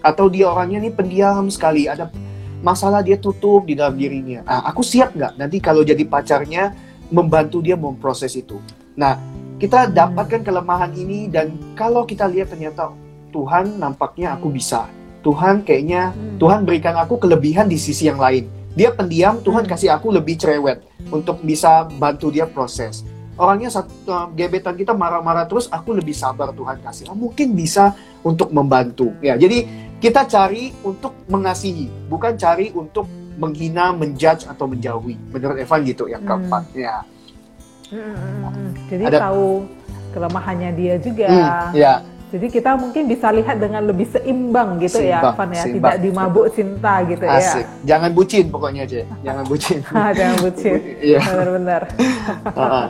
Atau 0.05 0.29
dia 0.29 0.53
orangnya 0.53 0.85
nih 0.85 0.93
pendiam 0.93 1.49
sekali, 1.49 1.89
ada 1.89 2.13
masalah 2.61 3.01
dia 3.01 3.17
tutup 3.17 3.65
di 3.65 3.73
dalam 3.73 3.97
dirinya. 3.97 4.45
Nah, 4.45 4.61
aku 4.69 4.85
siap 4.85 5.17
nggak 5.17 5.41
nanti 5.41 5.57
kalau 5.65 5.81
jadi 5.81 6.05
pacarnya 6.05 6.77
membantu 7.09 7.65
dia 7.65 7.77
memproses 7.77 8.37
itu. 8.37 8.61
Nah, 9.01 9.17
kita 9.57 9.89
dapatkan 9.89 10.45
kelemahan 10.45 10.93
ini 10.93 11.33
dan 11.33 11.57
kalau 11.73 12.05
kita 12.05 12.29
lihat 12.29 12.53
ternyata 12.53 12.93
Tuhan 13.33 13.81
nampaknya 13.81 14.37
aku 14.37 14.53
bisa. 14.53 14.87
Tuhan 15.25 15.65
kayaknya 15.65 16.13
Hmm. 16.13 16.37
Tuhan 16.37 16.69
berikan 16.69 16.95
aku 17.01 17.17
kelebihan 17.17 17.65
di 17.65 17.81
sisi 17.81 18.07
yang 18.13 18.21
lain. 18.21 18.45
Dia 18.77 18.93
pendiam, 18.93 19.41
Tuhan 19.41 19.65
Hmm. 19.65 19.73
kasih 19.73 19.89
aku 19.97 20.13
lebih 20.13 20.37
cerewet 20.37 20.85
untuk 21.09 21.41
bisa 21.41 21.89
bantu 21.97 22.29
dia 22.29 22.45
proses. 22.45 23.07
Orangnya 23.35 23.67
satu 23.67 23.91
uh, 24.07 24.31
gebetan 24.31 24.79
kita 24.79 24.95
marah-marah 24.95 25.51
terus, 25.51 25.67
aku 25.67 25.91
lebih 25.91 26.15
sabar 26.15 26.55
Tuhan 26.55 26.79
kasih. 26.79 27.11
Oh, 27.11 27.19
mungkin 27.19 27.57
bisa 27.57 27.97
untuk 28.23 28.55
membantu. 28.55 29.11
Ya, 29.19 29.35
jadi 29.35 29.67
kita 30.05 30.29
cari 30.29 30.69
untuk 30.85 31.17
mengasihi, 31.25 31.89
bukan 32.07 32.37
cari 32.37 32.69
untuk 32.71 33.09
menghina, 33.35 33.89
menjudge 33.91 34.45
atau 34.45 34.69
menjauhi. 34.69 35.17
Menurut 35.33 35.57
Evan 35.57 35.81
gitu 35.83 36.05
yang 36.07 36.21
Hmm. 36.21 36.45
keempat. 36.45 36.63
Ya. 36.77 36.97
Mm, 37.89 37.97
mm, 37.97 38.13
mm, 38.13 38.45
mm. 38.45 38.69
Jadi 38.87 39.05
Ada- 39.07 39.21
tahu 39.25 39.49
kelemahannya 40.13 40.71
dia 40.73 40.95
juga. 41.01 41.27
Hmm, 41.27 41.73
ya. 41.75 41.95
Jadi 42.29 42.51
kita 42.51 42.75
mungkin 42.75 43.07
bisa 43.07 43.31
lihat 43.31 43.57
dengan 43.57 43.87
lebih 43.87 44.11
seimbang 44.11 44.83
gitu 44.83 44.99
ya, 44.99 45.23
Seimbang, 45.23 45.35
Van 45.39 45.49
ya, 45.49 45.63
seimbang. 45.63 45.79
tidak 45.79 45.97
dimabuk 46.03 46.47
cinta 46.51 46.95
gitu 47.07 47.25
Asik. 47.25 47.63
ya. 47.63 47.95
Jangan 47.95 48.11
bucin 48.11 48.45
pokoknya, 48.51 48.83
C. 48.85 48.95
Jangan 49.27 49.45
bucin. 49.47 49.79
Jangan 50.19 50.37
bucin. 50.43 50.79
Iya. 51.09 51.21
Benar-benar. 51.23 51.83
Heeh. 52.51 52.87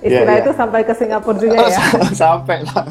Istilah 0.00 0.22
Iya, 0.24 0.30
iya. 0.30 0.42
itu 0.46 0.50
sampai 0.54 0.80
ke 0.80 0.94
Singapura 0.94 1.36
juga 1.36 1.56
ya. 1.60 1.80
Sampai 2.14 2.62
lah. 2.64 2.86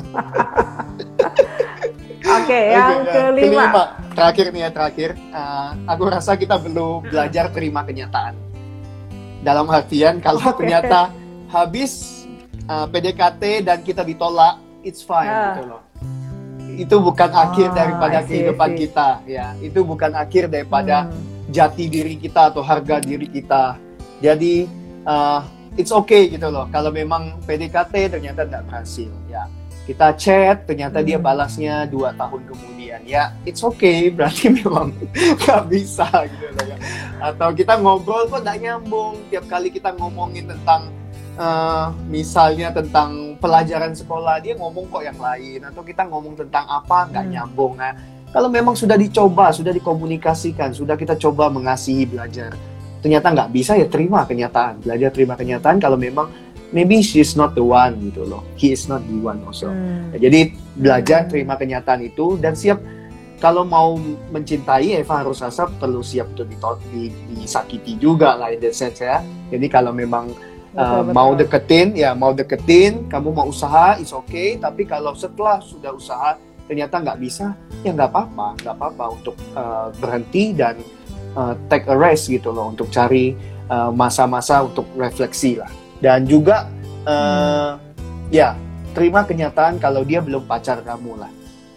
Oke, 2.27 2.59
yang 2.75 3.07
ya. 3.07 3.13
kelima. 3.31 3.65
Terakhir 4.11 4.45
nih 4.51 4.61
ya, 4.67 4.69
terakhir. 4.73 5.09
Uh, 5.31 5.69
aku 5.87 6.03
rasa 6.09 6.35
kita 6.35 6.59
perlu 6.59 6.99
belajar 7.01 7.47
terima 7.53 7.85
kenyataan. 7.87 8.35
Dalam 9.41 9.69
artian, 9.71 10.19
kalau 10.19 10.41
Oke. 10.43 10.59
ternyata 10.65 11.13
habis 11.47 12.23
uh, 12.67 12.83
PDKT 12.89 13.63
dan 13.63 13.79
kita 13.79 14.03
ditolak, 14.03 14.59
it's 14.83 14.99
fine 14.99 15.29
Ah. 15.29 15.55
gitu 15.55 15.63
loh. 15.71 15.81
Itu 16.77 16.95
bukan 16.99 17.31
akhir 17.31 17.71
Ah, 17.71 17.75
daripada 17.85 18.17
see, 18.21 18.27
kehidupan 18.43 18.69
see. 18.75 18.79
kita, 18.85 19.09
ya. 19.23 19.47
Itu 19.63 19.87
bukan 19.87 20.11
akhir 20.13 20.51
daripada 20.51 21.07
Hmm. 21.07 21.15
jati 21.47 21.87
diri 21.87 22.19
kita 22.19 22.51
atau 22.51 22.59
harga 22.59 22.99
diri 22.99 23.31
kita. 23.31 23.79
Jadi 24.19 24.67
uh, 25.07 25.39
it's 25.79 25.93
okay 25.93 26.27
gitu 26.27 26.51
loh. 26.51 26.67
Kalau 26.67 26.91
memang 26.91 27.39
PDKT 27.47 28.11
ternyata 28.11 28.43
tidak 28.43 28.67
berhasil, 28.67 29.13
ya 29.31 29.47
kita 29.87 30.11
chat 30.19 30.67
ternyata 30.67 30.99
dia 30.99 31.15
Hmm. 31.15 31.23
balasnya 31.23 31.87
dua 31.87 32.11
tahun 32.11 32.43
kemudian, 32.43 32.99
ya 33.07 33.31
it's 33.47 33.63
okay. 33.63 34.11
Berarti 34.11 34.51
memang 34.59 34.91
nggak 35.15 35.63
bisa 35.71 36.05
gitu 36.27 36.45
loh 36.51 36.65
ya. 36.67 36.77
Atau 37.23 37.55
kita 37.55 37.79
ngobrol 37.79 38.27
kok 38.27 38.43
nggak 38.43 38.59
nyambung. 38.59 39.15
Tiap 39.31 39.47
kali 39.47 39.71
kita 39.71 39.95
ngomongin 39.95 40.51
tentang 40.51 40.91
uh, 41.39 41.95
misalnya 42.11 42.75
tentang 42.75 43.39
pelajaran 43.39 43.95
sekolah 43.95 44.43
dia 44.43 44.59
ngomong 44.59 44.91
kok 44.91 45.05
yang 45.05 45.17
lain 45.17 45.63
atau 45.63 45.81
kita 45.85 46.03
ngomong 46.03 46.35
tentang 46.35 46.65
apa 46.67 47.07
nggak 47.07 47.23
Hmm. 47.23 47.33
nyambung 47.33 47.73
nah 47.79 47.93
kalau 48.27 48.51
memang 48.51 48.75
sudah 48.75 48.99
dicoba, 48.99 49.55
sudah 49.55 49.71
dikomunikasikan, 49.71 50.75
sudah 50.75 50.99
kita 50.99 51.15
coba 51.15 51.47
mengasihi 51.47 52.03
belajar, 52.03 52.53
ternyata 52.99 53.31
nggak 53.31 53.49
bisa 53.55 53.79
ya 53.79 53.87
terima 53.87 54.27
kenyataan, 54.27 54.83
belajar 54.83 55.09
terima 55.15 55.39
kenyataan 55.39 55.79
kalau 55.79 55.95
memang 55.95 56.27
maybe 56.75 56.99
she's 56.99 57.35
not 57.35 57.55
the 57.55 57.63
one 57.63 57.95
gitu 58.11 58.27
loh, 58.27 58.43
he 58.59 58.75
is 58.75 58.85
not 58.91 58.99
the 59.07 59.17
one 59.19 59.39
also. 59.47 59.71
Hmm. 59.71 60.11
Jadi 60.15 60.53
belajar 60.75 61.25
Hmm. 61.25 61.29
terima 61.31 61.53
kenyataan 61.55 62.03
itu 62.03 62.35
dan 62.37 62.53
siap 62.53 62.79
kalau 63.37 63.61
mau 63.61 64.01
mencintai 64.33 64.97
Eva 64.97 65.21
harus 65.21 65.45
rasa 65.45 65.69
perlu 65.69 66.01
siap 66.01 66.33
untuk 66.33 66.49
di- 66.89 67.13
disakiti 67.37 67.93
juga 68.01 68.33
lah 68.33 68.49
in 68.49 68.57
that 68.57 68.73
sense 68.73 68.97
ya. 68.97 69.21
Jadi 69.53 69.69
kalau 69.69 69.93
memang 69.93 70.33
Betul, 70.73 70.81
uh, 70.83 71.01
betul. 71.05 71.13
mau 71.13 71.29
deketin 71.33 71.87
ya 71.97 72.11
mau 72.17 72.31
deketin, 72.33 73.05
kamu 73.09 73.29
mau 73.33 73.45
usaha 73.49 73.97
is 74.01 74.09
okay. 74.09 74.57
Tapi 74.57 74.89
kalau 74.89 75.13
setelah 75.13 75.61
sudah 75.61 75.93
usaha 75.93 76.37
ternyata 76.67 76.99
nggak 76.99 77.17
bisa 77.21 77.55
ya 77.85 77.95
nggak 77.95 78.09
apa-apa, 78.11 78.47
nggak 78.59 78.75
apa-apa 78.75 79.05
untuk 79.13 79.35
uh, 79.55 79.93
berhenti 80.01 80.51
dan 80.51 80.75
uh, 81.37 81.53
take 81.71 81.87
a 81.87 81.95
rest 81.95 82.27
gitu 82.27 82.49
loh 82.51 82.73
untuk 82.73 82.89
cari 82.89 83.37
uh, 83.69 83.93
masa-masa 83.93 84.65
untuk 84.65 84.85
refleksi 84.97 85.61
lah. 85.61 85.69
Dan 85.97 86.23
juga 86.23 86.69
uh, 87.03 87.77
ya 88.29 88.53
terima 88.91 89.21
kenyataan 89.21 89.77
kalau 89.77 90.01
dia 90.01 90.21
belum 90.21 90.45
pacar 90.45 90.81
kamu 90.81 91.17
lah. 91.17 91.31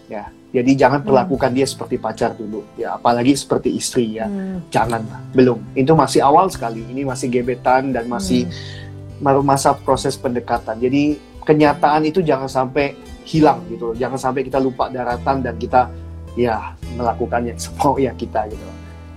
Ya, 0.05 0.27
jadi 0.51 0.71
jangan 0.75 0.99
Hmm. 1.01 1.07
perlakukan 1.07 1.51
dia 1.51 1.63
seperti 1.63 1.95
pacar 1.95 2.35
dulu. 2.35 2.67
Ya, 2.75 2.93
apalagi 2.93 3.31
seperti 3.31 3.71
istri 3.71 4.19
ya. 4.19 4.27
Hmm. 4.27 4.59
Jangan 4.67 5.01
belum. 5.31 5.61
Itu 5.73 5.95
masih 5.95 6.19
awal 6.19 6.51
sekali. 6.51 6.83
Ini 6.83 7.07
masih 7.07 7.31
gebetan 7.31 7.89
dan 7.89 8.05
masih 8.05 8.45
Hmm. 8.45 9.23
baru 9.23 9.41
masa 9.41 9.71
proses 9.71 10.13
pendekatan. 10.13 10.77
Jadi 10.77 11.15
kenyataan 11.41 12.03
itu 12.03 12.19
jangan 12.21 12.49
sampai 12.49 12.93
hilang 13.23 13.63
gitu. 13.69 13.93
loh. 13.93 13.95
Jangan 13.95 14.19
sampai 14.19 14.41
kita 14.43 14.59
lupa 14.59 14.89
daratan 14.89 15.39
dan 15.39 15.55
kita 15.55 15.87
ya 16.35 16.73
melakukannya 16.93 17.55
semua 17.63 17.95
ya 17.95 18.11
kita 18.11 18.49
gitu. 18.51 18.65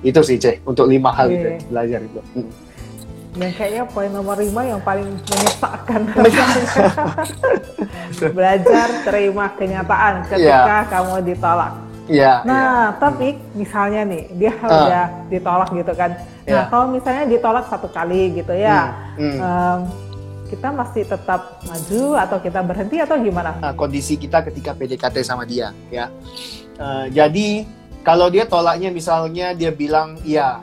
Itu 0.05 0.21
sih 0.21 0.37
cek 0.37 0.63
untuk 0.63 0.87
lima 0.87 1.11
hal 1.11 1.27
Oke. 1.27 1.35
itu 1.35 1.49
belajar 1.67 2.01
itu. 2.01 2.21
Hmm. 2.37 2.49
Dan 3.35 3.51
kayaknya 3.51 3.85
poin 3.91 4.09
nomor 4.09 4.39
lima 4.39 4.63
yang 4.63 4.79
paling 4.79 5.11
menyesakkan. 5.19 6.07
Belajar 8.31 8.89
terima 9.03 9.51
kenyataan 9.53 10.23
ketika 10.31 10.87
kamu 10.87 11.15
ditolak. 11.27 11.73
Iya. 12.05 12.45
Nah, 12.45 12.95
tapi 13.01 13.41
misalnya 13.57 14.05
nih, 14.05 14.23
dia 14.37 14.53
Ah. 14.61 14.69
udah 14.69 15.07
ditolak 15.27 15.69
gitu 15.73 15.93
kan. 15.97 16.11
Nah, 16.45 16.47
Ya. 16.47 16.63
kalau 16.69 16.87
misalnya 16.93 17.25
ditolak 17.25 17.65
satu 17.67 17.89
kali 17.89 18.39
gitu 18.39 18.53
ya, 18.53 18.93
Hmm. 19.17 19.39
em, 19.41 19.79
kita 20.47 20.69
masih 20.71 21.03
tetap 21.03 21.65
maju 21.65 22.03
atau 22.21 22.39
kita 22.39 22.61
berhenti 22.61 23.01
atau 23.01 23.17
gimana? 23.17 23.57
Nah, 23.59 23.73
kondisi 23.73 24.15
kita 24.15 24.45
ketika 24.45 24.77
PDKT 24.77 25.25
sama 25.25 25.43
dia 25.43 25.73
ya. 25.89 26.13
Eh, 26.75 27.07
jadi 27.11 27.65
kalau 28.05 28.29
dia 28.29 28.45
tolaknya 28.45 28.93
misalnya 28.93 29.57
dia 29.57 29.73
bilang 29.73 30.21
iya 30.23 30.61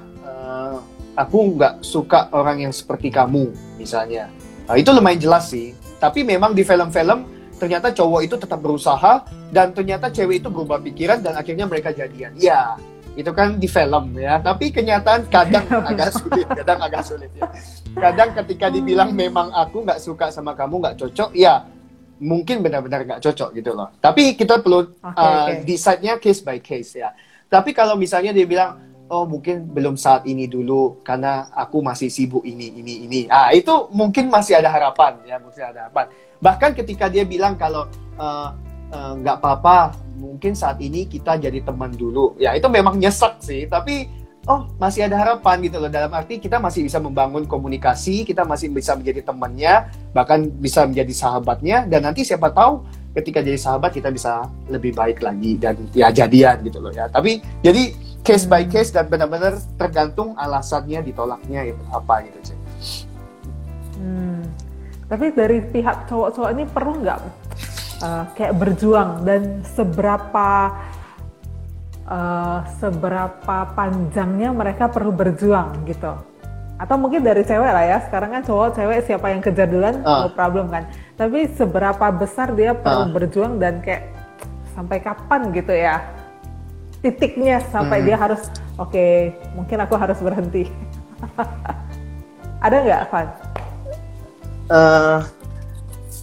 aku 1.15 1.57
nggak 1.57 1.83
suka 1.83 2.31
orang 2.31 2.63
yang 2.67 2.73
seperti 2.73 3.11
kamu 3.11 3.51
misalnya. 3.75 4.31
Nah, 4.67 4.75
itu 4.79 4.89
lumayan 4.93 5.19
jelas 5.19 5.51
sih. 5.51 5.75
Tapi 5.99 6.23
memang 6.25 6.55
di 6.55 6.63
film-film 6.65 7.27
ternyata 7.61 7.93
cowok 7.93 8.21
itu 8.25 8.35
tetap 8.41 8.57
berusaha 8.57 9.21
dan 9.53 9.69
ternyata 9.75 10.09
cewek 10.09 10.41
itu 10.41 10.49
berubah 10.49 10.81
pikiran 10.81 11.21
dan 11.21 11.37
akhirnya 11.37 11.69
mereka 11.69 11.93
jadian. 11.93 12.33
Iya, 12.33 12.79
itu 13.13 13.29
kan 13.35 13.61
di 13.61 13.69
film 13.69 14.17
ya. 14.17 14.41
Tapi 14.41 14.73
kenyataan 14.73 15.29
kadang 15.29 15.67
agak 15.91 16.09
sulit, 16.15 16.47
kadang 16.49 16.79
agak 16.81 17.03
sulit 17.05 17.29
ya. 17.37 17.45
Kadang 17.91 18.33
ketika 18.33 18.71
dibilang 18.71 19.13
memang 19.13 19.53
aku 19.53 19.85
nggak 19.85 20.01
suka 20.01 20.33
sama 20.33 20.57
kamu 20.57 20.81
nggak 20.81 20.97
cocok, 21.05 21.29
ya 21.37 21.67
mungkin 22.21 22.61
benar-benar 22.65 23.03
nggak 23.05 23.21
cocok 23.21 23.49
gitu 23.57 23.75
loh. 23.75 23.91
Tapi 23.99 24.33
kita 24.33 24.57
perlu 24.63 24.87
Oke, 24.97 25.21
uh, 25.21 25.51
oke. 25.51 25.53
decide-nya 25.67 26.17
case 26.17 26.41
by 26.41 26.57
case 26.63 26.97
ya. 26.97 27.13
Tapi 27.51 27.75
kalau 27.75 27.99
misalnya 27.99 28.31
dia 28.31 28.47
bilang, 28.47 28.79
oh 29.11 29.27
mungkin 29.27 29.67
belum 29.67 29.99
saat 29.99 30.23
ini 30.23 30.47
dulu 30.47 31.03
karena 31.03 31.51
aku 31.51 31.83
masih 31.83 32.07
sibuk 32.07 32.47
ini, 32.47 32.71
ini, 32.79 33.03
ini. 33.03 33.19
Ah 33.27 33.51
itu 33.51 33.91
mungkin 33.91 34.31
masih 34.31 34.55
ada 34.55 34.71
harapan 34.71 35.19
ya, 35.27 35.35
masih 35.43 35.67
ada 35.67 35.91
harapan. 35.91 36.07
Bahkan 36.39 36.71
ketika 36.79 37.11
dia 37.11 37.27
bilang 37.27 37.59
kalau 37.59 37.91
uh, 38.15 38.55
uh, 38.95 39.13
nggak 39.19 39.43
apa-apa, 39.43 39.99
mungkin 40.15 40.55
saat 40.55 40.79
ini 40.79 41.03
kita 41.11 41.35
jadi 41.35 41.59
teman 41.59 41.91
dulu. 41.91 42.39
Ya 42.39 42.55
itu 42.55 42.71
memang 42.71 42.95
nyesek 42.95 43.43
sih, 43.43 43.67
tapi 43.67 44.07
oh 44.47 44.71
masih 44.79 45.11
ada 45.11 45.19
harapan 45.19 45.59
gitu 45.67 45.77
loh. 45.83 45.91
Dalam 45.91 46.09
arti 46.15 46.39
kita 46.39 46.63
masih 46.63 46.87
bisa 46.87 47.03
membangun 47.03 47.43
komunikasi, 47.43 48.23
kita 48.23 48.47
masih 48.47 48.71
bisa 48.71 48.95
menjadi 48.95 49.27
temannya, 49.27 49.91
bahkan 50.15 50.47
bisa 50.47 50.87
menjadi 50.87 51.11
sahabatnya. 51.11 51.83
Dan 51.83 52.07
nanti 52.07 52.23
siapa 52.23 52.47
tahu 52.47 52.87
ketika 53.11 53.43
jadi 53.43 53.59
sahabat 53.59 53.91
kita 53.91 54.07
bisa 54.07 54.47
lebih 54.71 54.95
baik 54.95 55.19
lagi 55.19 55.59
dan 55.59 55.75
ya 55.91 56.07
jadian 56.15 56.63
gitu 56.63 56.79
loh 56.79 56.95
ya. 56.95 57.11
Tapi 57.11 57.43
jadi 57.59 57.91
case 58.21 58.45
by 58.45 58.63
case 58.65 58.93
dan 58.93 59.09
benar-benar 59.09 59.57
tergantung 59.77 60.37
alasannya 60.37 61.01
ditolaknya 61.01 61.73
itu 61.73 61.83
apa 61.89 62.25
gitu 62.25 62.39
sih. 62.53 62.57
Hmm. 63.97 64.45
Tapi 65.09 65.35
dari 65.35 65.59
pihak 65.59 66.07
cowok-cowok 66.07 66.49
ini 66.55 66.63
perlu 66.69 66.91
nggak 67.03 67.19
uh, 68.01 68.23
kayak 68.37 68.53
berjuang 68.55 69.27
dan 69.27 69.59
seberapa 69.67 70.49
uh, 72.07 72.59
seberapa 72.79 73.57
panjangnya 73.75 74.49
mereka 74.55 74.87
perlu 74.87 75.11
berjuang 75.11 75.83
gitu? 75.85 76.13
atau 76.81 76.97
mungkin 76.97 77.21
dari 77.21 77.45
cewek 77.45 77.69
lah 77.69 77.85
ya 77.85 77.97
sekarang 78.09 78.33
kan 78.33 78.41
cowok 78.41 78.73
cewek 78.73 79.05
siapa 79.05 79.29
yang 79.29 79.37
kejar 79.45 79.69
duluan 79.69 80.01
Ah. 80.01 80.25
no 80.25 80.33
problem 80.33 80.65
kan 80.73 80.89
tapi 81.13 81.45
seberapa 81.53 82.09
besar 82.09 82.57
dia 82.57 82.73
perlu 82.73 83.05
Ah. 83.05 83.11
berjuang 83.13 83.61
dan 83.61 83.85
kayak 83.85 84.09
sampai 84.73 84.97
kapan 84.97 85.53
gitu 85.53 85.77
ya 85.77 86.01
titiknya 87.01 87.57
sampai 87.73 87.99
Hmm. 87.99 88.07
dia 88.07 88.17
harus 88.17 88.41
oke 88.77 89.05
mungkin 89.57 89.77
aku 89.81 89.93
harus 89.97 90.17
berhenti 90.21 90.69
ada 92.65 92.75
nggak 92.77 93.03
Van? 93.09 93.27
Eh, 94.71 95.19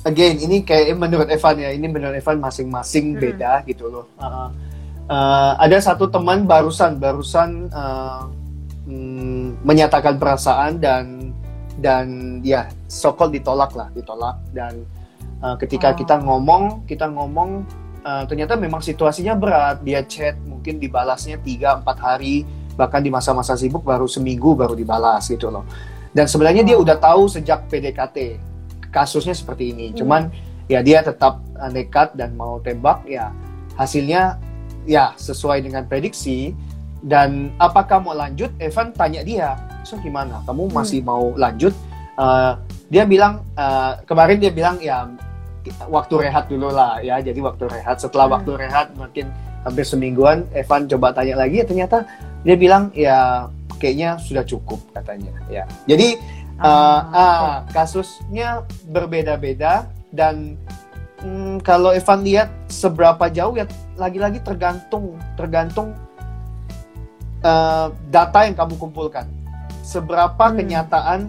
again 0.07 0.39
ini 0.41 0.63
kayak 0.65 0.97
menurut 0.97 1.29
Evan 1.29 1.59
ya 1.59 1.71
ini 1.75 1.87
menurut 1.91 2.17
Evan 2.17 2.39
masing-masing 2.41 3.15
Hmm. 3.15 3.21
beda 3.21 3.53
gitu 3.67 3.91
loh 3.91 4.07
Uh, 4.17 4.49
uh, 5.11 5.53
ada 5.59 5.77
satu 5.83 6.07
teman 6.09 6.47
barusan 6.47 6.97
barusan 6.97 7.69
uh, 7.75 8.25
mm, 8.87 9.61
menyatakan 9.67 10.17
perasaan 10.17 10.79
dan 10.81 11.35
dan 11.79 12.39
ya 12.43 12.67
sokol 12.87 13.29
ditolak 13.29 13.75
lah 13.75 13.91
ditolak 13.93 14.39
dan 14.55 14.83
uh, 15.43 15.55
ketika 15.61 15.93
Oh. 15.93 15.97
kita 15.99 16.15
ngomong 16.23 16.87
kita 16.87 17.07
ngomong 17.11 17.67
uh, 18.09 18.25
ternyata 18.25 18.57
memang 18.57 18.81
situasinya 18.81 19.37
berat. 19.37 19.85
Dia 19.85 20.01
chat 20.09 20.41
mungkin 20.49 20.81
dibalasnya 20.81 21.37
3-4 21.45 21.85
hari. 22.01 22.49
Bahkan 22.79 23.01
di 23.05 23.11
masa-masa 23.13 23.59
sibuk 23.59 23.85
baru 23.85 24.09
seminggu 24.09 24.57
baru 24.57 24.73
dibalas 24.73 25.29
gitu 25.29 25.53
loh. 25.53 25.69
Dan 26.17 26.25
sebenarnya 26.25 26.65
dia 26.65 26.77
Oh. 26.81 26.85
udah 26.87 26.97
tahu 26.97 27.29
sejak 27.29 27.69
PDKT 27.69 28.41
kasusnya 28.89 29.37
seperti 29.37 29.77
ini. 29.77 29.93
Hmm. 29.93 29.97
Cuman 30.01 30.23
ya 30.71 30.81
dia 30.81 31.05
tetap 31.05 31.45
uh, 31.61 31.69
nekat 31.69 32.17
dan 32.17 32.33
mau 32.33 32.57
tembak 32.65 33.05
ya. 33.05 33.29
Hasilnya 33.77 34.41
ya 34.89 35.13
sesuai 35.21 35.61
dengan 35.61 35.85
prediksi. 35.85 36.57
Dan 36.99 37.55
apakah 37.63 38.03
mau 38.03 38.11
lanjut? 38.11 38.51
Evan 38.59 38.91
tanya 38.91 39.23
dia 39.23 39.55
so 39.87 39.95
gimana? 40.03 40.43
Kamu 40.43 40.69
masih 40.75 41.01
mau 41.07 41.31
lanjut? 41.39 41.71
Uh, 42.19 42.59
dia 42.91 43.07
bilang 43.07 43.47
uh, 43.55 44.03
kemarin 44.03 44.43
dia 44.43 44.51
bilang 44.51 44.77
ya 44.83 45.07
waktu 45.89 46.15
rehat 46.29 46.49
dulu 46.49 46.69
lah 46.73 47.01
ya. 47.03 47.19
Jadi 47.21 47.41
waktu 47.43 47.69
rehat. 47.69 48.01
Setelah 48.01 48.27
Hmm. 48.31 48.35
waktu 48.41 48.51
rehat 48.57 48.87
mungkin 48.95 49.31
hampir 49.67 49.85
semingguan 49.85 50.47
Evan 50.55 50.87
coba 50.87 51.13
tanya 51.13 51.35
lagi 51.39 51.61
ternyata 51.67 52.07
dia 52.47 52.55
bilang 52.55 52.95
ya 52.95 53.51
kayaknya 53.83 54.19
sudah 54.23 54.47
cukup 54.47 54.79
katanya 54.95 55.33
ya. 55.51 55.65
Jadi 55.87 56.39
Uh, 56.59 56.67
Ah, 56.67 57.15
ah, 57.15 57.57
kasusnya 57.71 58.67
berbeda-beda 58.91 59.87
dan 60.11 60.59
mm, 61.23 61.63
kalau 61.63 61.95
Evan 61.95 62.27
lihat 62.27 62.51
seberapa 62.67 63.31
jauh 63.31 63.55
ya 63.55 63.63
lagi-lagi 63.95 64.43
tergantung 64.43 65.15
tergantung 65.39 65.95
uh, 67.47 67.95
data 68.11 68.43
yang 68.43 68.59
kamu 68.59 68.75
kumpulkan. 68.75 69.31
Seberapa 69.87 70.51
Hmm. 70.51 70.59
kenyataan 70.59 71.21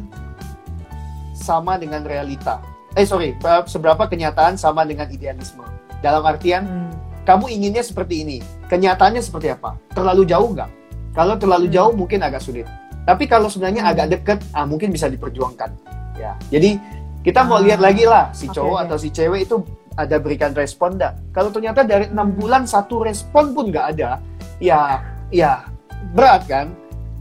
sama 1.37 1.77
dengan 1.77 2.01
realita 2.09 2.57
eh 2.93 3.05
sorry 3.05 3.37
uh, 3.41 3.61
seberapa 3.63 4.05
kenyataan 4.05 4.55
sama 4.55 4.81
dengan 4.83 5.05
idealisme 5.07 5.63
dalam 5.99 6.23
artian 6.23 6.63
Hmm. 6.63 6.91
kamu 7.23 7.51
inginnya 7.51 7.83
seperti 7.83 8.23
ini 8.23 8.37
kenyataannya 8.65 9.21
seperti 9.21 9.51
apa 9.51 9.77
terlalu 9.91 10.25
jauh 10.25 10.49
nggak 10.49 10.69
kalau 11.13 11.35
terlalu 11.35 11.67
Hmm. 11.69 11.75
jauh 11.75 11.93
mungkin 11.93 12.19
agak 12.21 12.41
sulit 12.41 12.65
tapi 13.03 13.25
kalau 13.25 13.47
sebenarnya 13.47 13.85
Hmm. 13.85 13.91
agak 13.91 14.07
deket 14.11 14.39
ah 14.51 14.65
mungkin 14.65 14.89
bisa 14.89 15.05
diperjuangkan 15.05 15.69
ya 16.17 16.33
jadi 16.49 16.79
kita 17.19 17.43
mau 17.43 17.59
Ah, 17.59 17.63
lihat 17.63 17.83
lagi 17.83 18.07
lah 18.07 18.31
si 18.31 18.47
cowok 18.47 18.77
oke. 18.79 18.83
atau 18.87 18.97
si 18.97 19.09
cewek 19.11 19.43
itu 19.43 19.55
ada 19.93 20.15
berikan 20.17 20.55
respon 20.55 20.95
nggak 20.95 21.35
kalau 21.35 21.51
ternyata 21.51 21.83
dari 21.83 22.07
enam 22.07 22.31
Hmm. 22.31 22.37
bulan 22.39 22.63
satu 22.63 23.03
respon 23.03 23.51
pun 23.51 23.67
nggak 23.69 23.85
ada 23.93 24.23
ya 24.57 25.03
ya 25.29 25.67
berat 26.15 26.47
kan 26.47 26.71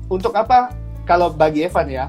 untuk 0.09 0.33
apa 0.33 0.73
kalau 1.05 1.29
bagi 1.29 1.67
Evan 1.67 1.89
ya 1.91 2.07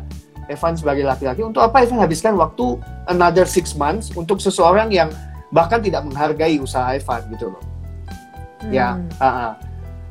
Evan 0.49 0.73
sebagai 0.73 1.05
laki-laki 1.05 1.39
untuk 1.39 1.61
apa 1.61 1.79
Evan 1.79 2.01
habiskan 2.01 2.33
waktu 2.33 2.75
another 3.05 3.45
six 3.45 3.71
months 3.73 4.09
untuk 4.11 4.37
seseorang 4.37 4.89
yang 4.89 5.07
bahkan 5.49 5.77
tidak 5.77 6.01
menghargai 6.03 6.57
usaha 6.57 6.91
Evan 6.91 7.21
gitu 7.31 7.49
loh 7.49 7.63
Ya, 8.67 8.99
Hmm. 8.99 9.07
ah, 9.17 9.25
ah. 9.25 9.51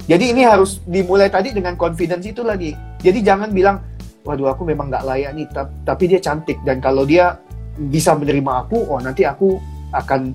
jadi 0.03 0.33
ini 0.33 0.41
harus 0.41 0.81
dimulai 0.83 1.29
tadi 1.29 1.53
dengan 1.53 1.77
confidence 1.77 2.25
itu 2.25 2.41
lagi. 2.41 2.73
Jadi 2.97 3.21
jangan 3.21 3.53
bilang, 3.53 3.85
waduh 4.25 4.49
aku 4.49 4.65
memang 4.65 4.89
nggak 4.89 5.05
layak 5.05 5.37
nih, 5.37 5.47
ta- 5.53 5.69
tapi 5.85 6.09
dia 6.09 6.17
cantik 6.17 6.57
dan 6.65 6.81
kalau 6.81 7.05
dia 7.05 7.37
bisa 7.77 8.17
menerima 8.17 8.65
aku, 8.65 8.89
oh 8.89 8.97
nanti 8.99 9.29
aku 9.29 9.61
akan 9.93 10.33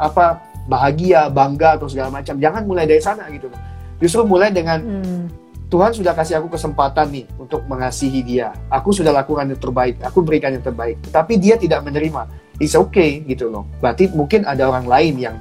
apa 0.00 0.40
bahagia, 0.64 1.28
bangga 1.28 1.76
atau 1.76 1.92
segala 1.92 2.08
macam. 2.08 2.40
Jangan 2.40 2.64
mulai 2.64 2.88
dari 2.88 3.04
sana 3.04 3.28
gitu 3.28 3.52
loh. 3.52 3.60
Justru 4.00 4.24
mulai 4.24 4.48
dengan 4.48 4.80
Hmm. 4.80 5.28
Tuhan 5.72 5.96
sudah 5.96 6.12
kasih 6.12 6.36
aku 6.36 6.52
kesempatan 6.52 7.08
nih 7.08 7.24
untuk 7.40 7.64
mengasihi 7.64 8.20
dia. 8.20 8.52
Aku 8.68 8.92
sudah 8.92 9.08
lakukan 9.08 9.48
yang 9.48 9.56
terbaik, 9.56 9.96
aku 10.04 10.20
berikan 10.20 10.52
yang 10.52 10.60
terbaik. 10.60 11.00
Tetapi 11.08 11.40
dia 11.40 11.56
tidak 11.56 11.80
menerima. 11.80 12.28
It's 12.60 12.76
okay 12.76 13.24
gitu 13.24 13.48
loh. 13.48 13.64
Berarti 13.80 14.12
mungkin 14.12 14.44
ada 14.44 14.68
orang 14.68 14.84
lain 14.84 15.16
yang 15.16 15.36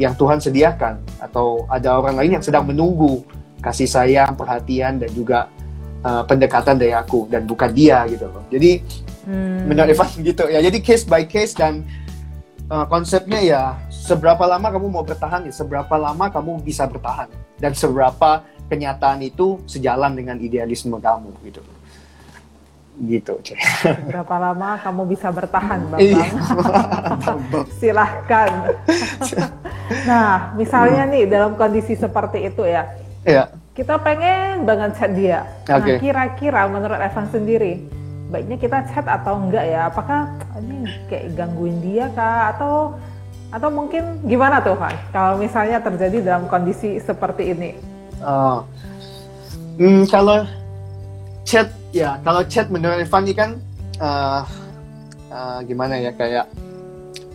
yang 0.00 0.16
Tuhan 0.16 0.40
sediakan 0.40 1.20
atau 1.20 1.68
ada 1.68 2.00
orang 2.00 2.16
lain 2.16 2.40
yang 2.40 2.44
sedang 2.44 2.64
menunggu 2.64 3.20
kasih 3.60 3.84
sayang, 3.84 4.32
perhatian 4.32 4.96
dan 4.96 5.12
juga 5.12 5.52
uh, 6.00 6.24
pendekatan 6.24 6.80
dari 6.80 6.96
aku 6.96 7.28
dan 7.28 7.44
bukan 7.44 7.68
dia 7.76 8.08
gitu 8.08 8.32
loh. 8.32 8.48
Jadi 8.48 9.04
Hmm. 9.26 9.66
menurut 9.66 9.90
Evan 9.90 10.08
gitu 10.30 10.46
ya. 10.46 10.62
Jadi 10.62 10.78
case 10.80 11.04
by 11.04 11.26
case 11.26 11.52
dan 11.52 11.82
uh, 12.70 12.86
konsepnya 12.86 13.42
ya 13.42 13.62
seberapa 13.90 14.46
lama 14.46 14.70
kamu 14.70 14.86
mau 14.86 15.02
bertahan 15.02 15.50
ya 15.50 15.52
seberapa 15.52 15.94
lama 15.98 16.30
kamu 16.30 16.62
bisa 16.62 16.86
bertahan 16.86 17.26
dan 17.58 17.74
seberapa 17.74 18.46
kenyataan 18.66 19.22
itu 19.22 19.62
sejalan 19.66 20.14
dengan 20.14 20.36
idealisme 20.38 20.98
kamu 20.98 21.30
gitu. 21.46 21.62
Gitu, 22.96 23.34
Cek. 23.44 23.60
Berapa 24.08 24.34
lama 24.40 24.80
kamu 24.80 25.02
bisa 25.04 25.28
bertahan, 25.28 25.84
Iya. 26.00 26.32
Bambang? 27.20 27.68
Silahkan. 27.80 28.72
nah, 30.08 30.56
misalnya 30.56 31.04
nih 31.04 31.28
dalam 31.28 31.60
kondisi 31.60 31.92
seperti 31.92 32.48
itu 32.48 32.64
ya, 32.64 32.88
ya. 33.28 33.52
kita 33.76 34.00
pengen 34.00 34.64
banget 34.64 34.96
chat 34.96 35.12
dia. 35.12 35.44
Nah, 35.68 35.76
Oke. 35.76 36.00
kira-kira 36.00 36.64
menurut 36.72 36.96
Evan 36.96 37.28
sendiri, 37.28 37.84
baiknya 38.32 38.56
kita 38.56 38.78
chat 38.88 39.04
atau 39.04 39.44
enggak 39.44 39.68
ya? 39.68 39.92
Apakah 39.92 40.32
ini 40.56 40.88
kayak 41.12 41.36
gangguin 41.36 41.76
dia 41.84 42.08
kah? 42.16 42.56
Atau 42.56 42.96
atau 43.52 43.68
mungkin 43.68 44.24
gimana 44.24 44.64
tuh, 44.64 44.72
Van? 44.72 44.96
Kalau 45.12 45.36
misalnya 45.36 45.84
terjadi 45.84 46.24
dalam 46.24 46.48
kondisi 46.48 46.96
seperti 46.96 47.52
ini? 47.52 47.95
Oh. 48.20 48.64
Hmm, 49.76 50.08
kalau 50.08 50.48
chat 51.42 51.68
ya, 51.90 52.16
kalau 52.20 52.40
chat 52.44 52.66
menurut 52.68 52.96
Evan 52.98 53.24
ini 53.24 53.34
kan 53.34 53.50
uh, 53.98 54.40
uh, 55.28 55.58
gimana 55.62 55.96
ya 55.96 56.10
kayak 56.10 56.48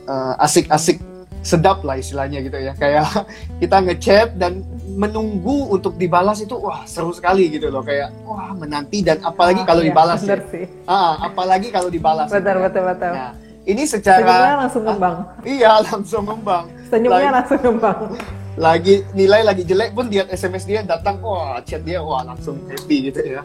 uh, 0.05 0.33
asik-asik 0.39 0.97
sedap 1.41 1.81
lah 1.81 1.97
istilahnya 1.97 2.41
gitu 2.41 2.57
ya. 2.57 2.73
Kayak 2.73 3.05
kita 3.61 3.77
ngechat 3.81 4.29
dan 4.35 4.65
menunggu 4.91 5.69
untuk 5.69 5.95
dibalas 5.95 6.41
itu 6.41 6.53
wah 6.53 6.83
seru 6.83 7.13
sekali 7.13 7.47
gitu 7.47 7.69
loh 7.69 7.79
kayak 7.79 8.11
wah 8.21 8.51
menanti 8.51 8.99
dan 8.99 9.21
apalagi 9.21 9.61
Ah, 9.61 9.67
kalau 9.67 9.81
iya, 9.81 9.89
dibalas 9.89 10.19
ya. 10.21 10.37
sih. 10.49 10.65
Ah, 10.83 11.15
apalagi 11.23 11.69
kalau 11.69 11.87
dibalas. 11.87 12.27
gitu 12.27 12.41
Betul, 12.41 12.57
ya. 12.57 12.61
betul, 12.67 12.83
betul. 12.89 13.11
Nah, 13.13 13.31
ini 13.61 13.83
Senyumnya 13.85 13.85
secara 13.87 14.35
langsung 14.59 14.83
ngembang. 14.83 15.15
iya 15.45 15.71
langsung 15.79 16.23
ngembang. 16.25 16.65
Senyumnya 16.89 17.29
langsung 17.31 17.59
ngembang. 17.61 17.99
lagi 18.59 19.07
nilai 19.15 19.47
lagi 19.47 19.63
jelek 19.63 19.95
pun 19.95 20.11
lihat 20.11 20.27
SMS 20.27 20.67
dia 20.67 20.83
datang 20.83 21.23
wah 21.23 21.63
chat 21.63 21.83
dia 21.87 22.03
wah 22.03 22.23
langsung 22.25 22.59
happy 22.67 23.11
gitu 23.11 23.39
ya. 23.39 23.41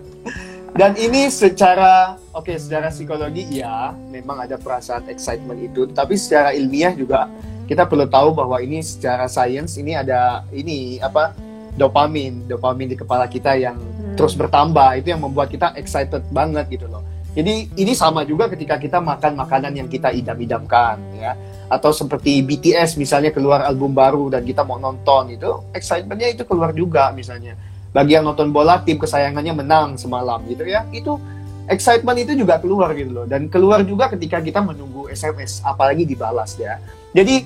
Dan 0.76 0.92
ini 0.98 1.32
secara 1.32 2.20
oke 2.36 2.52
secara 2.60 2.92
psikologi 2.92 3.48
ya 3.48 3.94
memang 4.12 4.44
ada 4.44 4.58
perasaan 4.58 5.06
excitement 5.08 5.56
itu. 5.62 5.86
Tapi 5.88 6.18
secara 6.18 6.52
ilmiah 6.52 6.92
juga 6.92 7.30
kita 7.70 7.86
perlu 7.86 8.06
tahu 8.10 8.34
bahwa 8.34 8.58
ini 8.60 8.82
secara 8.82 9.30
sains 9.30 9.78
ini 9.78 9.96
ada 9.96 10.42
ini 10.52 10.98
apa 11.00 11.32
dopamin 11.78 12.44
dopamin 12.44 12.92
di 12.92 12.96
kepala 12.98 13.24
kita 13.30 13.56
yang 13.56 13.78
Hmm. 13.78 14.14
terus 14.14 14.32
bertambah. 14.32 14.96
Itu 15.00 15.12
yang 15.12 15.22
membuat 15.22 15.52
kita 15.52 15.76
excited 15.76 16.24
banget 16.32 16.66
gitu 16.72 16.88
loh. 16.88 17.04
Jadi 17.36 17.68
ini 17.76 17.92
sama 17.92 18.24
juga 18.24 18.48
ketika 18.48 18.80
kita 18.80 18.96
makan 18.96 19.36
makanan 19.36 19.76
yang 19.76 19.88
kita 19.92 20.08
idam-idamkan 20.08 20.96
ya 21.20 21.36
atau 21.66 21.90
seperti 21.90 22.46
BTS 22.46 22.94
misalnya 22.94 23.34
keluar 23.34 23.66
album 23.66 23.90
baru 23.90 24.30
dan 24.30 24.46
kita 24.46 24.62
mau 24.62 24.78
nonton 24.78 25.34
itu 25.34 25.50
excitementnya 25.74 26.30
itu 26.30 26.42
keluar 26.46 26.70
juga 26.70 27.10
misalnya. 27.10 27.58
Bagi 27.90 28.14
yang 28.14 28.28
nonton 28.28 28.54
bola 28.54 28.78
tim 28.84 29.00
kesayangannya 29.00 29.54
menang 29.56 29.88
semalam 29.98 30.38
gitu 30.46 30.62
ya. 30.62 30.86
Itu 30.94 31.18
excitement 31.66 32.14
itu 32.22 32.38
juga 32.38 32.62
keluar 32.62 32.94
gitu 32.94 33.10
loh. 33.10 33.26
Dan 33.26 33.50
keluar 33.50 33.82
juga 33.82 34.06
ketika 34.14 34.38
kita 34.38 34.62
menunggu 34.62 35.10
SMS 35.10 35.64
apalagi 35.66 36.06
dibalas 36.06 36.54
ya. 36.54 36.78
Jadi 37.10 37.42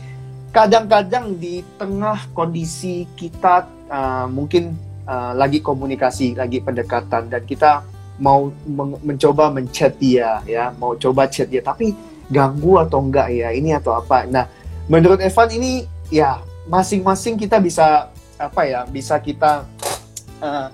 kadang-kadang 0.50 1.38
di 1.38 1.64
tengah 1.78 2.28
kondisi 2.36 3.06
kita 3.16 3.64
uh, 3.88 4.26
mungkin 4.28 4.76
uh, 5.08 5.32
lagi 5.32 5.64
komunikasi 5.64 6.36
lagi 6.36 6.60
pendekatan 6.60 7.30
dan 7.30 7.42
kita 7.46 7.86
mau 8.20 8.52
meng- 8.68 9.00
mencoba 9.00 9.48
menchat 9.48 9.96
dia 9.96 10.44
ya. 10.44 10.76
Mau 10.76 10.92
coba 10.98 11.24
chat 11.30 11.48
dia. 11.48 11.64
Tapi 11.64 12.09
ganggu 12.30 12.78
atau 12.78 13.02
enggak 13.02 13.28
ya 13.34 13.50
ini 13.50 13.74
atau 13.74 13.98
apa 13.98 14.24
nah 14.24 14.46
menurut 14.86 15.18
Evan 15.20 15.50
ini 15.50 15.84
ya 16.08 16.40
masing-masing 16.70 17.36
kita 17.36 17.58
bisa 17.58 18.08
apa 18.38 18.62
ya 18.64 18.86
bisa 18.86 19.18
kita 19.18 19.66
eh, 20.40 20.68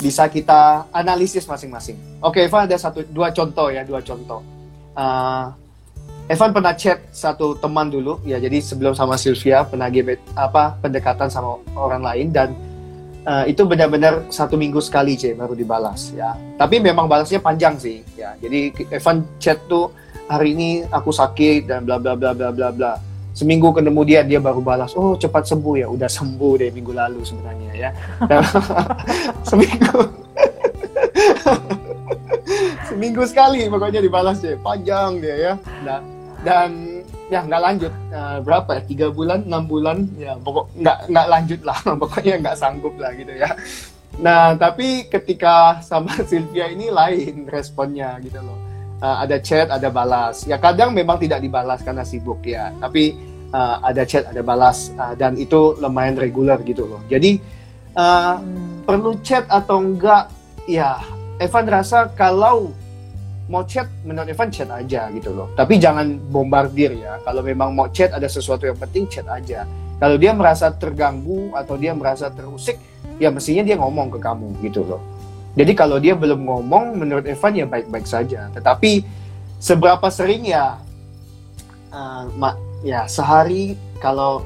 bisa 0.00 0.28
kita 0.28 0.86
analisis 0.92 1.48
masing-masing 1.48 2.10
Oke, 2.20 2.44
Evan 2.44 2.68
ada 2.68 2.76
satu 2.76 3.00
dua 3.08 3.32
contoh 3.32 3.72
ya, 3.72 3.80
dua 3.80 4.04
contoh. 4.04 4.44
Uh, 4.92 5.48
Evan 6.28 6.52
pernah 6.52 6.76
chat 6.76 7.00
satu 7.10 7.56
teman 7.56 7.88
dulu, 7.88 8.20
ya 8.28 8.36
jadi 8.36 8.60
sebelum 8.60 8.92
sama 8.92 9.16
Sylvia 9.16 9.64
pernah 9.64 9.88
gebet 9.88 10.20
apa 10.36 10.76
pendekatan 10.84 11.32
sama 11.32 11.58
orang 11.74 12.04
lain 12.04 12.28
dan 12.28 12.52
uh, 13.24 13.48
itu 13.48 13.64
benar-benar 13.64 14.28
satu 14.28 14.54
minggu 14.60 14.78
sekali 14.84 15.16
c 15.16 15.32
baru 15.32 15.56
dibalas 15.56 16.12
ya. 16.12 16.36
Tapi 16.60 16.78
memang 16.84 17.08
balasnya 17.08 17.40
panjang 17.40 17.80
sih 17.80 18.04
ya. 18.20 18.36
Jadi 18.36 18.68
Evan 18.92 19.24
chat 19.40 19.56
tuh 19.64 19.88
hari 20.30 20.54
ini 20.54 20.68
aku 20.86 21.10
sakit 21.10 21.66
dan 21.66 21.82
bla 21.82 21.98
bla 21.98 22.14
bla 22.14 22.30
bla 22.30 22.54
bla 22.54 22.70
bla. 22.70 22.92
Seminggu 23.34 23.74
kemudian 23.74 24.26
dia 24.26 24.38
baru 24.38 24.62
balas, 24.62 24.94
oh 24.94 25.18
cepat 25.18 25.46
sembuh. 25.50 25.74
Ya, 25.82 25.86
udah 25.90 26.06
sembuh 26.06 26.54
deh 26.62 26.70
minggu 26.70 26.94
lalu 26.94 27.26
sebenarnya 27.26 27.72
ya. 27.74 27.90
seminggu 29.48 29.98
seminggu 32.90 33.22
sekali 33.26 33.66
pokoknya 33.70 34.02
dibalas 34.02 34.38
deh 34.38 34.54
panjang 34.62 35.18
dia 35.18 35.36
ya. 35.50 35.52
Nah, 35.82 35.98
dan 36.46 36.70
ya 37.26 37.42
nggak 37.42 37.62
lanjut. 37.62 37.92
Uh, 38.14 38.38
berapa 38.42 38.70
ya? 38.78 38.82
Tiga 38.86 39.06
bulan 39.10 39.46
enam 39.46 39.66
bulan 39.66 40.06
ya 40.14 40.38
pokok 40.38 40.70
nggak 40.78 40.98
nggak 41.10 41.26
lanjut 41.26 41.60
lah. 41.66 41.78
Pokoknya 42.02 42.34
nggak 42.38 42.58
sanggup 42.58 42.94
lah 42.98 43.10
gitu 43.14 43.34
ya. 43.34 43.50
Nah 44.18 44.58
tapi 44.58 45.06
ketika 45.06 45.78
sama 45.86 46.14
Sylvia 46.26 46.66
ini 46.70 46.90
lain 46.90 47.46
responnya 47.46 48.18
gitu 48.22 48.42
loh 48.42 48.69
uh, 49.00 49.16
ada 49.24 49.36
chat 49.40 49.66
ada 49.68 49.88
balas. 49.88 50.44
Ya 50.46 50.60
kadang 50.60 50.92
memang 50.94 51.18
tidak 51.18 51.40
dibalas 51.42 51.80
karena 51.82 52.04
sibuk 52.06 52.44
ya. 52.44 52.70
Tapi 52.78 53.16
uh, 53.50 53.82
ada 53.82 54.04
chat 54.06 54.28
ada 54.28 54.40
balas. 54.44 54.92
Uh, 54.94 55.16
dan 55.16 55.34
itu 55.36 55.76
lumayan 55.80 56.16
reguler 56.16 56.60
gitu 56.62 56.86
loh. 56.86 57.00
Jadi 57.08 57.40
uh, 57.96 58.38
hmm. 58.38 58.86
perlu 58.86 59.18
chat 59.24 59.48
atau 59.48 59.80
enggak? 59.82 60.30
Ya 60.68 61.02
Evan 61.40 61.66
rasa 61.66 62.06
kalau 62.12 62.70
mau 63.50 63.66
chat 63.66 63.90
menurut 64.06 64.30
Evan 64.30 64.52
chat 64.52 64.68
aja 64.70 65.10
gitu 65.10 65.34
loh. 65.34 65.50
Tapi 65.58 65.80
jangan 65.80 66.20
bombardir 66.30 66.94
ya. 66.94 67.18
Kalau 67.26 67.42
memang 67.42 67.74
mau 67.74 67.90
chat 67.90 68.14
ada 68.14 68.28
sesuatu 68.30 68.68
yang 68.68 68.78
penting 68.78 69.08
chat 69.10 69.26
aja. 69.26 69.66
Kalau 70.00 70.16
dia 70.16 70.32
merasa 70.32 70.72
terganggu 70.72 71.52
atau 71.52 71.76
dia 71.76 71.92
merasa 71.92 72.32
terusik 72.32 72.80
ya 73.20 73.28
mestinya 73.28 73.60
dia 73.60 73.76
ngomong 73.76 74.16
ke 74.16 74.18
kamu 74.18 74.48
gitu 74.64 74.80
loh 74.88 75.19
jadi 75.54 75.72
kalau 75.74 75.96
dia 75.98 76.14
belum 76.14 76.46
ngomong 76.46 76.98
menurut 76.98 77.24
Evan 77.26 77.52
ya 77.56 77.66
baik-baik 77.66 78.06
saja 78.06 78.50
tetapi 78.54 79.02
seberapa 79.60 80.06
sering 80.08 80.48
ya 80.48 80.78
uh, 81.90 82.24
mak 82.36 82.56
ya 82.86 83.04
sehari 83.10 83.76
kalau 84.00 84.44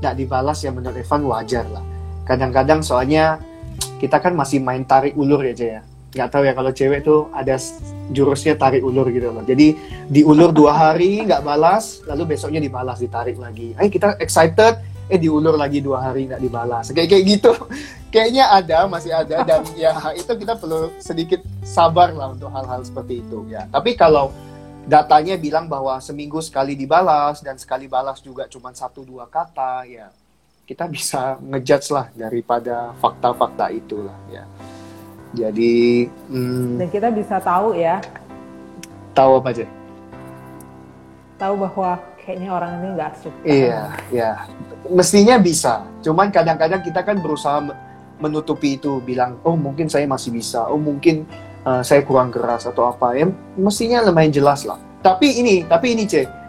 tidak 0.00 0.14
dibalas 0.20 0.58
ya 0.62 0.70
menurut 0.72 0.96
Evan 0.98 1.22
wajar 1.26 1.66
lah 1.68 1.84
kadang-kadang 2.24 2.80
soalnya 2.80 3.40
kita 3.98 4.20
kan 4.20 4.32
masih 4.36 4.60
main 4.60 4.84
tarik 4.84 5.16
ulur 5.16 5.40
ya 5.42 5.54
ya 5.54 5.82
nggak 6.14 6.28
tahu 6.30 6.42
ya 6.46 6.52
kalau 6.54 6.70
cewek 6.70 7.02
tuh 7.02 7.26
ada 7.34 7.58
jurusnya 8.14 8.54
tarik 8.54 8.86
ulur 8.86 9.10
gitu 9.10 9.34
loh. 9.34 9.42
Jadi 9.42 9.74
diulur 10.06 10.54
dua 10.54 10.72
hari 10.72 11.26
nggak 11.26 11.42
balas, 11.42 12.06
lalu 12.06 12.38
besoknya 12.38 12.62
dibalas 12.62 13.02
ditarik 13.02 13.34
lagi. 13.34 13.74
Eh 13.74 13.90
kita 13.90 14.14
excited, 14.22 14.78
eh 15.08 15.18
diulur 15.20 15.54
lagi 15.54 15.84
dua 15.84 16.00
hari 16.10 16.30
nggak 16.30 16.42
dibalas. 16.42 16.90
Kayak 16.90 17.08
kayak 17.16 17.24
gitu. 17.28 17.52
Kayaknya 18.14 18.44
ada, 18.46 18.78
masih 18.86 19.10
ada 19.10 19.42
dan 19.42 19.66
ya 19.82 19.90
itu 20.14 20.30
kita 20.38 20.54
perlu 20.54 20.94
sedikit 21.02 21.42
sabar 21.66 22.14
lah 22.14 22.30
untuk 22.30 22.46
hal-hal 22.54 22.86
seperti 22.86 23.26
itu 23.26 23.42
ya. 23.50 23.66
Tapi 23.66 23.98
kalau 23.98 24.30
datanya 24.86 25.34
bilang 25.34 25.66
bahwa 25.66 25.98
seminggu 25.98 26.38
sekali 26.38 26.78
dibalas 26.78 27.42
dan 27.42 27.58
sekali 27.58 27.90
balas 27.90 28.22
juga 28.22 28.46
cuma 28.46 28.70
satu 28.70 29.02
dua 29.02 29.26
kata 29.26 29.88
ya 29.88 30.12
kita 30.64 30.88
bisa 30.88 31.36
ngejudge 31.44 31.92
lah 31.92 32.08
daripada 32.16 32.96
fakta-fakta 32.96 33.68
itulah 33.68 34.16
ya. 34.32 34.48
Jadi 35.34 36.08
hmm, 36.08 36.80
dan 36.80 36.88
kita 36.88 37.08
bisa 37.12 37.36
tahu 37.42 37.76
ya. 37.76 38.00
Tahu 39.12 39.42
apa 39.42 39.48
aja? 39.52 39.66
Tahu 41.36 41.54
bahwa 41.58 41.90
kayaknya 42.24 42.50
orang 42.50 42.80
ini 42.80 42.88
nggak 42.96 43.12
suka. 43.20 43.40
Iya, 43.44 43.82
iya. 44.08 44.30
Mestinya 44.88 45.36
bisa. 45.36 45.84
Cuman 46.00 46.32
kadang-kadang 46.32 46.80
kita 46.80 47.04
kan 47.04 47.20
berusaha 47.20 47.60
menutupi 48.18 48.80
itu, 48.80 48.98
bilang, 49.04 49.36
oh 49.44 49.54
mungkin 49.54 49.86
saya 49.92 50.08
masih 50.08 50.32
bisa, 50.32 50.64
oh 50.66 50.80
mungkin 50.80 51.28
uh, 51.68 51.84
saya 51.84 52.00
kurang 52.02 52.32
keras 52.32 52.64
atau 52.64 52.88
apa. 52.88 53.12
Ya, 53.12 53.28
mestinya 53.60 54.00
lumayan 54.00 54.32
jelas 54.32 54.64
lah. 54.64 54.80
Tapi 55.04 55.44
ini, 55.44 55.68
tapi 55.68 55.92
ini 55.92 56.08
cek 56.08 56.42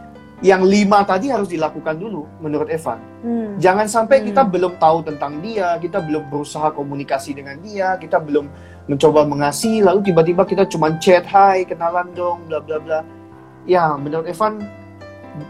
yang 0.44 0.68
lima 0.68 1.00
tadi 1.08 1.32
harus 1.32 1.48
dilakukan 1.48 1.96
dulu 1.96 2.28
menurut 2.44 2.68
Evan. 2.68 3.00
Hmm. 3.24 3.56
Jangan 3.56 3.88
sampai 3.88 4.20
hmm. 4.20 4.26
kita 4.32 4.42
belum 4.44 4.74
tahu 4.80 4.98
tentang 5.08 5.40
dia, 5.40 5.80
kita 5.80 6.04
belum 6.04 6.28
berusaha 6.28 6.76
komunikasi 6.76 7.36
dengan 7.40 7.56
dia, 7.64 7.96
kita 7.96 8.20
belum 8.20 8.48
mencoba 8.86 9.26
mengasihi, 9.26 9.82
lalu 9.82 10.12
tiba-tiba 10.12 10.44
kita 10.46 10.68
cuma 10.68 10.94
chat, 11.02 11.26
hai, 11.32 11.66
kenalan 11.66 12.12
dong, 12.14 12.46
bla 12.46 12.60
bla 12.62 12.78
bla. 12.78 13.00
Ya, 13.66 13.96
menurut 13.98 14.30
Evan 14.30 14.62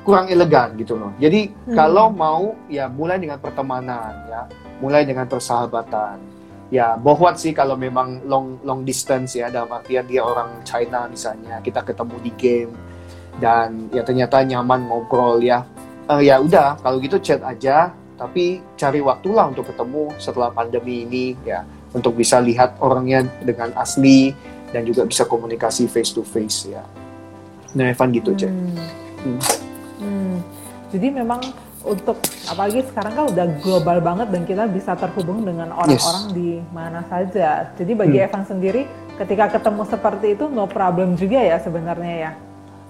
kurang 0.02 0.30
elegan 0.30 0.74
gitu 0.78 0.98
loh. 0.98 1.14
Jadi 1.22 1.54
hmm. 1.54 1.76
kalau 1.78 2.10
mau 2.10 2.58
ya 2.72 2.90
mulai 2.90 3.22
dengan 3.22 3.38
pertemanan 3.38 4.14
ya, 4.30 4.42
mulai 4.82 5.06
dengan 5.06 5.30
persahabatan. 5.30 6.38
Ya, 6.74 6.98
bohwat 6.98 7.38
sih 7.38 7.54
kalau 7.54 7.78
memang 7.78 8.26
long 8.26 8.58
long 8.66 8.82
distance 8.82 9.38
ya 9.38 9.54
dalam 9.54 9.70
artian 9.70 10.02
dia 10.10 10.26
orang 10.26 10.66
China 10.66 11.06
misalnya, 11.06 11.62
kita 11.62 11.86
ketemu 11.86 12.18
di 12.26 12.32
game 12.34 12.74
dan 13.40 13.92
ya 13.92 14.04
ternyata 14.04 14.40
nyaman 14.44 14.88
ngobrol 14.88 15.44
ya 15.44 15.68
uh, 16.08 16.22
ya 16.24 16.40
udah 16.40 16.80
kalau 16.80 16.98
gitu 17.04 17.20
chat 17.20 17.44
aja 17.44 17.92
tapi 18.16 18.64
cari 18.80 19.04
waktulah 19.04 19.52
untuk 19.52 19.68
ketemu 19.68 20.08
setelah 20.16 20.48
pandemi 20.56 21.04
ini 21.04 21.36
ya 21.44 21.68
untuk 21.92 22.16
bisa 22.16 22.40
lihat 22.40 22.80
orangnya 22.80 23.28
dengan 23.44 23.76
asli 23.76 24.32
dan 24.72 24.88
juga 24.88 25.04
bisa 25.04 25.28
komunikasi 25.28 25.88
face 25.92 26.16
to 26.16 26.24
face 26.24 26.72
ya 26.72 26.84
nah 27.76 27.92
Evan 27.92 28.16
gitu 28.16 28.32
cek 28.32 28.52
hmm. 28.52 28.72
hmm. 28.72 29.36
hmm. 29.36 29.40
Jadi 30.96 31.12
memang 31.12 31.44
untuk 31.84 32.18
apalagi 32.48 32.82
sekarang 32.88 33.14
kan 33.14 33.26
udah 33.36 33.46
global 33.62 33.98
banget 34.00 34.28
dan 34.32 34.42
kita 34.48 34.64
bisa 34.72 34.96
terhubung 34.96 35.44
dengan 35.44 35.76
orang-orang 35.76 36.24
yes. 36.32 36.34
di 36.34 36.64
mana 36.72 37.04
saja. 37.12 37.70
Jadi 37.76 37.92
bagi 37.94 38.18
hmm. 38.18 38.26
Evan 38.26 38.44
sendiri 38.48 38.82
ketika 39.20 39.60
ketemu 39.60 39.84
seperti 39.86 40.28
itu 40.40 40.48
no 40.48 40.66
problem 40.66 41.20
juga 41.20 41.44
ya 41.44 41.60
sebenarnya 41.60 42.16
ya 42.16 42.32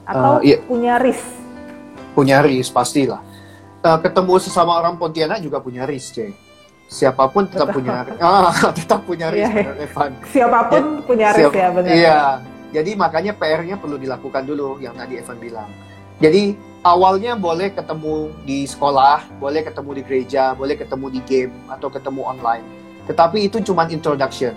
atau 0.05 0.39
uh, 0.39 0.45
iya. 0.45 0.61
punya 0.63 1.01
risk? 1.01 1.25
Punya 2.13 2.37
risk 2.45 2.71
pastilah. 2.71 3.19
Uh, 3.81 3.99
ketemu 4.01 4.33
sesama 4.41 4.77
orang 4.77 4.97
Pontianak 4.97 5.41
juga 5.41 5.61
punya 5.61 5.85
risk, 5.85 6.17
Cek. 6.17 6.33
Siapa 6.85 7.25
pun 7.33 7.49
tetap 7.49 7.73
Betul. 7.73 7.81
punya 7.81 8.05
ah, 8.21 8.53
tetap 8.77 9.01
punya 9.03 9.27
risk, 9.33 9.49
yeah. 9.49 9.65
Iya. 9.65 9.85
Evan. 9.89 10.11
Siapa 10.29 10.59
pun 10.69 10.83
ya, 10.85 11.01
punya 11.09 11.27
risk 11.33 11.49
siap, 11.49 11.57
ya 11.57 11.67
benar. 11.73 11.93
Iya. 11.93 12.19
Jadi 12.75 12.91
makanya 12.93 13.33
PR-nya 13.33 13.75
perlu 13.81 13.97
dilakukan 13.97 14.43
dulu 14.45 14.77
yang 14.77 14.93
tadi 14.93 15.17
Evan 15.17 15.37
bilang. 15.41 15.69
Jadi 16.21 16.55
awalnya 16.85 17.33
boleh 17.33 17.73
ketemu 17.73 18.29
di 18.45 18.69
sekolah, 18.69 19.25
boleh 19.41 19.65
ketemu 19.65 19.89
di 19.97 20.01
gereja, 20.05 20.53
boleh 20.53 20.77
ketemu 20.77 21.09
di 21.09 21.21
game 21.25 21.53
atau 21.65 21.89
ketemu 21.89 22.21
online. 22.21 22.65
Tetapi 23.09 23.49
itu 23.49 23.57
cuma 23.65 23.89
introduction. 23.89 24.53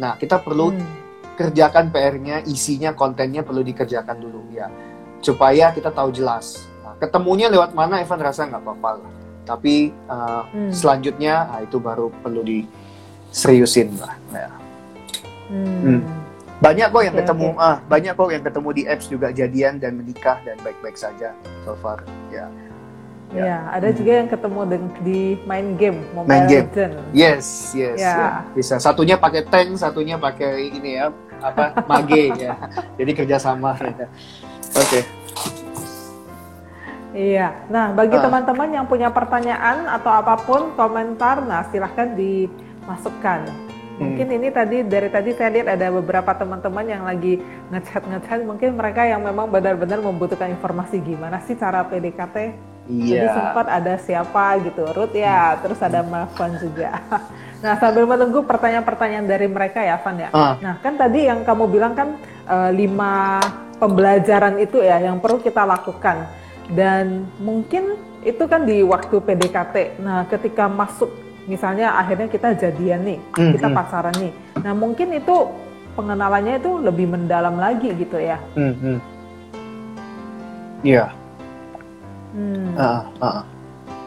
Nah, 0.00 0.16
kita 0.16 0.40
perlu 0.40 0.72
hmm 0.72 1.04
kerjakan 1.36 1.92
PR-nya, 1.92 2.40
isinya, 2.48 2.96
kontennya 2.96 3.44
perlu 3.44 3.60
dikerjakan 3.60 4.16
dulu 4.16 4.40
ya, 4.56 4.72
supaya 5.20 5.68
kita 5.68 5.92
tahu 5.92 6.08
jelas. 6.08 6.64
Nah, 6.80 6.96
ketemunya 6.96 7.52
lewat 7.52 7.76
mana, 7.76 8.00
Evan 8.00 8.24
rasa 8.24 8.48
nggak 8.48 8.64
apa-apa 8.64 8.90
lah. 9.04 9.12
Tapi 9.44 9.92
uh, 10.08 10.48
hmm. 10.48 10.72
selanjutnya, 10.72 11.44
nah, 11.44 11.60
itu 11.60 11.76
baru 11.76 12.08
perlu 12.24 12.40
diseriusin 12.40 14.00
lah. 14.00 14.16
Ya. 14.32 14.48
Hmm. 15.52 16.00
Hmm. 16.00 16.00
Banyak 16.56 16.88
kok 16.88 17.02
yang 17.04 17.12
okay, 17.12 17.24
ketemu, 17.28 17.48
okay. 17.52 17.66
ah 17.68 17.76
banyak 17.84 18.12
kok 18.16 18.30
yang 18.32 18.44
ketemu 18.44 18.68
di 18.72 18.82
apps 18.88 19.06
juga 19.12 19.28
jadian 19.28 19.76
dan 19.76 19.92
menikah 20.00 20.40
dan 20.40 20.56
baik-baik 20.64 20.96
saja 20.96 21.36
so 21.68 21.76
far. 21.84 22.00
Ya. 22.32 22.48
Ya, 23.34 23.42
ya 23.42 23.58
ada 23.74 23.90
hmm. 23.90 23.96
juga 23.98 24.12
yang 24.22 24.28
ketemu 24.30 24.60
di 25.02 25.20
main 25.44 25.74
game 25.74 25.98
Mobile 26.14 26.30
main 26.30 26.44
game. 26.46 26.66
Legend. 26.70 26.92
Yes, 27.12 27.74
yes. 27.76 27.98
Ya. 28.00 28.14
ya. 28.16 28.30
Bisa. 28.56 28.80
Satunya 28.80 29.20
pakai 29.20 29.42
tank, 29.44 29.76
satunya 29.76 30.16
pakai 30.16 30.72
ini 30.72 30.96
ya, 30.96 31.12
apa? 31.44 31.76
Mage 31.90 32.32
ya. 32.38 32.54
Jadi 32.96 33.10
kerjasama. 33.12 33.76
Ya. 33.76 34.08
Oke. 34.78 34.88
Okay. 34.88 35.02
Iya. 37.16 37.48
Nah, 37.72 37.96
bagi 37.96 38.16
ah. 38.16 38.22
teman-teman 38.28 38.68
uh. 38.70 38.74
yang 38.80 38.86
punya 38.86 39.08
pertanyaan 39.08 39.88
atau 39.88 40.12
apa 40.12 40.36
pun 40.40 40.72
komentar, 40.78 41.42
nah 41.44 41.64
silahkan 41.68 42.12
dimasukkan. 42.14 43.65
Hmm. 43.96 44.12
Mungkin 44.12 44.28
ini 44.28 44.48
tadi 44.52 44.84
dari 44.84 45.08
tadi 45.08 45.32
saya 45.32 45.50
lihat 45.56 45.72
ada 45.72 45.88
beberapa 45.88 46.30
teman-teman 46.36 46.84
yang 46.84 47.02
lagi 47.08 47.40
ngechat 47.72 48.04
ngechat. 48.04 48.44
Mungkin 48.44 48.76
mereka 48.76 49.08
yang 49.08 49.24
memang 49.24 49.48
benar-benar 49.48 50.04
membutuhkan 50.04 50.52
informasi 50.52 51.00
gimana 51.00 51.40
sih 51.44 51.56
cara 51.56 51.82
PDKT 51.88 52.76
Iya. 52.86 53.18
Jadi 53.18 53.26
sempat 53.34 53.66
ada 53.66 53.94
siapa 53.98 54.44
gitu, 54.62 54.82
Ruth 54.94 55.14
ya, 55.14 55.54
hmm. 55.54 55.58
terus 55.66 55.78
ada 55.82 56.00
Marvan 56.06 56.50
juga. 56.58 56.90
Nah 57.56 57.72
sambil 57.80 58.04
menunggu 58.04 58.44
pertanyaan-pertanyaan 58.44 59.26
dari 59.26 59.48
mereka 59.48 59.80
ya, 59.80 59.96
Van 60.04 60.20
ya. 60.20 60.28
Uh. 60.28 60.60
Nah 60.60 60.76
kan 60.84 60.92
tadi 61.00 61.24
yang 61.24 61.40
kamu 61.40 61.64
bilang 61.72 61.96
kan 61.96 62.20
uh, 62.44 62.68
lima 62.68 63.40
pembelajaran 63.80 64.60
itu 64.60 64.84
ya 64.84 65.00
yang 65.00 65.18
perlu 65.24 65.40
kita 65.40 65.64
lakukan 65.64 66.28
dan 66.76 67.24
mungkin 67.40 67.96
itu 68.28 68.44
kan 68.44 68.68
di 68.68 68.84
waktu 68.84 69.16
PDKT. 69.18 69.98
Nah 70.04 70.28
ketika 70.28 70.68
masuk 70.68 71.08
misalnya 71.46 71.94
akhirnya 71.96 72.28
kita 72.28 72.58
jadian 72.58 73.00
nih, 73.06 73.18
hmm, 73.38 73.52
kita 73.54 73.66
hmm. 73.70 73.76
pacaran 73.76 74.14
nih. 74.18 74.32
Nah 74.62 74.72
mungkin 74.74 75.08
itu 75.14 75.36
pengenalannya 75.96 76.60
itu 76.60 76.70
lebih 76.82 77.06
mendalam 77.08 77.56
lagi 77.56 77.88
gitu 77.96 78.18
ya. 78.20 78.36
Hmm, 78.52 78.74
hmm. 78.76 78.98
Iya. 80.84 81.04
Hmm. 82.36 82.68
Ah, 82.76 83.02
ah. 83.24 83.40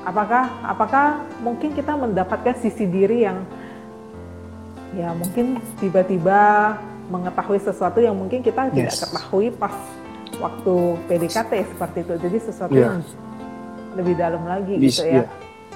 Apakah 0.05 0.43
apakah 0.63 1.05
mungkin 1.41 1.73
kita 1.73 1.97
mendapatkan 1.97 2.55
sisi 2.61 2.85
diri 2.85 3.25
yang 3.25 3.41
ya 4.93 5.13
mungkin 5.13 5.59
tiba-tiba 5.77 6.73
mengetahui 7.09 7.59
sesuatu 7.61 7.99
yang 8.01 8.13
mungkin 8.13 8.45
kita 8.45 8.69
tidak 8.69 8.93
Yes. 8.93 9.01
ketahui 9.01 9.49
pas 9.53 9.73
waktu 10.37 10.75
PDKT 11.09 11.51
seperti 11.73 11.97
itu. 12.05 12.13
Jadi 12.21 12.37
sesuatu 12.37 12.73
Iya. 12.73 12.85
yang 12.85 12.97
lebih 13.97 14.13
dalam 14.15 14.43
lagi 14.45 14.77
Bisa, 14.77 15.01
gitu 15.01 15.03
ya. 15.09 15.13
iya. 15.13 15.25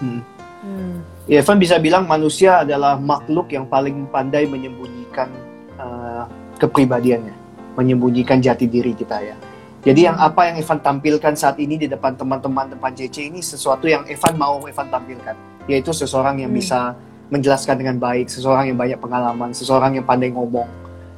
Hmm. 0.01 0.21
Hmm. 0.63 1.03
Ya, 1.27 1.43
Evan 1.43 1.59
bisa 1.59 1.75
bilang 1.75 2.07
manusia 2.07 2.63
adalah 2.63 2.95
makhluk 2.95 3.51
yang 3.51 3.67
paling 3.67 4.07
pandai 4.07 4.47
menyembunyikan 4.47 5.27
uh, 5.75 6.23
kepribadiannya, 6.55 7.35
menyembunyikan 7.75 8.39
jati 8.39 8.71
diri 8.71 8.95
kita 8.95 9.19
ya. 9.19 9.35
Jadi 9.83 10.07
yang 10.07 10.15
apa 10.15 10.47
yang 10.47 10.55
Evan 10.55 10.79
tampilkan 10.79 11.35
saat 11.35 11.59
ini 11.59 11.75
di 11.75 11.91
depan 11.91 12.15
teman-teman 12.15 12.71
depan 12.71 12.95
JC 12.95 13.27
ini 13.27 13.43
sesuatu 13.43 13.83
yang 13.83 14.07
Evan 14.07 14.39
mau 14.39 14.63
Evan 14.63 14.87
tampilkan, 14.87 15.35
yaitu 15.67 15.91
seseorang 15.91 16.39
yang 16.39 16.55
Hmm. 16.55 16.59
bisa 16.63 16.79
menjelaskan 17.27 17.75
dengan 17.83 17.99
baik, 17.99 18.31
seseorang 18.31 18.71
yang 18.71 18.79
banyak 18.79 18.99
pengalaman, 19.03 19.51
seseorang 19.51 19.99
yang 19.99 20.07
pandai 20.07 20.31
ngomong, 20.31 20.67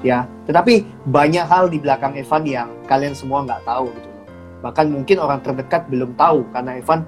ya. 0.02 0.26
Tetapi 0.50 1.06
banyak 1.06 1.46
hal 1.46 1.70
di 1.70 1.78
belakang 1.78 2.18
Evan 2.18 2.42
yang 2.50 2.70
kalian 2.90 3.14
semua 3.14 3.46
nggak 3.46 3.62
tahu 3.62 3.94
gitu 3.94 4.10
loh. 4.10 4.26
Bahkan 4.66 4.86
mungkin 4.90 5.18
orang 5.22 5.40
terdekat 5.46 5.86
belum 5.86 6.18
tahu 6.18 6.50
karena 6.50 6.82
Evan 6.82 7.06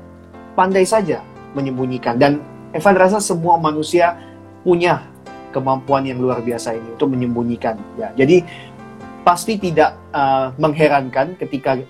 pandai 0.54 0.86
saja 0.86 1.22
menyembunyikan 1.58 2.22
dan 2.22 2.46
Evan 2.70 2.94
rasa 2.94 3.18
semua 3.18 3.58
manusia 3.58 4.14
punya 4.62 5.02
kemampuan 5.50 6.06
yang 6.06 6.22
luar 6.22 6.46
biasa 6.46 6.78
ini 6.78 6.94
untuk 6.94 7.10
menyembunyikan 7.10 7.80
ya. 7.98 8.14
Jadi 8.14 8.46
pasti 9.26 9.58
tidak 9.58 9.98
uh, 10.14 10.54
mengherankan 10.62 11.34
ketika 11.36 11.82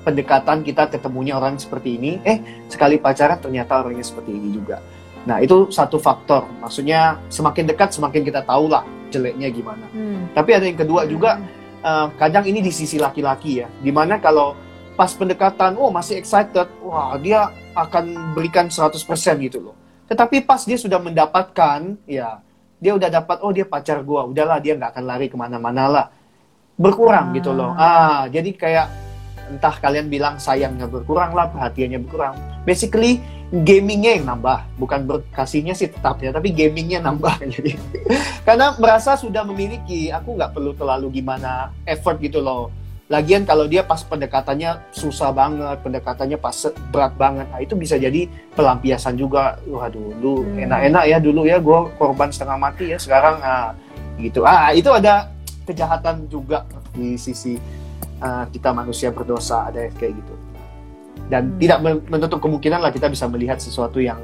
pendekatan 0.00 0.64
kita 0.64 0.88
ketemunya 0.88 1.36
orang 1.36 1.60
seperti 1.60 2.00
ini, 2.00 2.22
eh 2.24 2.40
sekali 2.70 2.96
pacaran 2.96 3.36
ternyata 3.36 3.84
orangnya 3.84 4.04
seperti 4.04 4.32
ini 4.32 4.48
juga. 4.54 4.80
Nah 5.28 5.44
itu 5.44 5.68
satu 5.68 6.00
faktor, 6.00 6.48
maksudnya 6.64 7.20
semakin 7.28 7.68
dekat 7.68 7.92
semakin 7.92 8.24
kita 8.24 8.40
tahu 8.48 8.72
lah 8.72 8.84
jeleknya 9.12 9.52
gimana. 9.52 9.84
Hmm. 9.92 10.32
Tapi 10.32 10.50
ada 10.56 10.64
yang 10.64 10.78
kedua 10.80 11.04
juga, 11.04 11.36
uh, 11.84 12.08
kadang 12.16 12.48
ini 12.48 12.64
di 12.64 12.72
sisi 12.72 12.96
laki-laki 12.96 13.60
ya, 13.60 13.68
di 13.84 13.92
mana 13.92 14.16
kalau 14.16 14.56
pas 15.00 15.16
pendekatan, 15.16 15.80
oh 15.80 15.88
masih 15.88 16.20
excited, 16.20 16.68
wah 16.84 17.16
dia 17.16 17.48
akan 17.72 18.36
berikan 18.36 18.68
100% 18.68 19.00
gitu 19.40 19.72
loh. 19.72 19.76
Tetapi 20.12 20.44
pas 20.44 20.60
dia 20.60 20.76
sudah 20.76 21.00
mendapatkan, 21.00 21.96
ya 22.04 22.44
dia 22.76 22.92
udah 22.92 23.08
dapat, 23.08 23.40
oh 23.40 23.48
dia 23.48 23.64
pacar 23.64 24.04
gua, 24.04 24.28
udahlah 24.28 24.60
dia 24.60 24.76
nggak 24.76 24.92
akan 24.92 25.04
lari 25.08 25.32
ke 25.32 25.40
mana-mana 25.40 25.88
lah. 25.88 26.06
Berkurang 26.76 27.32
Ah. 27.32 27.36
gitu 27.40 27.50
loh. 27.56 27.72
Ah, 27.80 28.28
jadi 28.28 28.52
kayak 28.52 28.86
entah 29.56 29.72
kalian 29.80 30.12
bilang 30.12 30.36
sayangnya 30.36 30.84
berkurang 30.84 31.32
lah, 31.32 31.48
perhatiannya 31.48 32.04
berkurang. 32.04 32.36
Basically 32.68 33.24
gamingnya 33.48 34.20
yang 34.20 34.36
nambah, 34.36 34.68
bukan 34.76 35.08
berkasihnya 35.08 35.72
sih 35.72 35.88
tetap 35.88 36.20
ya, 36.20 36.28
tapi 36.28 36.52
gamingnya 36.52 37.00
nambah 37.00 37.40
jadi. 37.56 37.72
Karena 38.44 38.76
merasa 38.76 39.16
sudah 39.16 39.48
memiliki, 39.48 40.12
aku 40.12 40.36
nggak 40.36 40.52
perlu 40.52 40.76
terlalu 40.76 41.24
gimana 41.24 41.72
effort 41.88 42.20
gitu 42.20 42.44
loh. 42.44 42.68
Lagian 43.10 43.42
kalau 43.42 43.66
dia 43.66 43.82
pas 43.82 43.98
pendekatannya 44.06 44.94
susah 44.94 45.34
banget, 45.34 45.82
pendekatannya 45.82 46.38
pas 46.38 46.54
berat 46.94 47.10
banget, 47.18 47.42
nah 47.50 47.58
itu 47.58 47.74
bisa 47.74 47.98
jadi 47.98 48.30
pelampiasan 48.54 49.18
juga. 49.18 49.58
Waduh, 49.66 50.14
dulu 50.22 50.46
Hmm. 50.46 50.70
enak-enak 50.70 51.04
ya 51.10 51.18
dulu 51.18 51.42
ya, 51.42 51.58
gue 51.58 51.78
korban 51.98 52.30
setengah 52.30 52.54
mati 52.54 52.94
ya, 52.94 53.02
sekarang 53.02 53.42
ah, 53.42 53.74
gitu. 54.14 54.46
Ah, 54.46 54.70
itu 54.70 54.86
ada 54.94 55.26
kejahatan 55.66 56.30
juga 56.30 56.62
di 56.94 57.18
sisi 57.18 57.58
ah, 58.22 58.46
kita 58.46 58.70
manusia 58.70 59.10
berdosa, 59.10 59.66
ada 59.66 59.90
yang 59.90 59.94
kayak 59.98 60.14
gitu. 60.14 60.34
Dan 61.26 61.42
Hmm. 61.50 61.58
tidak 61.58 61.78
men- 61.82 62.04
menutup 62.06 62.38
kemungkinan 62.38 62.78
lah 62.78 62.94
kita 62.94 63.10
bisa 63.10 63.26
melihat 63.26 63.58
sesuatu 63.58 63.98
yang 63.98 64.22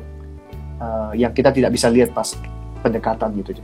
ah, 0.78 1.11
yang 1.11 1.34
kita 1.34 1.51
tidak 1.51 1.74
bisa 1.74 1.91
lihat 1.91 2.14
pas 2.14 2.39
pendekatan 2.87 3.34
gitu. 3.43 3.59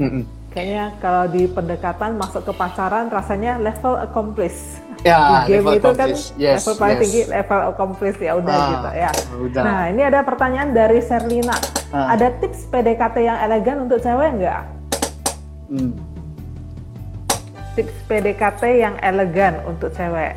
Mm-mm. 0.00 0.24
Kayaknya 0.52 0.84
kalau 1.00 1.24
di 1.32 1.48
pendekatan 1.48 2.20
masuk 2.20 2.44
ke 2.44 2.52
pacaran 2.52 3.08
rasanya 3.08 3.56
level 3.56 3.96
accomplished. 3.96 4.84
Ya, 5.00 5.48
di 5.48 5.56
game 5.56 5.64
level 5.64 5.72
itu 5.80 5.90
kan. 5.96 6.08
Yes, 6.36 6.56
level 6.60 6.74
paling 6.76 6.96
yes. 7.00 7.02
tinggi 7.08 7.22
level 7.32 7.60
accomplished 7.72 8.20
ya 8.20 8.32
udah 8.36 8.52
Ah, 8.52 8.68
gitu 8.68 8.90
ya. 8.92 9.10
Udah. 9.48 9.62
Nah 9.64 9.80
ini 9.88 10.02
ada 10.04 10.20
pertanyaan 10.20 10.76
dari 10.76 11.00
Serlina. 11.00 11.56
Ah. 11.88 12.12
Ada 12.12 12.36
tips 12.36 12.68
PDKT 12.68 13.16
yang 13.24 13.38
elegan 13.40 13.76
untuk 13.88 13.98
cewek 14.04 14.28
nggak? 14.44 14.62
Hmm. 15.72 15.92
Tips 17.72 17.96
PDKT 18.04 18.62
yang 18.76 18.94
elegan 19.00 19.56
untuk 19.64 19.88
cewek. 19.96 20.36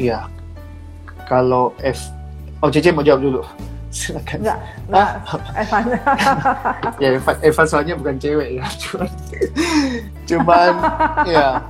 Iya. 0.00 0.24
Kalau 1.28 1.76
F 1.84 2.22
Oh, 2.62 2.70
Cece 2.70 2.94
mau 2.94 3.02
jawab 3.02 3.26
dulu. 3.26 3.42
Silakan. 3.92 4.40
Enggak, 4.40 4.58
enggak, 4.88 5.10
Evan. 5.52 5.84
Ya, 7.02 7.08
Eva, 7.12 7.32
Eva 7.44 7.62
soalnya 7.68 7.94
bukan 7.94 8.16
cewek 8.16 8.48
ya. 8.56 8.64
Cuman, 8.80 9.10
cuman 10.28 10.72
ya. 11.28 11.48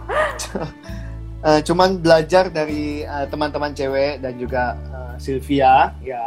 Eh, 1.42 1.58
cuman 1.66 1.98
belajar 1.98 2.54
dari 2.54 3.02
eh, 3.02 3.26
teman-teman 3.26 3.74
cewek 3.74 4.22
dan 4.22 4.38
juga 4.38 4.78
eh, 4.94 5.14
Sylvia 5.18 5.90
ya 5.98 6.22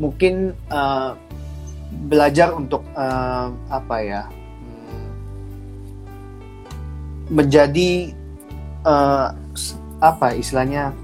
mungkin 0.00 0.56
eh, 0.56 1.10
belajar 2.08 2.56
untuk 2.56 2.80
eh, 2.96 3.46
apa 3.68 3.96
ya 4.00 4.24
hmm, 4.24 5.04
menjadi 7.28 8.16
eh, 8.88 9.28
s- 9.52 9.76
apa 10.00 10.32
istilahnya 10.32 10.96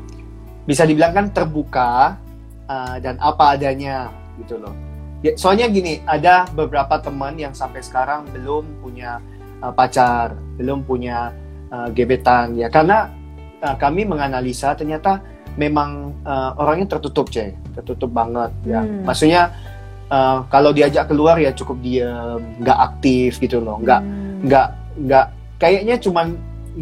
bisa 0.64 0.88
dibilang 0.88 1.12
kan 1.12 1.26
terbuka 1.28 2.16
uh, 2.64 2.97
dan 3.03 3.16
apa 3.18 3.59
adanya 3.59 4.09
gitu 4.47 4.61
loh. 4.61 4.74
Ya, 5.20 5.36
soalnya 5.36 5.68
gini, 5.68 6.01
ada 6.09 6.49
beberapa 6.57 6.97
teman 6.97 7.36
yang 7.36 7.53
sampai 7.53 7.84
sekarang 7.84 8.24
belum 8.32 8.80
punya 8.80 9.20
uh, 9.61 9.68
pacar, 9.68 10.32
belum 10.57 10.88
punya 10.88 11.32
uh, 11.68 11.93
gebetan 11.93 12.57
ya 12.57 12.72
karena 12.72 13.12
uh, 13.61 13.76
kami 13.76 14.09
menganalisa 14.09 14.72
ternyata 14.72 15.20
memang 15.61 16.16
uh, 16.24 16.57
orangnya 16.57 16.97
tertutup, 16.97 17.28
cek, 17.28 17.76
tertutup 17.76 18.09
banget 18.09 18.49
ya. 18.64 18.80
Hmm. 18.80 19.05
Maksudnya 19.05 19.53
uh, 20.09 20.47
kalau 20.49 20.72
diajak 20.72 21.12
keluar 21.12 21.36
ya 21.36 21.53
cukup 21.53 21.76
diam, 21.84 22.41
nggak 22.57 22.78
aktif 22.80 23.36
gitu 23.36 23.61
loh, 23.61 23.76
nggak 23.76 24.01
Hmm. 24.01 24.49
nggak 24.49 24.68
nggak 25.05 25.26
kayaknya 25.61 26.01
cuman 26.01 26.32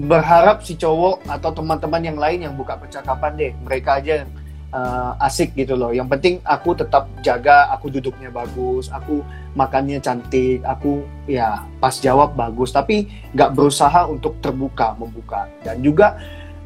berharap 0.06 0.62
si 0.62 0.78
cowok 0.78 1.26
atau 1.26 1.50
teman-teman 1.50 2.02
yang 2.06 2.18
lain 2.20 2.38
yang 2.46 2.54
buka 2.54 2.78
percakapan 2.78 3.34
deh 3.34 3.52
mereka 3.66 3.98
aja 3.98 4.22
yang 4.22 4.30
uh, 4.72 5.12
asik 5.24 5.54
gitu 5.56 5.74
loh. 5.74 5.90
Yang 5.94 6.08
penting 6.18 6.34
aku 6.44 6.76
tetap 6.76 7.08
jaga 7.24 7.68
aku 7.72 7.92
duduknya 7.92 8.28
bagus 8.32 8.92
aku 8.92 9.24
makannya 9.56 9.98
cantik 9.98 10.62
aku 10.64 11.04
ya 11.28 11.64
pas 11.82 11.94
jawab 11.98 12.34
bagus. 12.34 12.72
Tapi 12.72 13.08
nggak 13.32 13.54
berusaha 13.54 14.08
untuk 14.08 14.38
terbuka 14.44 14.96
membuka. 14.96 15.48
Dan 15.64 15.80
juga 15.80 16.16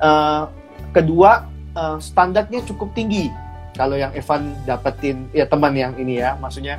uh, 0.03 0.49
kedua 0.91 1.47
uh, 1.75 1.99
standarnya 1.99 2.63
cukup 2.67 2.93
tinggi. 2.95 3.31
Kalau 3.73 3.97
yang 3.97 4.13
Evan 4.13 4.53
dapetin 4.69 5.33
ya 5.33 5.49
teman 5.49 5.73
yang 5.73 5.97
ini 5.97 6.21
ya 6.21 6.37
maksudnya 6.37 6.77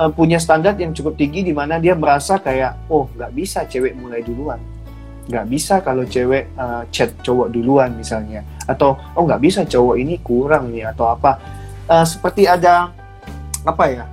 uh, 0.00 0.08
punya 0.08 0.40
standar 0.40 0.72
yang 0.80 0.96
cukup 0.96 1.20
tinggi 1.20 1.44
di 1.44 1.52
mana 1.52 1.76
dia 1.76 1.92
merasa 1.92 2.40
kayak 2.40 2.88
oh 2.88 3.04
nggak 3.12 3.32
bisa 3.36 3.68
cewek 3.68 3.92
mulai 3.92 4.24
duluan 4.24 4.56
nggak 5.30 5.46
bisa 5.46 5.78
kalau 5.80 6.02
cewek 6.02 6.50
uh, 6.58 6.82
chat 6.90 7.14
cowok 7.22 7.54
duluan 7.54 7.94
misalnya. 7.94 8.42
Atau 8.66 8.98
oh 9.14 9.22
nggak 9.22 9.40
bisa 9.40 9.62
cowok 9.62 9.96
ini 10.02 10.18
kurang 10.18 10.74
nih 10.74 10.90
atau 10.90 11.14
apa. 11.14 11.38
Uh, 11.86 12.02
seperti 12.02 12.50
ada 12.50 12.90
apa 13.66 13.84
ya 13.90 14.06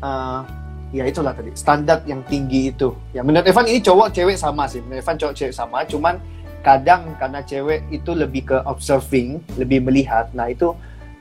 uh, 0.00 0.44
ya 0.92 1.08
itulah 1.08 1.32
tadi 1.36 1.52
standar 1.52 2.00
yang 2.08 2.24
tinggi 2.24 2.72
itu. 2.72 2.96
Ya 3.12 3.20
menurut 3.20 3.44
Evan 3.48 3.68
ini 3.68 3.84
cowok 3.84 4.16
cewek 4.16 4.36
sama 4.40 4.64
sih. 4.68 4.80
Menurut 4.80 5.04
Evan 5.04 5.18
cowok 5.20 5.34
cewek 5.36 5.52
sama. 5.52 5.84
Cuman 5.84 6.16
kadang 6.62 7.18
karena 7.18 7.42
cewek 7.42 7.82
itu 7.90 8.14
lebih 8.14 8.44
ke 8.48 8.62
observing 8.64 9.40
lebih 9.60 9.80
melihat. 9.84 10.32
Nah 10.32 10.48
itu 10.48 10.74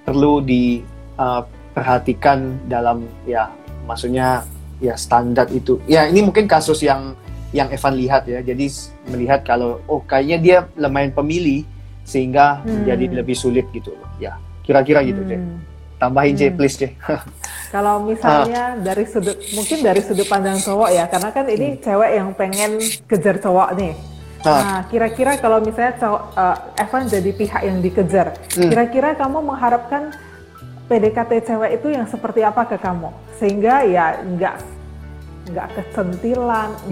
perlu 0.06 0.42
diperhatikan 0.44 2.60
dalam 2.70 3.08
ya 3.28 3.50
maksudnya 3.88 4.44
ya 4.84 4.98
standar 4.98 5.48
itu. 5.50 5.80
Ya 5.88 6.08
ini 6.10 6.22
mungkin 6.26 6.48
kasus 6.48 6.84
yang 6.84 7.16
yang 7.52 7.68
Evan 7.68 7.96
lihat 7.96 8.24
ya 8.26 8.40
jadi 8.40 8.66
melihat 9.08 9.44
kalau 9.44 9.84
oh 9.86 10.00
kayaknya 10.02 10.38
dia 10.40 10.58
lumayan 10.76 11.12
pemilih 11.12 11.68
sehingga 12.04 12.64
Hmm. 12.64 12.84
jadi 12.84 13.06
lebih 13.12 13.36
sulit 13.36 13.68
gitu 13.72 13.92
loh 13.92 14.08
ya 14.18 14.36
kira-kira 14.64 15.04
gitu 15.04 15.22
deh 15.24 15.38
Hmm. 15.38 15.60
tambahin 15.98 16.34
C 16.34 16.48
Hmm. 16.48 16.56
please 16.56 16.78
deh 16.80 16.92
Kalau 17.72 18.04
misalnya 18.04 18.76
dari 18.76 19.08
sudut 19.08 19.40
mungkin 19.56 19.80
dari 19.80 20.04
sudut 20.04 20.28
pandang 20.28 20.60
cowok 20.60 20.92
ya, 20.92 21.08
karena 21.08 21.32
kan 21.32 21.48
ini 21.48 21.80
cewek 21.80 22.20
yang 22.20 22.36
pengen 22.36 22.76
kejar 23.08 23.40
cowok 23.40 23.80
nih. 23.80 23.96
Ah. 24.44 24.60
Nah, 24.60 24.80
kira-kira 24.92 25.40
kalau 25.40 25.64
misalnya 25.64 25.96
cowok 25.96 26.24
eh, 26.36 26.58
Evan 26.84 27.04
jadi 27.08 27.32
pihak 27.32 27.62
yang 27.64 27.80
dikejar, 27.80 28.28
Hmm. 28.60 28.68
kira-kira 28.68 29.16
kamu 29.16 29.40
mengharapkan 29.40 30.12
PDKT 30.92 31.48
cewek 31.48 31.80
itu 31.80 31.88
yang 31.96 32.04
seperti 32.12 32.44
apa 32.44 32.68
ke 32.68 32.76
kamu 32.76 33.08
sehingga 33.40 33.88
ya 33.88 34.20
nggak 34.20 34.56
nggak 35.56 35.68
kecentilan, 35.72 36.70
Hmm. 36.76 36.92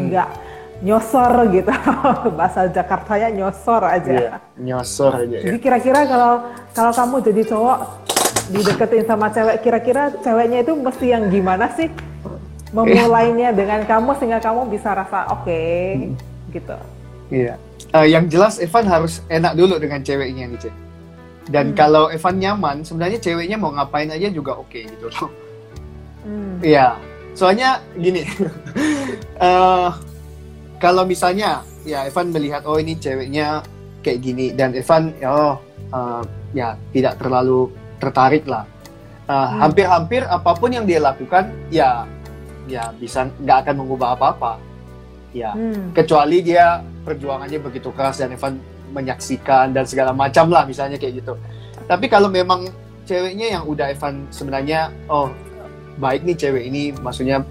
Nyosor 0.80 1.52
gitu 1.52 1.72
bahasa 2.40 2.72
Jakartanya 2.72 3.30
nyosor 3.36 3.84
aja. 3.84 4.12
Iya, 4.12 4.32
nyosor 4.56 5.12
aja 5.28 5.36
ya. 5.40 5.44
Jadi 5.52 5.58
kira-kira 5.60 6.08
kalau 6.08 6.34
kalau 6.72 6.92
kamu 6.96 7.16
jadi 7.32 7.42
cowok 7.52 7.78
dideketin 8.50 9.06
sama 9.06 9.28
cewek, 9.30 9.58
kira-kira 9.62 10.04
ceweknya 10.24 10.64
itu 10.64 10.74
mesti 10.74 11.06
yang 11.12 11.28
gimana 11.28 11.68
sih 11.76 11.92
memulainya 12.72 13.52
dengan 13.52 13.84
kamu 13.84 14.16
sehingga 14.18 14.40
kamu 14.40 14.72
bisa 14.72 14.94
rasa 14.96 15.28
oke 15.34 15.62
gitu. 16.54 16.78
Iya. 17.30 17.56
Eh, 17.90 18.08
yang 18.14 18.30
jelas 18.30 18.62
Evan 18.62 18.86
harus 18.86 19.22
enak 19.30 19.58
dulu 19.58 19.82
dengan 19.82 20.02
ceweknya 20.02 20.46
nih, 20.50 20.60
Cek. 20.62 20.76
Dan 21.50 21.74
Hmm. 21.74 21.78
kalau 21.78 22.04
Evan 22.14 22.38
nyaman, 22.38 22.86
sebenarnya 22.86 23.18
ceweknya 23.18 23.58
mau 23.58 23.74
ngapain 23.74 24.10
aja 24.10 24.30
juga 24.30 24.54
oke 24.58 24.78
gitu 24.86 25.10
loh. 25.10 25.30
Hmm. 26.22 26.62
Iya. 26.62 26.94
Soalnya 27.34 27.82
gini. 27.98 28.22
eh 29.42 29.90
kalau 30.80 31.04
misalnya 31.04 31.62
ya 31.84 32.08
Evan 32.08 32.32
melihat 32.32 32.64
oh 32.64 32.80
ini 32.80 32.96
ceweknya 32.96 33.62
kayak 34.00 34.20
gini 34.24 34.56
dan 34.56 34.72
Evan 34.74 35.12
oh 35.28 35.60
eh, 35.92 36.22
ya 36.56 36.74
tidak 36.96 37.20
terlalu 37.20 37.70
tertarik 38.00 38.48
lah. 38.48 38.64
Hmm. 39.30 39.62
Hampir-hampir 39.62 40.26
apa 40.26 40.58
pun 40.58 40.74
yang 40.74 40.90
dia 40.90 40.98
lakukan 40.98 41.54
ya 41.70 42.08
ya 42.66 42.90
bisa 42.98 43.30
nggak 43.38 43.68
akan 43.68 43.76
mengubah 43.86 44.18
apa-apa. 44.18 44.58
Ya 45.30 45.54
Hmm. 45.54 45.94
kecuali 45.94 46.42
dia 46.42 46.82
perjuangannya 47.06 47.62
begitu 47.62 47.94
keras 47.94 48.18
dan 48.18 48.34
Evan 48.34 48.58
menyaksikan 48.90 49.70
dan 49.70 49.86
segala 49.86 50.10
macam 50.10 50.50
lah 50.50 50.66
misalnya 50.66 50.98
kayak 50.98 51.22
gitu. 51.22 51.38
Tapi 51.86 52.10
kalau 52.10 52.34
memang 52.34 52.66
ceweknya 53.06 53.58
yang 53.60 53.64
udah 53.70 53.94
Evan 53.94 54.26
sebenarnya 54.34 54.90
oh 55.06 55.30
baik 56.02 56.26
nih 56.26 56.38
cewek 56.38 56.64
ini 56.66 56.96
maksudnya 56.98 57.46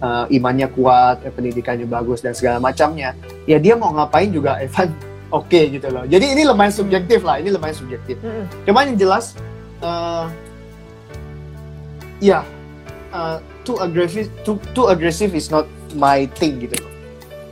uh, 0.00 0.26
imannya 0.30 0.70
kuat, 0.72 1.22
eh, 1.22 1.32
pendidikannya 1.34 1.86
bagus 1.86 2.24
dan 2.24 2.34
segala 2.34 2.58
macamnya, 2.58 3.12
ya 3.44 3.60
dia 3.60 3.74
mau 3.78 3.92
ngapain 3.94 4.30
juga 4.30 4.58
Evan 4.64 4.90
oke 5.30 5.60
gitu 5.70 5.86
loh. 5.90 6.06
Jadi 6.06 6.34
ini 6.34 6.42
lumayan 6.46 6.74
subjektif 6.74 7.26
lah, 7.26 7.42
ini 7.42 7.50
lumayan 7.50 7.76
subjektif. 7.76 8.18
Mm-mm. 8.22 8.46
Cuman 8.66 8.94
yang 8.94 8.98
jelas, 8.98 9.34
uh, 9.82 10.30
ya 12.22 12.46
uh, 13.10 13.38
too 13.66 13.78
aggressive, 13.82 14.30
too, 14.42 14.58
too 14.72 14.90
aggressive 14.90 15.34
is 15.34 15.50
not 15.50 15.66
my 15.94 16.26
thing 16.38 16.58
gitu 16.62 16.78
loh. 16.78 16.92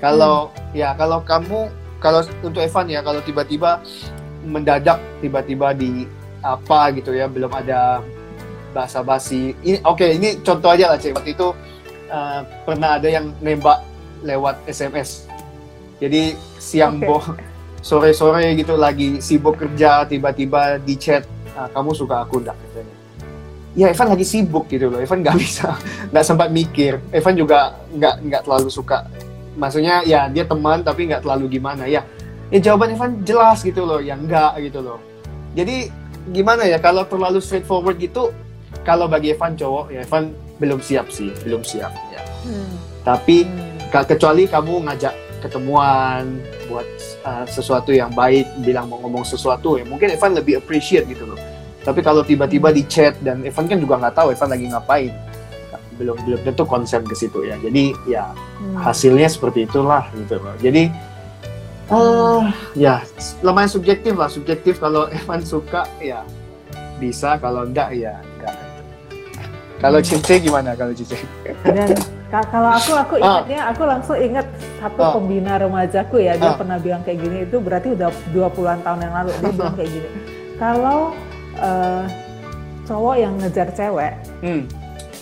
Kalau 0.03 0.51
ya 0.75 0.99
kalau 0.99 1.23
kamu 1.23 1.71
kalau 2.03 2.27
untuk 2.43 2.59
Evan 2.59 2.91
ya 2.91 3.01
kalau 3.07 3.23
tiba-tiba 3.23 3.79
mendadak 4.43 4.99
tiba-tiba 5.23 5.71
di 5.71 6.11
apa 6.43 6.91
gitu 6.99 7.15
ya 7.15 7.31
belum 7.31 7.55
ada 7.55 8.03
basa-basi. 8.75 9.55
Ini 9.63 9.79
oke 9.87 10.03
ini 10.03 10.43
contoh 10.43 10.75
aja 10.75 10.91
lah 10.91 10.99
cewek 10.99 11.23
waktu 11.23 11.39
itu 11.39 11.49
uh, 12.13 12.45
pernah 12.69 13.01
ada 13.01 13.09
yang 13.09 13.33
nembak 13.41 13.81
lewat 14.23 14.61
SMS. 14.69 15.27
Jadi 15.99 16.37
siang 16.61 17.01
Oke. 17.01 17.09
boh 17.09 17.25
sore-sore 17.89 18.55
gitu 18.55 18.79
lagi 18.79 19.19
sibuk 19.19 19.59
kerja 19.59 20.07
tiba-tiba 20.07 20.79
di 20.79 20.95
chat 20.95 21.27
"Ah, 21.59 21.67
kamu 21.73 21.91
suka 21.97 22.23
aku 22.23 22.39
enggak 22.45 22.55
katanya. 22.55 22.97
Ya 23.73 23.87
Evan 23.89 24.13
lagi 24.13 24.27
sibuk 24.29 24.69
gitu 24.69 24.93
loh. 24.93 25.01
Evan 25.01 25.25
nggak 25.25 25.37
bisa 25.45 25.75
nggak 26.13 26.25
sempat 26.25 26.49
mikir. 26.53 27.01
Evan 27.11 27.35
juga 27.35 27.81
nggak 27.91 28.15
nggak 28.29 28.43
terlalu 28.47 28.69
suka. 28.71 29.09
Maksudnya 29.57 30.05
ya 30.07 30.29
dia 30.29 30.45
teman 30.47 30.85
tapi 30.85 31.09
nggak 31.09 31.25
terlalu 31.25 31.59
gimana 31.59 31.89
ya. 31.89 32.05
Ya 32.53 32.59
jawaban 32.61 32.93
Evan 32.93 33.25
jelas 33.25 33.65
gitu 33.65 33.89
loh, 33.89 33.97
ya 33.97 34.13
enggak 34.13 34.61
gitu 34.61 34.85
loh. 34.85 35.01
Jadi 35.57 35.89
gimana 36.31 36.69
ya 36.69 36.79
kalau 36.79 37.03
terlalu 37.09 37.41
straightforward 37.43 37.99
gitu 37.99 38.31
kalau 38.87 39.11
bagi 39.11 39.35
Evan 39.35 39.59
cowok 39.59 39.91
ya 39.91 40.07
Evan 40.07 40.31
belum 40.63 40.79
siap 40.79 41.11
sih, 41.11 41.35
belum 41.43 41.67
siap 41.67 41.91
ya. 42.15 42.23
Hmm. 42.47 42.75
Tapi 43.03 43.43
Hmm. 43.43 43.71
Kecuali 43.93 44.49
kamu 44.49 44.89
ngajak 44.89 45.13
ketemuan 45.45 46.41
buat 46.65 46.89
uh, 47.29 47.45
sesuatu 47.45 47.93
yang 47.93 48.09
baik 48.09 48.49
bilang 48.65 48.89
mau 48.89 48.97
ngomong 49.05 49.21
sesuatu 49.21 49.77
ya 49.77 49.85
mungkin 49.85 50.15
Evan 50.17 50.33
lebih 50.33 50.63
appreciate 50.65 51.05
gitu 51.05 51.29
loh 51.29 51.37
tapi 51.85 52.01
kalau 52.01 52.25
tiba-tiba 52.25 52.71
di 52.73 52.87
chat 52.89 53.19
dan 53.21 53.43
Evan 53.45 53.69
kan 53.69 53.77
juga 53.77 54.01
nggak 54.01 54.15
tahu 54.17 54.33
Evan 54.33 54.49
lagi 54.49 54.65
ngapain 54.71 55.13
belum 56.01 56.17
belum 56.25 56.41
tentu 56.41 56.65
konsen 56.65 57.05
ke 57.05 57.13
situ 57.13 57.45
ya 57.45 57.61
jadi 57.61 57.93
ya 58.09 58.25
Hmm. 58.63 58.79
hasilnya 58.81 59.27
seperti 59.29 59.67
itulah 59.67 60.07
gitu 60.15 60.39
loh 60.41 60.55
jadi 60.63 60.87
eh 61.93 62.43
ya 62.79 63.03
lumayan 63.45 63.69
subjektif 63.69 64.15
lah 64.17 64.31
subjektif 64.31 64.81
kalau 64.81 65.11
Evan 65.21 65.43
suka 65.45 65.85
ya 66.01 66.23
bisa 66.97 67.37
kalau 67.43 67.67
enggak 67.67 67.93
ya 67.93 68.23
kalau 69.83 69.99
Cice 69.99 70.39
gimana 70.39 70.73
kalau 70.73 70.95
Cice 70.95 71.19
Dan 71.61 71.91
ka- 72.29 72.49
kalau 72.49 72.71
aku 72.71 72.93
aku 72.95 73.15
Ah. 73.17 73.43
ingatnya 73.43 73.61
aku 73.69 73.83
langsung 73.83 74.17
ingat 74.17 74.47
satu 74.79 75.01
Ah. 75.01 75.13
pembina 75.13 75.59
remajaku 75.59 76.17
ya 76.19 76.33
dia 76.35 76.49
Ah. 76.49 76.57
pernah 76.57 76.79
bilang 76.79 77.03
kayak 77.03 77.19
gini 77.19 77.37
itu 77.43 77.57
berarti 77.59 77.93
udah 77.93 78.09
20-an 78.31 78.79
tahun 78.81 79.01
yang 79.01 79.15
lalu 79.15 79.31
dia 79.35 79.53
bilang 79.53 79.75
kayak 79.79 79.91
gini. 79.91 80.09
Kalau 80.57 80.99
eh, 81.55 82.05
cowok 82.83 83.15
yang 83.17 83.35
ngejar 83.37 83.69
cewek, 83.71 84.13
hmm. 84.41 84.63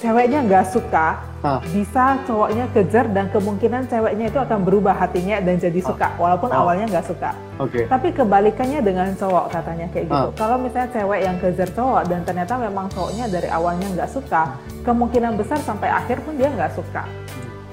Ceweknya 0.01 0.41
nggak 0.43 0.67
suka, 0.67 1.21
Ah. 1.41 1.57
bisa 1.73 2.21
cowoknya 2.25 2.69
kejar 2.73 3.09
dan 3.13 3.29
kemungkinan 3.29 3.89
ceweknya 3.89 4.29
itu 4.29 4.37
akan 4.37 4.61
berubah 4.61 4.93
hatinya 4.93 5.41
dan 5.41 5.57
jadi 5.57 5.81
suka 5.81 6.13
walaupun 6.17 6.49
Ah. 6.49 6.61
awalnya 6.61 6.85
nggak 6.89 7.07
suka. 7.07 7.33
oke 7.57 7.85
Tapi 7.85 8.09
kebalikannya 8.13 8.81
dengan 8.81 9.09
cowok 9.13 9.49
katanya 9.49 9.87
kayak 9.89 10.05
gitu. 10.09 10.29
Ah. 10.29 10.33
Kalau 10.37 10.57
misalnya 10.57 10.89
cewek 10.91 11.21
yang 11.21 11.37
kejar 11.37 11.69
cowok 11.71 12.03
dan 12.09 12.21
ternyata 12.25 12.57
memang 12.57 12.89
cowoknya 12.89 13.25
dari 13.29 13.49
awalnya 13.49 13.89
nggak 13.89 14.11
suka, 14.11 14.57
kemungkinan 14.83 15.37
besar 15.37 15.61
sampai 15.61 15.89
akhir 15.89 16.21
pun 16.21 16.37
dia 16.37 16.49
nggak 16.49 16.73
suka. 16.73 17.05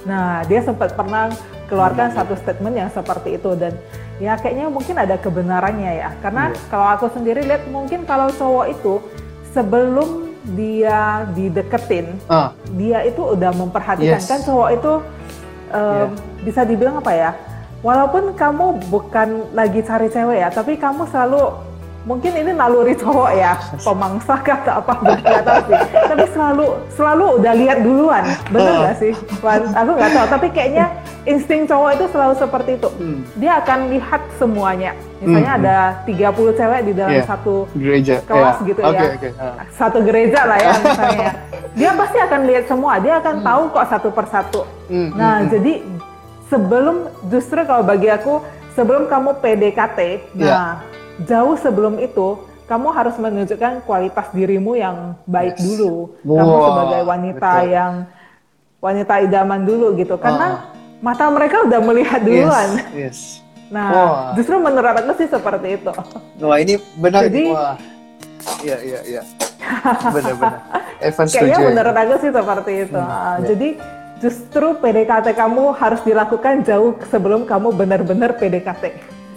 Nah, 0.03 0.39
dia 0.47 0.63
sempat 0.63 0.95
pernah 0.95 1.27
keluarkan 1.67 2.11
Hmm. 2.11 2.17
satu 2.23 2.39
statement 2.39 2.75
yang 2.77 2.87
seperti 2.87 3.35
itu 3.35 3.51
dan 3.55 3.75
ya 4.17 4.35
kayaknya 4.35 4.71
mungkin 4.71 4.95
ada 4.95 5.15
kebenarannya 5.15 5.91
ya. 5.97 6.09
Karena 6.19 6.51
Iya. 6.51 6.59
kalau 6.71 6.87
aku 6.87 7.11
sendiri 7.11 7.43
lihat 7.43 7.67
mungkin 7.67 8.03
kalau 8.03 8.31
cowok 8.31 8.65
itu 8.71 9.03
sebelum 9.51 10.26
dia 10.55 11.27
dideketin, 11.35 12.15
ah 12.31 12.55
dia 12.79 13.03
itu 13.03 13.19
udah 13.19 13.51
memperhatikan 13.51 14.21
Yes. 14.21 14.29
kan 14.31 14.39
cowok 14.45 14.69
itu 14.71 14.93
em, 15.73 16.09
bisa 16.47 16.63
dibilang 16.63 17.03
apa 17.03 17.11
ya 17.11 17.31
walaupun 17.83 18.31
kamu 18.33 18.79
bukan 18.87 19.51
lagi 19.51 19.83
cari 19.83 20.07
cewek 20.07 20.37
ya 20.39 20.49
tapi 20.49 20.79
kamu 20.79 21.03
selalu 21.11 21.51
mungkin 22.07 22.31
ini 22.31 22.51
naluri 22.51 22.95
cowok 22.95 23.31
ya 23.33 23.51
pemangsa 23.77 24.39
kah 24.39 24.63
atau 24.63 24.79
apa 24.79 24.93
nggak 25.19 25.43
tahu 25.43 25.59
sih 25.67 25.77
tapi 26.07 26.25
selalu 26.31 26.65
selalu 26.89 27.25
udah 27.35 27.53
lihat 27.53 27.77
duluan 27.83 28.23
bener 28.47 28.71
Ah. 28.71 28.79
nggak 28.81 28.95
sih 28.97 29.13
Wan? 29.37 29.61
aku 29.69 29.91
nggak 29.91 30.11
tahu 30.13 30.25
tapi 30.31 30.47
kayaknya 30.49 30.85
insting 31.25 31.67
cowok 31.67 31.91
itu 31.93 32.05
selalu 32.07 32.33
seperti 32.33 32.71
itu 32.73 32.89
hmm. 32.89 33.19
dia 33.35 33.59
akan 33.59 33.79
lihat 33.91 34.21
semuanya 34.33 34.91
misalnya 35.17 35.49
Hmm, 35.49 35.59
ada 35.59 35.77
30 36.05 36.15
cewek 36.53 36.81
di 36.81 36.93
dalam 36.93 37.11
Iya. 37.11 37.23
satu 37.25 37.55
gereja 37.73 38.15
Kelas 38.23 38.55
Ya. 38.55 38.65
gitu 38.65 38.79
Oke, 38.81 38.95
ya. 38.95 39.09
oke. 39.11 39.29
Ah. 39.35 39.55
satu 39.69 39.97
gereja 39.99 40.39
lah 40.41 40.57
ya 40.57 40.71
misalnya 40.85 41.29
dia 41.75 41.91
pasti 41.91 42.17
akan 42.17 42.41
lihat 42.45 42.63
semua 42.65 42.93
dia 42.97 43.13
akan 43.17 43.35
tahu 43.41 43.61
kok 43.69 43.85
satu 43.85 44.09
persatu 44.09 44.61
Hmm, 44.87 45.11
nah 45.11 45.43
hmm, 45.43 45.51
jadi 45.51 45.73
sebelum 46.47 46.95
justru 47.27 47.59
kalau 47.61 47.83
bagi 47.83 48.07
aku 48.07 48.39
sebelum 48.71 49.05
kamu 49.05 49.35
PDKT 49.37 49.99
Iya. 50.33 50.47
nah 50.47 50.71
jauh 51.19 51.55
sebelum 51.55 51.97
itu 51.97 52.37
kamu 52.65 52.87
harus 52.89 53.15
menunjukkan 53.15 53.81
kualitas 53.81 54.27
dirimu 54.29 54.75
yang 54.75 55.15
baik 55.23 55.55
Yes. 55.55 55.63
dulu 55.63 55.93
kamu 56.21 56.51
Wah, 56.51 56.65
sebagai 56.67 57.01
wanita 57.03 57.51
betul. 57.55 57.71
yang 57.71 57.93
wanita 58.77 59.13
idaman 59.19 59.61
dulu 59.63 59.87
gitu 59.95 60.15
karena 60.15 60.67
mata 60.97 61.25
mereka 61.27 61.63
udah 61.63 61.79
melihat 61.79 62.19
Yes, 62.19 62.27
duluan 62.27 62.69
yes. 62.93 63.17
nah 63.67 63.87
Wah. 63.89 64.19
justru 64.33 64.55
menurut 64.57 64.93
aku 64.93 65.11
sih 65.15 65.27
seperti 65.27 65.67
itu 65.75 65.91
Wah 66.37 66.57
ini 66.57 66.75
benar 66.95 67.25
Jadi-. 67.25 67.49
Wah. 67.49 67.75
Iya 68.59 68.77
iya 68.79 68.99
iya. 69.05 69.21
Benar-benar. 70.07 70.59
Evan 71.03 71.25
Kayaknya 71.25 71.35
setuju. 71.51 71.67
menurut 71.67 71.95
aku 71.95 72.13
sih 72.17 72.31
seperti 72.31 72.71
itu. 72.79 72.95
Hmm, 72.95 73.11
Ah, 73.11 73.35
iya. 73.35 73.45
Jadi 73.45 73.69
justru 74.17 74.67
PDKT 74.73 75.27
kamu 75.35 75.63
harus 75.75 76.01
dilakukan 76.01 76.63
jauh 76.63 76.95
sebelum 77.05 77.43
kamu 77.43 77.75
benar-benar 77.75 78.39
PDKT. 78.39 78.83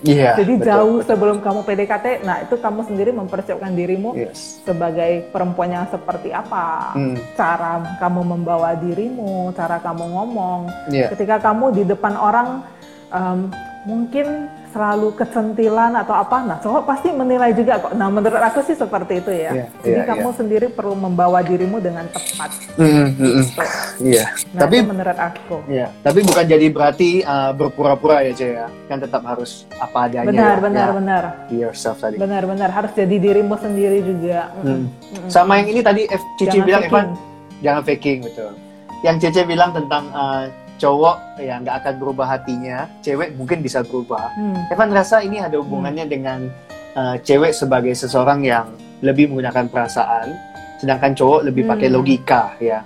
Iya. 0.01 0.32
Jadi 0.36 0.55
betul. 0.57 0.66
jauh 0.66 0.98
sebelum 1.05 1.36
kamu 1.40 1.61
PDKT, 1.62 2.07
nah 2.24 2.40
itu 2.40 2.57
kamu 2.57 2.80
sendiri 2.88 3.11
mempersiapkan 3.12 3.72
dirimu 3.72 4.16
Yes. 4.16 4.64
sebagai 4.64 5.28
perempuan 5.28 5.70
yang 5.70 5.86
seperti 5.88 6.32
apa, 6.32 6.96
Hmm. 6.96 7.16
cara 7.36 7.84
kamu 8.01 8.20
membawa 8.26 8.72
dirimu, 8.74 9.53
cara 9.53 9.76
kamu 9.76 10.05
ngomong. 10.09 10.61
Iya. 10.88 11.12
Ketika 11.12 11.36
kamu 11.42 11.76
di 11.76 11.82
depan 11.84 12.16
orang, 12.16 12.64
em, 13.11 13.53
mungkin 13.84 14.48
selalu 14.71 15.14
kecentilan 15.18 15.93
atau 15.99 16.14
apa, 16.14 16.47
nah 16.47 16.57
cowok 16.62 16.83
pasti 16.87 17.11
menilai 17.11 17.51
juga 17.53 17.83
kok. 17.83 17.93
Nah 17.99 18.07
menurut 18.07 18.39
aku 18.39 18.62
sih 18.62 18.79
seperti 18.79 19.18
itu 19.18 19.31
ya. 19.35 19.51
Iya, 19.51 19.66
Jadi 19.83 20.01
iya, 20.01 20.07
kamu 20.07 20.29
sendiri 20.33 20.66
perlu 20.71 20.95
membawa 20.95 21.43
dirimu 21.43 21.83
dengan 21.83 22.07
tepat. 22.09 22.51
Mm, 22.79 22.87
mm, 22.87 23.11
mm. 23.18 23.45
Gitu. 23.45 23.62
Iya. 24.01 24.25
Nah 24.55 24.61
Tapi 24.62 24.77
menurut 24.87 25.18
aku. 25.18 25.57
Iya, 25.66 25.89
tapi 26.07 26.18
bukan 26.23 26.45
jadi 26.47 26.66
berarti 26.71 27.09
uh, 27.27 27.51
berpura-pura 27.53 28.23
ya, 28.25 28.33
Cek 28.33 28.51
ya. 28.51 28.66
Kan 28.87 28.99
tetap 29.03 29.23
harus 29.27 29.66
apa 29.77 30.07
adanya. 30.07 30.31
Benar, 30.31 30.57
ya. 30.57 30.62
benar, 30.62 30.87
Ya, 30.87 30.95
benar. 30.95 31.23
be 31.51 31.57
yourself 31.61 31.99
tadi. 31.99 32.16
Benar-benar 32.16 32.71
harus 32.71 32.93
jadi 32.95 33.16
dirimu 33.18 33.59
sendiri 33.59 34.01
juga. 34.07 34.55
Hmm. 34.62 34.87
Mm-mm. 34.87 35.29
Sama 35.29 35.59
yang 35.61 35.68
ini 35.75 35.81
tadi 35.83 36.03
F- 36.07 36.31
Cici 36.39 36.62
Jangan 36.62 36.66
bilang 36.66 36.83
faking. 36.87 36.95
Evan, 36.95 37.09
jangan 37.61 37.83
faking 37.83 38.18
betul. 38.23 38.51
Yang 39.01 39.16
Cece 39.27 39.43
bilang 39.49 39.71
tentang 39.75 40.05
uh, 40.14 40.45
cowok 40.81 41.37
ya 41.37 41.61
nggak 41.61 41.76
akan 41.85 41.95
berubah 42.01 42.26
hatinya, 42.26 42.89
cewek 43.05 43.37
mungkin 43.37 43.61
bisa 43.61 43.85
berubah. 43.85 44.33
Hmm. 44.33 44.57
Evan 44.72 44.91
rasa 44.91 45.20
ini 45.20 45.39
ada 45.39 45.61
hubungannya 45.61 46.09
dengan 46.09 46.49
uh, 46.97 47.20
cewek 47.20 47.53
sebagai 47.53 47.93
seseorang 47.93 48.41
yang 48.43 48.72
lebih 49.05 49.28
menggunakan 49.28 49.68
perasaan, 49.68 50.33
sedangkan 50.81 51.12
cowok 51.12 51.41
lebih 51.45 51.68
pakai 51.68 51.93
Hmm. 51.93 51.97
logika 52.01 52.57
ya. 52.59 52.81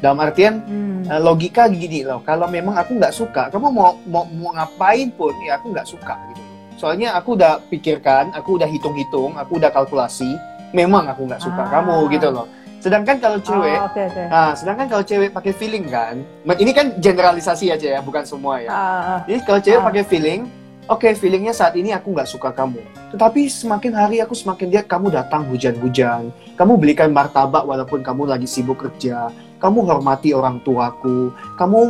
Dalam 0.00 0.20
artian 0.20 0.60
Hmm. 0.64 1.04
uh, 1.08 1.20
logika 1.20 1.64
gini 1.66 2.04
loh, 2.04 2.20
kalau 2.20 2.44
memang 2.46 2.76
aku 2.76 3.00
nggak 3.00 3.12
suka, 3.12 3.48
kamu 3.48 3.72
mau 3.72 3.96
mau 4.04 4.24
mau 4.28 4.52
ngapain 4.52 5.08
pun 5.10 5.32
ya 5.48 5.56
aku 5.56 5.72
nggak 5.72 5.88
suka 5.88 6.14
gitu. 6.28 6.42
Soalnya 6.76 7.12
aku 7.12 7.36
udah 7.36 7.60
pikirkan, 7.68 8.32
aku 8.32 8.56
udah 8.56 8.64
hitung-hitung, 8.64 9.36
aku 9.36 9.60
udah 9.60 9.68
kalkulasi, 9.68 10.32
memang 10.72 11.08
aku 11.08 11.28
nggak 11.28 11.40
suka 11.40 11.60
Ah. 11.60 11.68
kamu 11.80 12.08
gitu 12.12 12.28
loh. 12.32 12.48
Sedangkan 12.80 13.20
kalau 13.20 13.38
cewek, 13.38 13.76
Oh, 13.76 13.86
Oke 13.86 14.02
oke. 14.08 14.22
nah 14.26 14.56
sedangkan 14.56 14.86
kalau 14.88 15.04
cewek 15.04 15.30
pakai 15.30 15.52
feeling 15.52 15.84
kan, 15.86 16.24
ini 16.56 16.72
kan 16.72 16.96
generalisasi 16.96 17.68
aja 17.68 17.88
ya, 17.94 18.00
bukan 18.00 18.24
semua 18.24 18.56
ya. 18.58 18.72
Ah, 18.72 18.80
ah. 18.80 19.20
Jadi 19.28 19.40
kalau 19.44 19.60
cewek 19.60 19.80
Ah. 19.80 19.86
pakai 19.86 20.02
feeling, 20.02 20.40
oke 20.88 21.08
feelingnya 21.14 21.52
saat 21.52 21.76
ini 21.76 21.92
aku 21.92 22.10
nggak 22.10 22.24
suka 22.24 22.50
kamu. 22.50 22.80
Tetapi 23.12 23.40
semakin 23.46 23.92
hari 23.92 24.16
aku 24.18 24.32
semakin 24.32 24.72
lihat 24.72 24.88
kamu 24.88 25.12
datang 25.12 25.44
hujan-hujan, 25.46 26.32
kamu 26.56 26.72
belikan 26.74 27.12
martabak 27.12 27.62
walaupun 27.62 28.00
kamu 28.00 28.24
lagi 28.24 28.48
sibuk 28.48 28.80
kerja, 28.80 29.28
kamu 29.60 29.84
hormati 29.84 30.32
orang 30.32 30.56
tuaku, 30.64 31.30
kamu 31.60 31.80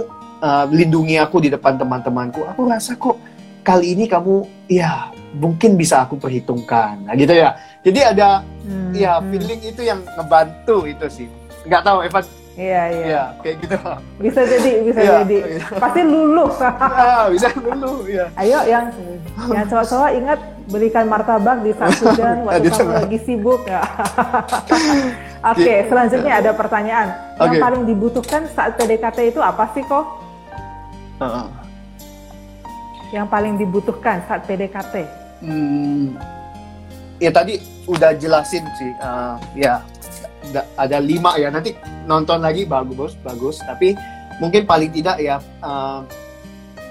uh, 0.43 0.67
lindungi 0.69 1.17
aku 1.17 1.39
di 1.39 1.49
depan 1.49 1.79
teman-temanku. 1.79 2.43
Aku 2.51 2.67
rasa 2.67 2.99
kok 2.99 3.15
kali 3.61 3.95
ini 3.95 4.05
kamu 4.07 4.45
ya 4.67 5.09
mungkin 5.31 5.79
bisa 5.79 6.03
aku 6.03 6.19
perhitungkan, 6.19 7.07
nah, 7.07 7.15
gitu 7.15 7.31
ya. 7.33 7.55
Jadi 7.81 8.01
ada 8.03 8.43
Hmm, 8.61 8.93
ya 8.93 9.19
hmm. 9.19 9.31
feeling 9.33 9.61
itu 9.67 9.83
yang 9.83 9.99
ngebantu 10.15 10.85
itu 10.87 11.07
sih. 11.11 11.27
Nggak 11.67 11.83
tahu 11.83 11.99
Evan, 12.07 12.23
Iya 12.61 12.83
iya. 12.93 13.05
ya 13.09 13.23
kayak 13.41 13.57
gitu. 13.65 13.77
Bisa 14.21 14.41
jadi 14.45 14.73
bisa 14.85 15.01
Iya, 15.01 15.13
jadi. 15.25 15.39
iya. 15.57 15.65
Pasti 15.81 16.01
luluh. 16.05 16.51
Ah, 16.61 17.25
bisa 17.33 17.49
dulu 17.57 18.05
ya. 18.05 18.27
Ayo 18.37 18.59
yang 18.69 18.85
yang 19.49 19.65
cowok-cowok 19.65 20.11
ingat 20.13 20.39
berikan 20.69 21.05
martabak 21.09 21.65
di 21.65 21.73
saat 21.73 21.97
hujan 22.05 22.45
waktu 22.45 22.63
Di 22.63 22.69
kamu 22.69 22.91
lagi 22.93 23.19
sibuk 23.25 23.63
ya. 23.65 23.81
Oke, 25.57 25.89
selanjutnya 25.89 26.33
ada 26.37 26.53
pertanyaan. 26.53 27.09
Yang 27.41 27.55
Oke. 27.57 27.63
paling 27.65 27.83
dibutuhkan 27.89 28.43
saat 28.53 28.77
PDKT 28.77 29.33
itu 29.33 29.41
apa 29.41 29.65
sih 29.73 29.81
kok? 29.83 30.05
Yang 33.11 33.27
paling 33.27 33.55
dibutuhkan 33.59 34.23
saat 34.31 34.47
PDKT? 34.47 34.95
Hmm, 35.43 36.15
ya 37.19 37.31
tadi 37.35 37.59
udah 37.91 38.15
jelasin 38.15 38.63
sih, 38.79 38.93
eh, 38.95 39.35
ya 39.59 39.83
da- 40.55 40.69
ada 40.79 40.99
lima 41.03 41.35
ya. 41.35 41.51
Nanti 41.51 41.75
nonton 42.07 42.39
lagi 42.39 42.63
bagus, 42.69 43.19
bagus. 43.19 43.59
Tapi 43.67 43.99
mungkin 44.39 44.63
paling 44.63 44.95
tidak 44.95 45.19
ya, 45.19 45.43
eh, 45.43 46.01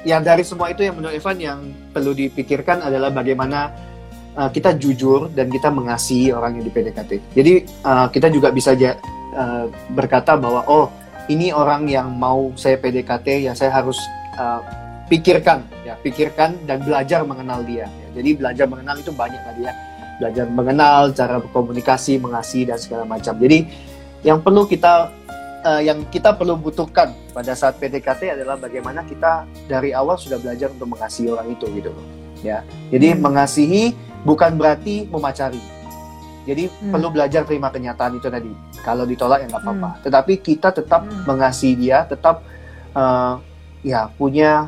ya 0.03 0.19
dari 0.19 0.43
semua 0.43 0.71
itu 0.75 0.83
yang 0.83 0.99
menurut 0.99 1.15
Evan 1.15 1.37
yang 1.39 1.59
perlu 1.95 2.11
dipikirkan 2.11 2.83
adalah 2.83 3.15
bagaimana 3.15 3.71
eh, 4.35 4.49
kita 4.51 4.75
jujur 4.75 5.31
dan 5.31 5.47
kita 5.47 5.71
mengasihi 5.71 6.35
orang 6.35 6.59
yang 6.59 6.65
di 6.67 6.71
PDKT. 6.73 7.11
Jadi 7.31 7.53
eh, 7.63 8.07
kita 8.11 8.27
juga 8.27 8.51
bisa 8.51 8.75
eh, 8.75 8.95
berkata 9.95 10.35
bahwa 10.35 10.67
oh 10.67 10.91
ini 11.29 11.53
orang 11.53 11.85
yang 11.87 12.09
mau 12.11 12.51
saya 12.57 12.75
PDKT 12.75 13.47
ya 13.47 13.53
saya 13.55 13.71
harus 13.71 13.95
eh, 14.35 14.88
pikirkan 15.09 15.65
ya 15.83 15.97
pikirkan 15.99 16.55
dan 16.69 16.85
belajar 16.85 17.25
mengenal 17.25 17.65
dia 17.65 17.89
ya. 17.89 18.07
jadi 18.15 18.29
belajar 18.37 18.65
mengenal 18.69 18.95
itu 18.95 19.11
banyak 19.11 19.41
tadi 19.41 19.61
ya 19.65 19.73
belajar 20.21 20.45
mengenal 20.47 21.01
cara 21.11 21.35
berkomunikasi 21.41 22.21
mengasihi 22.21 22.69
dan 22.69 22.77
segala 22.77 23.03
macam 23.03 23.33
jadi 23.35 23.65
yang 24.21 24.43
perlu 24.43 24.67
kita 24.67 25.09
eh, 25.65 25.81
yang 25.89 26.03
kita 26.11 26.35
perlu 26.35 26.59
butuhkan 26.59 27.15
pada 27.33 27.55
saat 27.55 27.79
PDKT 27.79 28.37
adalah 28.37 28.59
bagaimana 28.59 29.01
kita 29.03 29.47
dari 29.65 29.95
awal 29.95 30.19
sudah 30.19 30.37
belajar 30.37 30.69
untuk 30.69 30.91
mengasihi 30.93 31.27
orang 31.31 31.47
itu 31.51 31.65
gitu 31.73 31.89
loh 31.89 32.05
ya 32.39 32.61
jadi 32.93 33.15
Hmm. 33.15 33.25
mengasihi 33.25 33.83
bukan 34.23 34.55
berarti 34.59 35.07
memacari 35.09 35.59
jadi 36.47 36.67
Hmm. 36.67 36.91
perlu 36.95 37.07
belajar 37.11 37.43
terima 37.47 37.71
kenyataan 37.71 38.19
itu 38.19 38.27
tadi 38.27 38.51
kalau 38.83 39.03
ditolak 39.07 39.43
ya 39.43 39.47
nggak 39.49 39.63
apa-apa 39.63 39.89
tetapi 40.03 40.33
kita 40.37 40.69
tetap 40.69 41.01
Hmm. 41.07 41.23
mengasihi 41.25 41.75
dia 41.75 42.05
tetap 42.05 42.43
eh, 42.91 43.33
ya 43.87 44.11
punya 44.11 44.67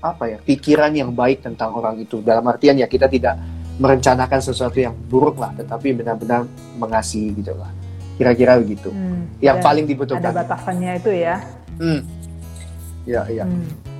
apa 0.00 0.24
ya 0.32 0.38
pikiran 0.40 0.92
yang 0.96 1.12
baik 1.12 1.44
tentang 1.44 1.76
orang 1.76 2.00
itu 2.00 2.24
dalam 2.24 2.44
artian 2.48 2.76
ya 2.80 2.88
kita 2.88 3.06
tidak 3.06 3.36
merencanakan 3.80 4.40
sesuatu 4.40 4.80
yang 4.80 4.96
buruk 5.08 5.36
lah 5.40 5.52
tetapi 5.56 5.92
benar-benar 5.96 6.48
mengasihi 6.80 7.36
gitu 7.36 7.52
lah 7.56 7.68
kira-kira 8.16 8.60
begitu 8.60 8.92
Hmm, 8.92 9.28
yang 9.40 9.60
paling 9.64 9.84
ada 9.84 9.92
dibutuhkan 9.92 10.32
batasannya 10.32 10.92
itu 11.00 11.10
ya. 11.12 11.36
hmm. 11.80 12.00
ya 13.08 13.22
ya 13.28 13.44
Hmm. 13.44 13.90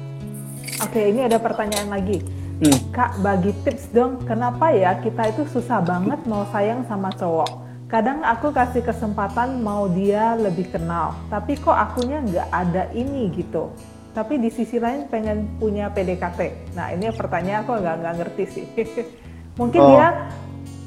Oke, 0.80 1.12
ini 1.12 1.20
ada 1.28 1.36
pertanyaan 1.36 1.92
lagi. 1.92 2.24
Hmm. 2.64 2.76
Kak, 2.88 3.20
bagi 3.20 3.53
tips 3.68 3.92
dong, 3.92 4.16
kenapa 4.24 4.72
ya 4.72 4.96
kita 5.05 5.28
itu 5.28 5.44
susah 5.53 5.84
banget 5.84 6.24
mau 6.24 6.48
sayang 6.48 6.88
sama 6.88 7.12
cowok? 7.12 7.68
Kadang 7.84 8.24
aku 8.24 8.48
kasih 8.48 8.80
kesempatan 8.80 9.61
mau 9.61 9.92
dia 9.92 10.38
lebih 10.40 10.72
kenal, 10.72 11.12
tapi 11.28 11.59
kok 11.61 11.76
akunya 11.76 12.24
nggak 12.24 12.48
ada 12.48 12.88
ini 12.96 13.28
gitu. 13.28 13.68
Tapi 14.11 14.36
di 14.36 14.50
sisi 14.50 14.76
lain 14.76 15.06
pengen 15.06 15.46
punya 15.56 15.86
PDKT. 15.88 16.74
Nah 16.74 16.90
ini 16.90 17.11
pertanyaan 17.11 17.62
aku 17.62 17.78
nggak 17.78 17.96
nggak 18.00 18.14
ngerti 18.18 18.44
sih. 18.46 18.66
Mungkin 19.61 19.80
Oh. 19.80 19.88
dia 19.92 20.06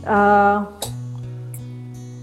eh, 0.03 0.57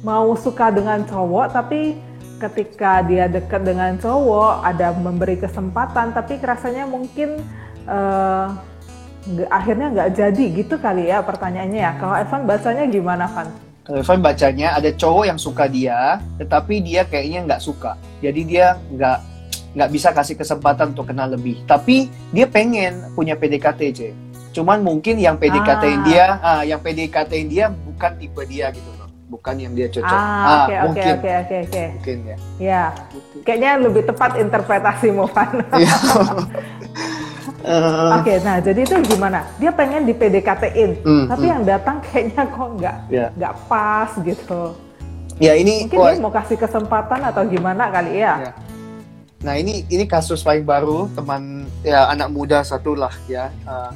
mau 0.01 0.32
suka 0.34 0.68
dengan 0.68 1.05
cowok, 1.05 1.46
tapi 1.53 1.96
ketika 2.40 3.05
dia 3.05 3.28
dekat 3.28 3.64
dengan 3.64 3.96
cowok 3.96 4.64
ada 4.64 4.92
memberi 4.92 5.36
kesempatan, 5.36 6.12
tapi 6.12 6.40
rasanya 6.40 6.84
mungkin 6.84 7.36
nggak- 9.20 9.51
akhirnya 9.51 9.86
nggak 9.92 10.11
jadi 10.14 10.44
gitu 10.57 10.80
kali 10.80 11.09
ya 11.09 11.20
pertanyaannya 11.20 11.80
ya. 11.80 11.92
Kalau 11.96 12.16
Evan 12.16 12.42
bacanya 12.44 12.84
gimana 12.86 13.24
Van? 13.28 13.48
Kalau 13.84 13.98
Evan 14.01 14.20
bacanya 14.20 14.68
ada 14.72 14.90
cowok 14.92 15.24
yang 15.26 15.36
suka 15.36 15.64
dia, 15.68 16.20
tetapi 16.36 16.80
dia 16.80 17.05
kayaknya 17.05 17.44
nggak 17.44 17.62
suka. 17.62 17.92
Jadi 18.20 18.40
dia 18.46 18.66
nggak 18.88 19.18
nggak 19.71 19.91
bisa 19.91 20.11
kasih 20.11 20.35
kesempatan 20.35 20.91
untuk 20.91 21.07
kenal 21.07 21.29
lebih. 21.29 21.62
Tapi 21.64 22.07
dia 22.31 22.45
pengen 22.45 23.11
punya 23.12 23.35
PDKT, 23.35 23.81
C. 23.91 24.01
Cuman 24.51 24.81
mungkin 24.81 25.14
yang 25.14 25.37
PDKT 25.37 25.85
Ah. 25.85 26.03
dia, 26.03 26.25
ah, 26.41 26.62
yang 26.62 26.79
PDKT 26.79 27.33
dia 27.47 27.71
bukan 27.71 28.12
tipe 28.16 28.43
dia 28.45 28.68
gitu 28.68 28.91
loh, 28.93 29.07
bukan 29.29 29.55
yang 29.57 29.73
dia 29.73 29.87
cocok. 29.87 30.11
Ah, 30.11 30.66
oke 30.66 30.75
oke 30.75 30.87
mungkin, 30.89 31.14
oke 31.14 31.31
oke 31.37 31.57
oke. 31.62 31.85
mungkin 31.95 32.18
ya. 32.21 32.37
Ya, 32.59 32.83
kayaknya 33.41 33.71
lebih 33.79 34.03
tepat 34.05 34.31
interpretasimu 34.37 35.25
Van. 35.29 35.51
Iya. 35.73 35.95
Eh, 37.61 38.11
Oke, 38.16 38.41
nah 38.41 38.57
jadi 38.57 38.81
itu 38.81 38.97
gimana? 39.07 39.45
Dia 39.57 39.68
pengen 39.71 40.03
di 40.03 40.11
PDKT-in, 40.11 41.05
Hmm, 41.05 41.25
tapi 41.29 41.45
hmm. 41.45 41.53
yang 41.53 41.62
datang 41.62 42.01
kayaknya 42.03 42.43
kok 42.49 42.68
nggak 42.75 42.97
Ya. 43.07 43.27
nggak 43.31 43.55
pas 43.68 44.11
gitu. 44.18 44.62
ya 45.37 45.53
ini, 45.55 45.85
Mungkin 45.85 45.97
wah, 45.97 46.09
dia 46.11 46.21
mau 46.21 46.29
kasih 46.31 46.57
kesempatan 46.57 47.21
atau 47.23 47.45
gimana 47.45 47.89
kali 47.89 48.16
ya? 48.18 48.35
Ya. 48.41 48.53
Nah 49.41 49.57
ini 49.57 49.88
ini 49.88 50.05
kasus 50.05 50.45
paling 50.45 50.68
baru 50.68 51.09
teman 51.16 51.64
ya 51.80 52.12
anak 52.12 52.28
muda 52.28 52.61
satu 52.61 52.93
lah 52.93 53.12
ya. 53.24 53.49
Uh, 53.64 53.93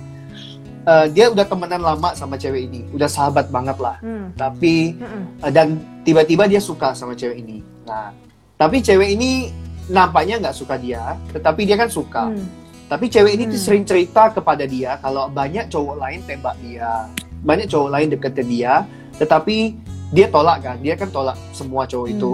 uh, 0.88 1.06
dia 1.12 1.28
udah 1.28 1.44
temenan 1.44 1.84
lama 1.84 2.16
sama 2.16 2.40
cewek 2.40 2.64
ini, 2.72 2.88
udah 2.96 3.04
sahabat 3.04 3.52
banget 3.52 3.76
lah. 3.76 4.00
Hmm. 4.00 4.32
Tapi 4.40 4.96
uh, 5.44 5.52
dan 5.52 5.76
tiba-tiba 6.00 6.48
dia 6.48 6.64
suka 6.64 6.96
sama 6.96 7.12
cewek 7.12 7.44
ini. 7.44 7.60
Nah 7.84 8.16
tapi 8.56 8.80
cewek 8.80 9.12
ini 9.20 9.52
nampaknya 9.92 10.40
nggak 10.40 10.56
suka 10.56 10.80
dia, 10.80 11.20
tetapi 11.36 11.68
dia 11.68 11.76
kan 11.76 11.92
suka. 11.92 12.32
Hmm. 12.32 12.48
Tapi 12.88 13.12
cewek 13.12 13.36
ini 13.36 13.44
tuh 13.52 13.60
Hmm. 13.60 13.66
sering 13.68 13.84
cerita 13.84 14.32
kepada 14.32 14.64
dia 14.64 14.96
kalau 15.04 15.28
banyak 15.28 15.68
cowok 15.68 15.96
lain 16.00 16.24
tembak 16.24 16.56
dia, 16.64 17.04
banyak 17.44 17.68
cowok 17.68 17.90
lain 17.92 18.08
deketin 18.16 18.48
dia, 18.48 18.74
tetapi 19.20 19.76
dia 20.08 20.26
tolak 20.32 20.64
kan, 20.64 20.80
dia 20.80 20.96
kan 20.96 21.12
tolak 21.12 21.36
semua 21.52 21.84
cowok 21.84 22.08
Hmm. 22.08 22.16
itu. 22.16 22.32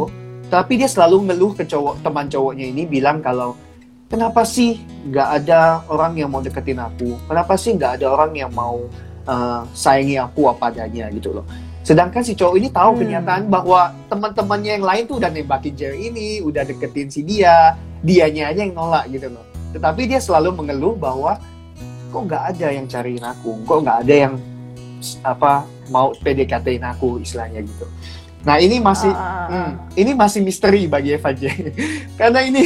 Tapi 0.50 0.82
dia 0.82 0.90
selalu 0.90 1.30
ngeluh 1.30 1.52
ke 1.54 1.62
cowok 1.62 2.02
teman 2.02 2.26
cowoknya 2.26 2.66
ini 2.74 2.82
bilang 2.84 3.22
kalau 3.22 3.54
kenapa 4.10 4.42
sih 4.42 4.82
nggak 5.06 5.28
ada 5.42 5.86
orang 5.86 6.18
yang 6.18 6.28
mau 6.28 6.42
deketin 6.42 6.82
aku? 6.82 7.14
Kenapa 7.30 7.54
sih 7.54 7.78
nggak 7.78 8.02
ada 8.02 8.06
orang 8.10 8.34
yang 8.34 8.50
mau 8.50 8.82
uh, 9.30 9.62
sayangi 9.70 10.18
aku 10.18 10.50
apa 10.50 10.74
adanya 10.74 11.06
gitu 11.14 11.30
loh. 11.30 11.46
Sedangkan 11.86 12.20
si 12.26 12.34
cowok 12.34 12.54
ini 12.58 12.68
tahu 12.68 12.98
Hmm. 12.98 13.00
kenyataan 13.06 13.44
bahwa 13.46 13.94
teman-temannya 14.10 14.82
yang 14.82 14.84
lain 14.84 15.02
tuh 15.06 15.16
udah 15.22 15.30
nembakin 15.30 15.72
cewek 15.78 16.12
ini, 16.12 16.42
udah 16.42 16.66
deketin 16.66 17.08
si 17.08 17.22
dia, 17.22 17.78
dianya 18.02 18.50
aja 18.50 18.66
yang 18.66 18.74
nolak 18.74 19.06
gitu 19.08 19.30
loh. 19.30 19.46
Tetapi 19.70 20.02
dia 20.10 20.18
selalu 20.18 20.50
mengeluh 20.60 20.98
bahwa 20.98 21.38
kok 22.10 22.22
nggak 22.26 22.42
ada 22.54 22.66
yang 22.74 22.86
cariin 22.90 23.22
aku 23.22 23.54
kok 23.62 23.78
nggak 23.86 23.98
ada 24.02 24.14
yang 24.26 24.34
apa 25.22 25.64
mau 25.88 26.12
PDKT-in 26.20 26.82
aku 26.84 27.22
istilahnya 27.22 27.62
gitu 27.64 27.86
nah 28.40 28.56
ini 28.56 28.80
masih 28.80 29.12
ah. 29.12 29.48
hmm, 29.48 29.72
ini 29.94 30.12
masih 30.16 30.40
misteri 30.40 30.88
bagi 30.88 31.12
Evan 31.12 31.36
J 31.36 31.44
karena 32.20 32.40
ini 32.40 32.62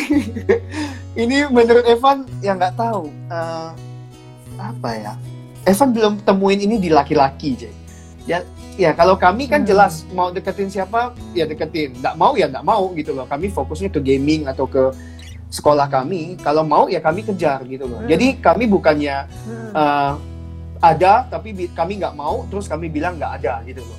ini 1.22 1.37
menurut 1.51 1.83
Evan 1.83 2.22
yang 2.39 2.59
nggak 2.59 2.79
tahu 2.79 3.11
eh, 3.31 3.70
apa 4.55 4.91
ya 4.95 5.12
Evan 5.66 5.91
belum 5.91 6.14
temuin 6.22 6.61
ini 6.62 6.79
di 6.79 6.91
laki-laki 6.91 7.59
J 7.59 7.62
ya 8.25 8.39
ya 8.75 8.91
kalau 8.95 9.18
kami 9.18 9.47
kan 9.47 9.62
Hmm. 9.62 9.68
jelas 9.68 10.03
mau 10.11 10.31
deketin 10.31 10.70
siapa 10.70 11.11
ya 11.35 11.47
deketin 11.47 11.95
nggak 11.99 12.14
mau 12.14 12.35
ya 12.35 12.47
nggak 12.47 12.64
mau 12.64 12.91
gitu 12.95 13.14
loh 13.14 13.27
kami 13.27 13.51
fokusnya 13.51 13.91
ke 13.91 13.99
gaming 13.99 14.47
atau 14.47 14.66
ke 14.66 14.95
sekolah 15.51 15.87
kami 15.87 16.35
kalau 16.43 16.66
mau 16.66 16.91
ya 16.91 16.99
kami 16.99 17.22
kejar 17.22 17.62
gitu 17.66 17.87
loh 17.87 17.99
Hmm. 18.03 18.11
jadi 18.11 18.39
kami 18.39 18.66
bukannya 18.66 19.27
Hmm. 19.27 19.70
eh, 19.75 20.12
ada 20.83 21.25
tapi 21.27 21.55
kami 21.70 21.99
nggak 21.99 22.14
mau 22.14 22.45
terus 22.47 22.66
kami 22.66 22.87
bilang 22.87 23.18
nggak 23.18 23.43
ada 23.43 23.62
gitu 23.64 23.83
loh 23.83 23.99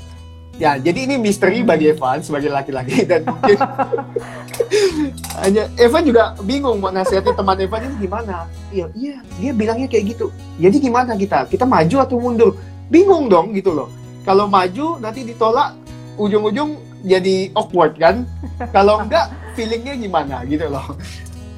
ya 0.56 0.80
jadi 0.80 0.99
ini 1.08 1.16
misteri 1.20 1.62
bagi 1.62 1.91
Evan 1.91 2.24
sebagai 2.24 2.47
laki-laki 2.51 3.03
dan 3.10 3.28
mungkin 3.28 3.58
hanya 5.43 5.68
Evan 5.76 6.03
juga 6.08 6.34
bingung 6.43 6.80
mau 6.80 6.91
nasihati 6.91 7.36
teman 7.36 7.60
Evan 7.60 7.82
ini 7.86 7.95
gimana. 8.08 8.47
Iya 8.72 8.88
iya 8.95 9.16
dia 9.39 9.51
bilangnya 9.51 9.88
kayak 9.91 10.16
gitu. 10.16 10.32
Jadi 10.58 10.78
gimana 10.80 11.14
kita? 11.20 11.45
Kita 11.51 11.68
maju 11.68 11.95
atau 11.99 12.18
mundur? 12.18 12.51
Bingung 12.88 13.28
dong 13.28 13.51
gitu 13.51 13.76
loh. 13.76 13.91
Kalau 14.24 14.47
maju 14.49 14.97
nanti 14.97 15.22
ditolak 15.28 15.76
ujung-ujung 16.16 16.80
jadi 17.06 17.51
awkward 17.53 17.99
kan? 17.99 18.24
Kalau 18.76 19.03
enggak 19.03 19.30
feelingnya 19.53 19.93
gimana 19.99 20.41
gitu 20.47 20.66
loh. 20.72 20.95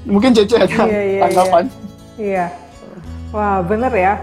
Mungkin 0.08 0.32
Cece 0.32 0.56
ada 0.56 0.88
Iya, 0.88 1.02
iya, 1.04 1.22
tanggapan? 1.28 1.64
Iya. 2.16 2.46
Wah, 3.36 3.60
bener 3.60 3.92
ya. 3.92 4.14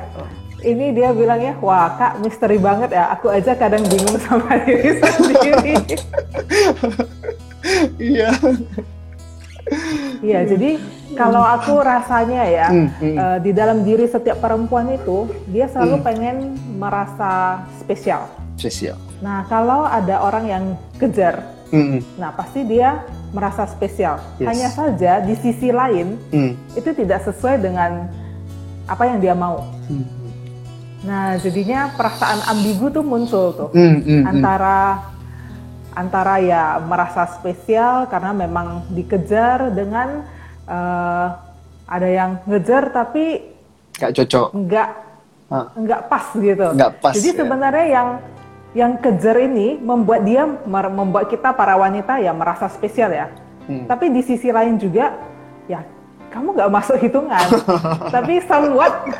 Ini 0.64 0.86
dia 0.90 1.12
bilangnya, 1.12 1.52
wah 1.60 1.92
kak 1.92 2.18
misteri 2.18 2.56
banget 2.56 2.90
ya. 2.90 3.12
Aku 3.12 3.28
aja 3.28 3.52
kadang 3.52 3.84
bingung 3.84 4.16
sama 4.18 4.56
diri 4.64 4.96
sendiri. 4.96 5.74
iya 8.00 8.30
Iya, 10.20 10.44
jadi 10.44 10.76
kalau 11.16 11.40
aku 11.40 11.80
rasanya 11.80 12.42
ya, 12.44 12.68
Hmm, 12.68 12.88
hmm. 12.96 13.16
eh, 13.16 13.38
di 13.40 13.50
dalam 13.52 13.80
diri 13.80 14.04
setiap 14.04 14.40
perempuan 14.40 14.88
itu, 14.90 15.24
dia 15.48 15.68
selalu 15.68 16.00
Hmm. 16.00 16.04
pengen 16.04 16.36
merasa 16.76 17.64
spesial. 17.76 18.28
spesial 18.56 18.96
Nah, 19.18 19.44
kalau 19.44 19.84
ada 19.84 20.20
orang 20.20 20.44
yang 20.46 20.64
kejar, 20.96 21.44
Hmm, 21.68 21.98
nah 22.14 22.30
pasti 22.30 22.62
dia 22.62 23.02
merasa 23.32 23.66
spesial. 23.66 24.20
Yes. 24.38 24.46
Hanya 24.46 24.68
saja 24.70 25.12
di 25.18 25.34
sisi 25.34 25.68
lain, 25.68 26.14
hmm, 26.30 26.52
itu 26.76 26.90
tidak 26.94 27.24
sesuai 27.24 27.58
dengan 27.58 28.06
apa 28.86 29.04
yang 29.06 29.18
dia 29.18 29.34
mau. 29.34 29.64
hmm, 29.88 30.04
Nah, 31.04 31.36
jadinya 31.36 31.92
perasaan 31.92 32.40
ambigu 32.48 32.88
tuh 32.88 33.04
muncul 33.04 33.52
tuh. 33.52 33.70
hmm, 33.76 33.96
hmm. 34.00 34.22
antara 34.24 34.78
antara 35.94 36.42
ya 36.42 36.82
merasa 36.82 37.28
spesial 37.38 38.10
karena 38.10 38.34
memang 38.34 38.88
dikejar 38.90 39.70
dengan 39.70 40.26
eh, 40.66 41.26
ada 41.84 42.08
yang 42.08 42.40
ngejar 42.48 42.90
tapi 42.90 43.54
Gak 43.94 44.10
cocok 44.10 44.48
nggak 44.58 44.88
nggak 45.54 46.00
pas 46.10 46.26
gitu. 46.34 46.66
Nggak 46.74 46.92
pas, 46.98 47.14
Jadi 47.14 47.30
ya. 47.30 47.36
sebenarnya 47.38 47.86
yang 47.86 48.08
yang 48.74 48.92
kejar 48.98 49.38
ini 49.38 49.78
membuat 49.78 50.26
dia 50.26 50.42
membuat 50.66 51.30
kita 51.30 51.54
para 51.54 51.78
wanita 51.78 52.18
ya 52.18 52.34
merasa 52.34 52.66
spesial 52.66 53.14
ya. 53.14 53.30
Hmm. 53.70 53.86
Tapi 53.86 54.10
di 54.10 54.20
sisi 54.26 54.50
lain 54.50 54.82
juga 54.82 55.14
ya 55.70 55.86
kamu 56.34 56.58
nggak 56.58 56.72
masuk 56.74 56.98
hitungan. 56.98 57.46
Tapi 58.14 58.42
somewhat 58.50 59.14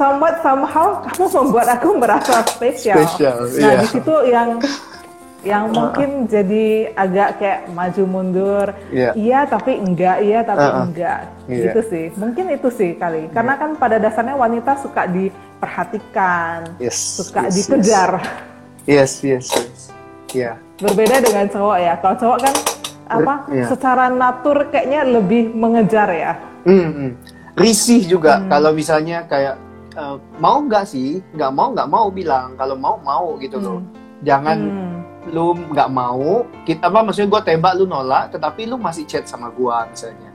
somewhat 0.00 0.40
somehow 0.40 1.04
kamu 1.04 1.24
membuat 1.28 1.66
aku 1.76 1.88
merasa 2.00 2.40
spesial. 2.48 2.96
Spesial, 3.04 3.36
Nah 3.60 3.72
iya. 3.76 3.80
di 3.84 3.86
situ 3.92 4.14
yang 4.32 4.56
yang 5.40 5.72
mungkin 5.72 6.28
jadi 6.28 6.92
agak 6.96 7.40
kayak 7.40 7.60
maju 7.72 8.02
mundur. 8.08 8.66
Iya. 8.88 9.12
Iya 9.12 9.40
tapi 9.44 9.76
enggak, 9.76 10.16
iya 10.24 10.40
tapi 10.40 10.64
Uh-uh. 10.64 10.84
enggak. 10.88 11.20
Iya. 11.48 11.62
Gitu 11.68 11.80
sih. 11.88 12.04
Mungkin 12.16 12.44
itu 12.48 12.68
sih 12.72 12.96
kali. 12.96 13.28
Karena 13.28 13.60
kan 13.60 13.76
pada 13.76 13.96
dasarnya 13.96 14.36
wanita 14.36 14.80
suka 14.80 15.04
diperhatikan, 15.04 16.76
yes 16.80 16.96
suka 17.20 17.48
yes, 17.48 17.54
dikejar. 17.56 18.10
yes 18.88 19.20
yes 19.20 19.46
yes 19.52 19.80
ya 20.32 20.56
Berbeda 20.80 21.20
dengan 21.20 21.44
cowok 21.48 21.76
ya. 21.76 21.94
Kalau 22.00 22.16
cowok 22.16 22.38
kan 22.40 22.54
apa? 23.10 23.34
iya. 23.52 23.64
Secara 23.68 24.04
natur 24.08 24.56
kayaknya 24.72 25.04
lebih 25.04 25.52
mengejar 25.52 26.08
ya. 26.08 26.32
Hmm, 26.64 26.88
hmm. 26.92 27.10
risih 27.56 28.04
juga 28.04 28.40
Hmm. 28.40 28.48
kalau 28.48 28.70
misalnya 28.72 29.24
kayak 29.24 29.56
eh, 29.92 30.16
mau 30.36 30.58
nggak 30.60 30.84
sih 30.84 31.18
nggak 31.30 31.50
mau 31.50 31.68
nggak 31.70 31.88
mau 31.88 32.06
bilang 32.08 32.54
kalau 32.54 32.74
mau 32.74 32.96
mau 32.98 33.34
gitu 33.36 33.56
loh 33.56 33.80
jangan 34.20 34.58
Hmm. 34.58 34.96
lu 35.28 35.52
nggak 35.68 35.88
mau 35.88 36.44
kita 36.62 36.86
apa 36.86 37.00
maksudnya 37.02 37.28
gue 37.28 37.42
tembak 37.46 37.72
lu 37.74 37.84
nolak 37.84 38.30
tetapi 38.30 38.64
lu 38.64 38.76
masih 38.76 39.04
chat 39.04 39.24
sama 39.24 39.48
gua 39.48 39.84
misalnya 39.84 40.30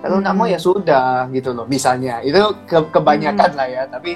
kalau 0.00 0.18
nggak 0.18 0.30
Hmm. 0.30 0.40
mau 0.40 0.48
ya 0.48 0.58
sudah 0.58 1.08
gitu 1.28 1.50
loh 1.50 1.64
misalnya 1.64 2.20
itu 2.20 2.36
ke- 2.64 2.88
kebanyakan 2.90 3.50
Hmm. 3.50 3.58
lah 3.58 3.66
ya 3.66 3.82
tapi 3.86 4.12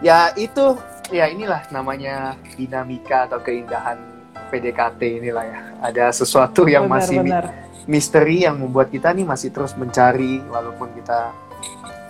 ya 0.00 0.18
itu 0.34 0.74
ya 1.10 1.26
inilah 1.26 1.62
namanya 1.68 2.34
dinamika 2.52 3.26
atau 3.26 3.38
keindahan 3.38 3.98
PDKT 4.46 5.00
inilah 5.18 5.44
ya 5.44 5.60
ada 5.80 6.04
sesuatu 6.10 6.64
yang 6.64 6.86
Benar, 6.86 6.94
masih 6.96 7.18
benar. 7.20 7.44
misteri 7.84 8.42
yang 8.42 8.56
membuat 8.56 8.88
kita 8.88 9.10
nih 9.10 9.22
masih 9.22 9.50
terus 9.50 9.74
mencari 9.74 10.40
walaupun 10.46 10.88
kita 10.94 11.30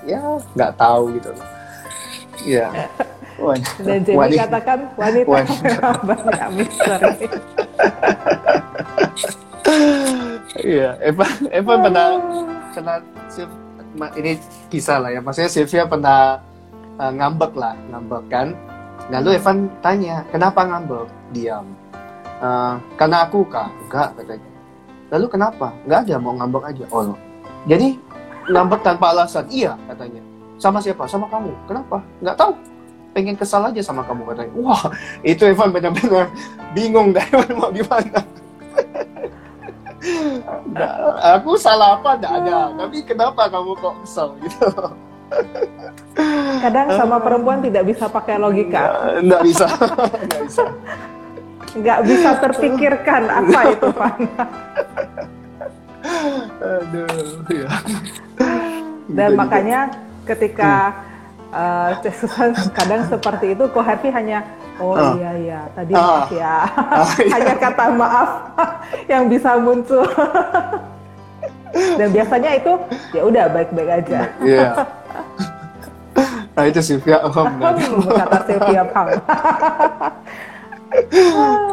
ya 0.05 0.21
nggak 0.53 0.73
tahu 0.75 1.15
gitu 1.15 1.33
loh 1.33 1.47
ya 2.47 2.69
Wan- 3.35 3.67
Dan 3.83 3.99
jadi 4.01 4.15
wani- 4.15 4.39
katakan 4.39 4.79
wanita 4.95 5.27
Wanita. 5.27 5.89
banyak 6.07 6.49
misteri. 6.55 7.27
Iya, 10.63 10.89
Evan, 11.03 11.33
Evan 11.51 11.77
pernah 11.83 12.07
pernah 12.71 12.97
ma- 13.93 14.15
ini 14.15 14.39
kisah 14.71 15.03
lah 15.03 15.11
ya. 15.11 15.19
Maksudnya 15.19 15.51
Sylvia 15.51 15.83
pernah 15.85 16.39
uh, 16.95 17.11
ngambek 17.11 17.53
lah, 17.59 17.75
ngambek 17.91 18.23
kan. 18.31 18.55
Lalu 19.11 19.37
Evan 19.37 19.69
tanya, 19.83 20.23
kenapa 20.31 20.65
ngambek? 20.65 21.11
Diam. 21.35 21.67
"Uh, 22.39 22.79
karena 22.95 23.27
aku 23.27 23.43
kak, 23.51 23.69
enggak 23.85 24.09
katanya. 24.15 24.51
Lalu 25.11 25.27
kenapa? 25.29 25.67
Enggak 25.85 26.01
ada, 26.07 26.17
mau 26.17 26.33
ngambek 26.33 26.65
aja. 26.71 26.85
Oh, 26.89 27.19
jadi 27.67 27.99
ngambek 28.47 28.81
tanpa 28.81 29.11
alasan? 29.11 29.45
Iya 29.51 29.75
katanya. 29.91 30.23
Sama 30.59 30.79
siapa? 30.81 31.05
Sama 31.11 31.27
kamu. 31.29 31.53
Kenapa? 31.67 31.99
Enggak 32.23 32.37
tahu. 32.39 32.53
Pengen 33.15 33.37
kesal 33.39 33.63
aja 33.71 33.79
sama 33.79 34.03
kamu 34.03 34.27
katanya. 34.35 34.53
Wah, 34.59 34.91
itu 35.23 35.47
Evan 35.47 35.71
benar-benar 35.71 36.35
bingung 36.75 37.15
Evan 37.31 37.51
mau 37.55 37.71
gimana. 37.71 38.21
Nggak, 40.75 40.93
aku 41.41 41.55
salah 41.57 41.97
apa 42.01 42.19
enggak 42.19 42.33
ada. 42.43 42.59
Tapi 42.75 42.97
kenapa 43.07 43.43
kamu 43.49 43.71
kok 43.79 43.95
kesel 44.03 44.29
gitu? 44.43 44.67
Kadang 46.61 46.89
sama 46.95 47.17
perempuan 47.19 47.59
tidak 47.63 47.87
bisa 47.87 48.07
pakai 48.07 48.37
logika, 48.39 49.15
Enggak 49.19 49.43
bisa. 49.43 49.67
Enggak 49.67 50.41
bisa. 50.47 50.65
nggak 51.75 52.01
bisa 52.07 52.31
terpikirkan 52.39 53.23
apa 53.27 53.61
itu 53.75 53.89
Van. 53.99 54.21
Aduh, 56.63 57.43
ya. 57.51 57.71
Dan 59.11 59.31
Gitu, 59.35 59.39
makanya 59.39 59.81
ketika 60.27 60.93
eh, 61.51 62.11
Susan 62.13 62.51
kadang 62.73 63.07
seperti 63.07 63.55
itu, 63.55 63.65
kok 63.65 63.85
Harvey 63.85 64.11
hanya 64.11 64.43
oh 64.77 64.99
Ah. 64.99 65.15
iya 65.15 65.31
iya 65.39 65.61
tadi 65.71 65.93
Ah. 65.95 66.03
maaf 66.03 66.29
ya, 66.29 66.57
iya. 67.23 67.31
hanya 67.31 67.55
kata 67.55 67.85
maaf 67.95 68.31
yang 69.07 69.31
bisa 69.31 69.55
muncul. 69.57 70.03
Dan 71.75 72.11
biasanya 72.11 72.51
itu 72.55 72.73
ya 73.11 73.23
udah 73.23 73.45
baik-baik 73.51 73.91
aja. 74.03 74.19
Iya. 74.41 74.69
Nah 76.55 76.65
itu 76.65 76.79
Sylvia, 76.79 77.19
oh 77.19 77.35
enggak. 77.35 77.83
Hmm, 77.83 78.15
kata 78.15 78.39
Sylvia 78.47 78.83
Pang. 78.87 79.11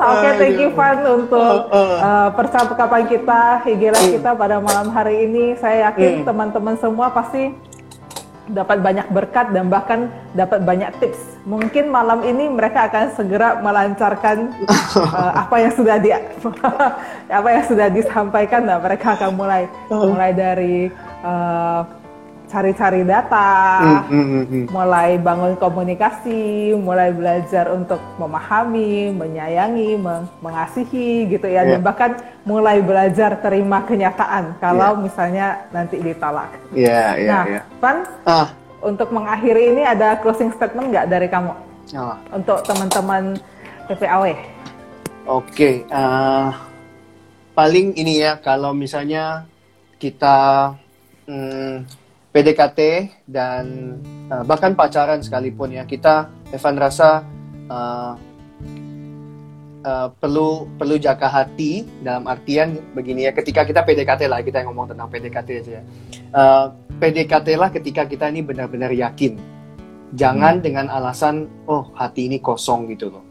Oke, 0.02 0.30
thank 0.42 0.58
you 0.58 0.74
Van 0.74 0.98
untuk 1.06 1.70
uh, 1.70 2.30
percakapan 2.34 3.06
kita, 3.06 3.62
higiran 3.62 4.06
kita 4.10 4.34
pada 4.34 4.58
malam 4.58 4.90
hari 4.90 5.30
ini. 5.30 5.54
Saya 5.56 5.90
yakin 5.90 6.22
Hmm. 6.22 6.26
teman-teman 6.26 6.74
semua 6.78 7.14
pasti 7.14 7.54
dapat 8.52 8.84
banyak 8.84 9.08
berkat 9.12 9.52
dan 9.56 9.72
bahkan 9.72 10.12
dapat 10.36 10.64
banyak 10.64 10.92
tips. 11.00 11.40
Mungkin 11.48 11.90
malam 11.90 12.22
ini 12.22 12.52
mereka 12.52 12.92
akan 12.92 13.16
segera 13.16 13.58
melancarkan 13.64 14.54
uh, 14.68 15.32
apa 15.48 15.56
yang 15.58 15.74
sudah 15.74 15.98
di 15.98 16.12
apa 17.40 17.48
yang 17.50 17.66
sudah 17.66 17.88
disampaikan. 17.90 18.68
Nah, 18.68 18.78
mereka 18.78 19.18
akan 19.18 19.32
mulai 19.34 19.66
mulai 19.90 20.32
dari 20.36 20.92
uh, 21.24 22.01
cari-cari 22.52 23.02
data, 23.02 23.80
Hmm, 23.80 24.02
hmm, 24.04 24.26
hmm, 24.28 24.44
hmm. 24.46 24.66
mulai 24.68 25.16
bangun 25.16 25.56
komunikasi, 25.56 26.76
mulai 26.76 27.16
belajar 27.16 27.72
untuk 27.72 28.04
memahami, 28.20 29.16
menyayangi, 29.16 29.96
meng- 29.96 30.28
mengasihi 30.44 31.32
gitu 31.32 31.48
ya, 31.48 31.64
Iya. 31.64 31.72
dan 31.72 31.80
bahkan 31.80 32.12
mulai 32.44 32.84
belajar 32.84 33.40
terima 33.40 33.82
kenyataan 33.82 34.60
kalau 34.60 35.00
misalnya 35.00 35.64
nanti 35.72 35.96
ditolak. 35.98 36.52
Iya, 36.76 37.16
iya, 37.16 37.32
nah, 37.32 37.44
iya. 37.48 37.62
Pan, 37.80 38.04
Ah, 38.28 38.48
untuk 38.84 39.10
mengakhiri 39.10 39.72
ini 39.72 39.88
ada 39.88 40.20
closing 40.20 40.52
statement 40.52 40.92
nggak 40.92 41.08
dari 41.08 41.32
kamu 41.32 41.56
Ah, 41.92 42.20
untuk 42.30 42.60
teman-teman 42.64 43.40
PPAW? 43.88 44.36
Oke, 45.24 45.86
eh, 45.86 46.48
paling 47.52 47.94
ini 47.94 48.20
ya 48.20 48.36
kalau 48.36 48.74
misalnya 48.74 49.46
kita 49.96 50.72
hmm, 51.24 51.86
PDKT 52.32 52.80
dan 53.28 53.96
eh, 54.32 54.44
bahkan 54.48 54.72
pacaran 54.74 55.20
sekalipun 55.20 55.76
ya. 55.76 55.84
Kita 55.84 56.32
Evan 56.56 56.76
rasa 56.80 57.28
eh, 57.68 58.14
eh, 59.84 60.08
perlu 60.16 60.72
perlu 60.80 60.96
jaga 60.96 61.28
hati 61.28 61.84
dalam 62.00 62.26
artian 62.32 62.80
begini 62.96 63.28
ya. 63.28 63.36
Ketika 63.36 63.68
kita 63.68 63.84
PDKT 63.84 64.32
lah 64.32 64.40
kita 64.40 64.64
yang 64.64 64.72
ngomong 64.72 64.96
tentang 64.96 65.12
PDKT 65.12 65.50
aja 65.60 65.72
ya. 65.80 65.84
Eh, 66.16 66.66
PDKT 66.98 67.48
lah 67.60 67.70
ketika 67.70 68.08
kita 68.08 68.32
ini 68.32 68.40
benar-benar 68.40 68.96
yakin. 68.96 69.36
Jangan 70.12 70.60
dengan 70.60 70.92
alasan 70.92 71.48
oh 71.68 71.92
hati 71.96 72.32
ini 72.32 72.40
kosong 72.40 72.92
gitu 72.96 73.12
loh. 73.12 73.24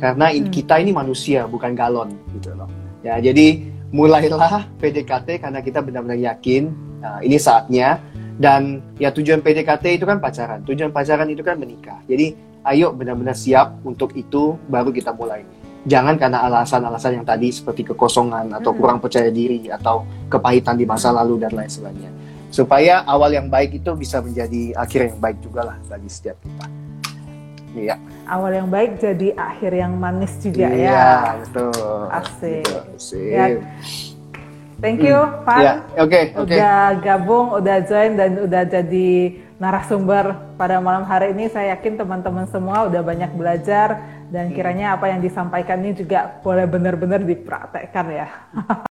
Karena 0.00 0.32
Hmm. 0.32 0.48
kita 0.48 0.80
ini 0.80 0.92
manusia 0.92 1.44
bukan 1.44 1.76
galon 1.76 2.12
gitu 2.40 2.56
loh. 2.56 2.68
Ya 3.04 3.20
jadi 3.20 3.76
mulailah 3.92 4.68
PDKT 4.80 5.40
karena 5.40 5.60
kita 5.62 5.78
benar-benar 5.80 6.18
yakin 6.18 6.74
nah, 7.00 7.22
ini 7.22 7.38
saatnya 7.38 8.02
dan 8.36 8.84
ya 8.96 9.08
tujuan 9.10 9.40
PDKT 9.40 9.96
itu 9.96 10.04
kan 10.04 10.20
pacaran 10.20 10.60
tujuan 10.62 10.92
pacaran 10.92 11.26
itu 11.26 11.40
kan 11.40 11.56
menikah 11.56 11.98
jadi 12.04 12.36
ayo 12.66 12.92
benar-benar 12.92 13.32
siap 13.32 13.80
untuk 13.82 14.12
itu 14.12 14.60
baru 14.66 14.90
kita 14.90 15.10
mulai 15.10 15.40
jangan 15.86 16.18
karena 16.18 16.42
alasan-alasan 16.42 17.16
yang 17.16 17.24
tadi 17.24 17.48
seperti 17.48 17.86
kekosongan 17.86 18.52
atau 18.52 18.74
Hmm. 18.74 18.78
kurang 18.78 18.98
percaya 18.98 19.30
diri 19.30 19.70
atau 19.70 20.02
kepahitan 20.26 20.74
di 20.74 20.84
masa 20.84 21.10
lalu 21.10 21.40
dan 21.40 21.54
lain 21.54 21.70
sebagainya 21.70 22.12
supaya 22.48 23.02
awal 23.04 23.30
yang 23.30 23.46
baik 23.46 23.74
itu 23.74 23.90
bisa 23.94 24.20
menjadi 24.20 24.74
akhir 24.74 25.00
yang 25.10 25.18
baik 25.18 25.38
juga 25.40 25.60
lah 25.62 25.76
bagi 25.86 26.10
setiap 26.10 26.36
kita 26.42 26.66
iya 27.72 27.96
Awal 28.26 28.58
yang 28.58 28.66
baik 28.66 28.98
jadi 28.98 29.38
akhir 29.38 29.70
yang 29.70 29.94
manis 29.94 30.34
juga 30.42 30.66
Iya, 30.66 30.82
ya. 30.90 31.14
betul. 31.46 31.70
Asik. 32.10 32.66
Gitu, 32.66 32.74
asik. 32.98 33.30
Ya, 33.30 33.46
Thank 34.86 35.02
you, 35.02 35.18
Van. 35.42 35.62
Ya, 35.66 35.74
oke, 35.98 36.20
oke. 36.38 36.46
Udah 36.46 36.78
gabung, 37.02 37.46
udah 37.58 37.76
join, 37.82 38.14
dan 38.14 38.38
udah 38.38 38.62
jadi 38.70 39.10
narasumber 39.58 40.54
pada 40.54 40.78
malam 40.78 41.02
hari 41.02 41.34
ini. 41.34 41.50
Saya 41.50 41.74
yakin 41.74 41.98
teman-teman 41.98 42.46
semua 42.46 42.86
udah 42.86 43.02
banyak 43.02 43.34
belajar 43.34 43.98
dan 44.30 44.54
kiranya 44.54 44.94
apa 44.94 45.10
yang 45.10 45.18
disampaikan 45.18 45.82
ini 45.82 45.98
juga 45.98 46.38
boleh 46.38 46.70
benar-benar 46.70 47.26
dipraktekkan 47.26 48.06
ya. 48.14 48.28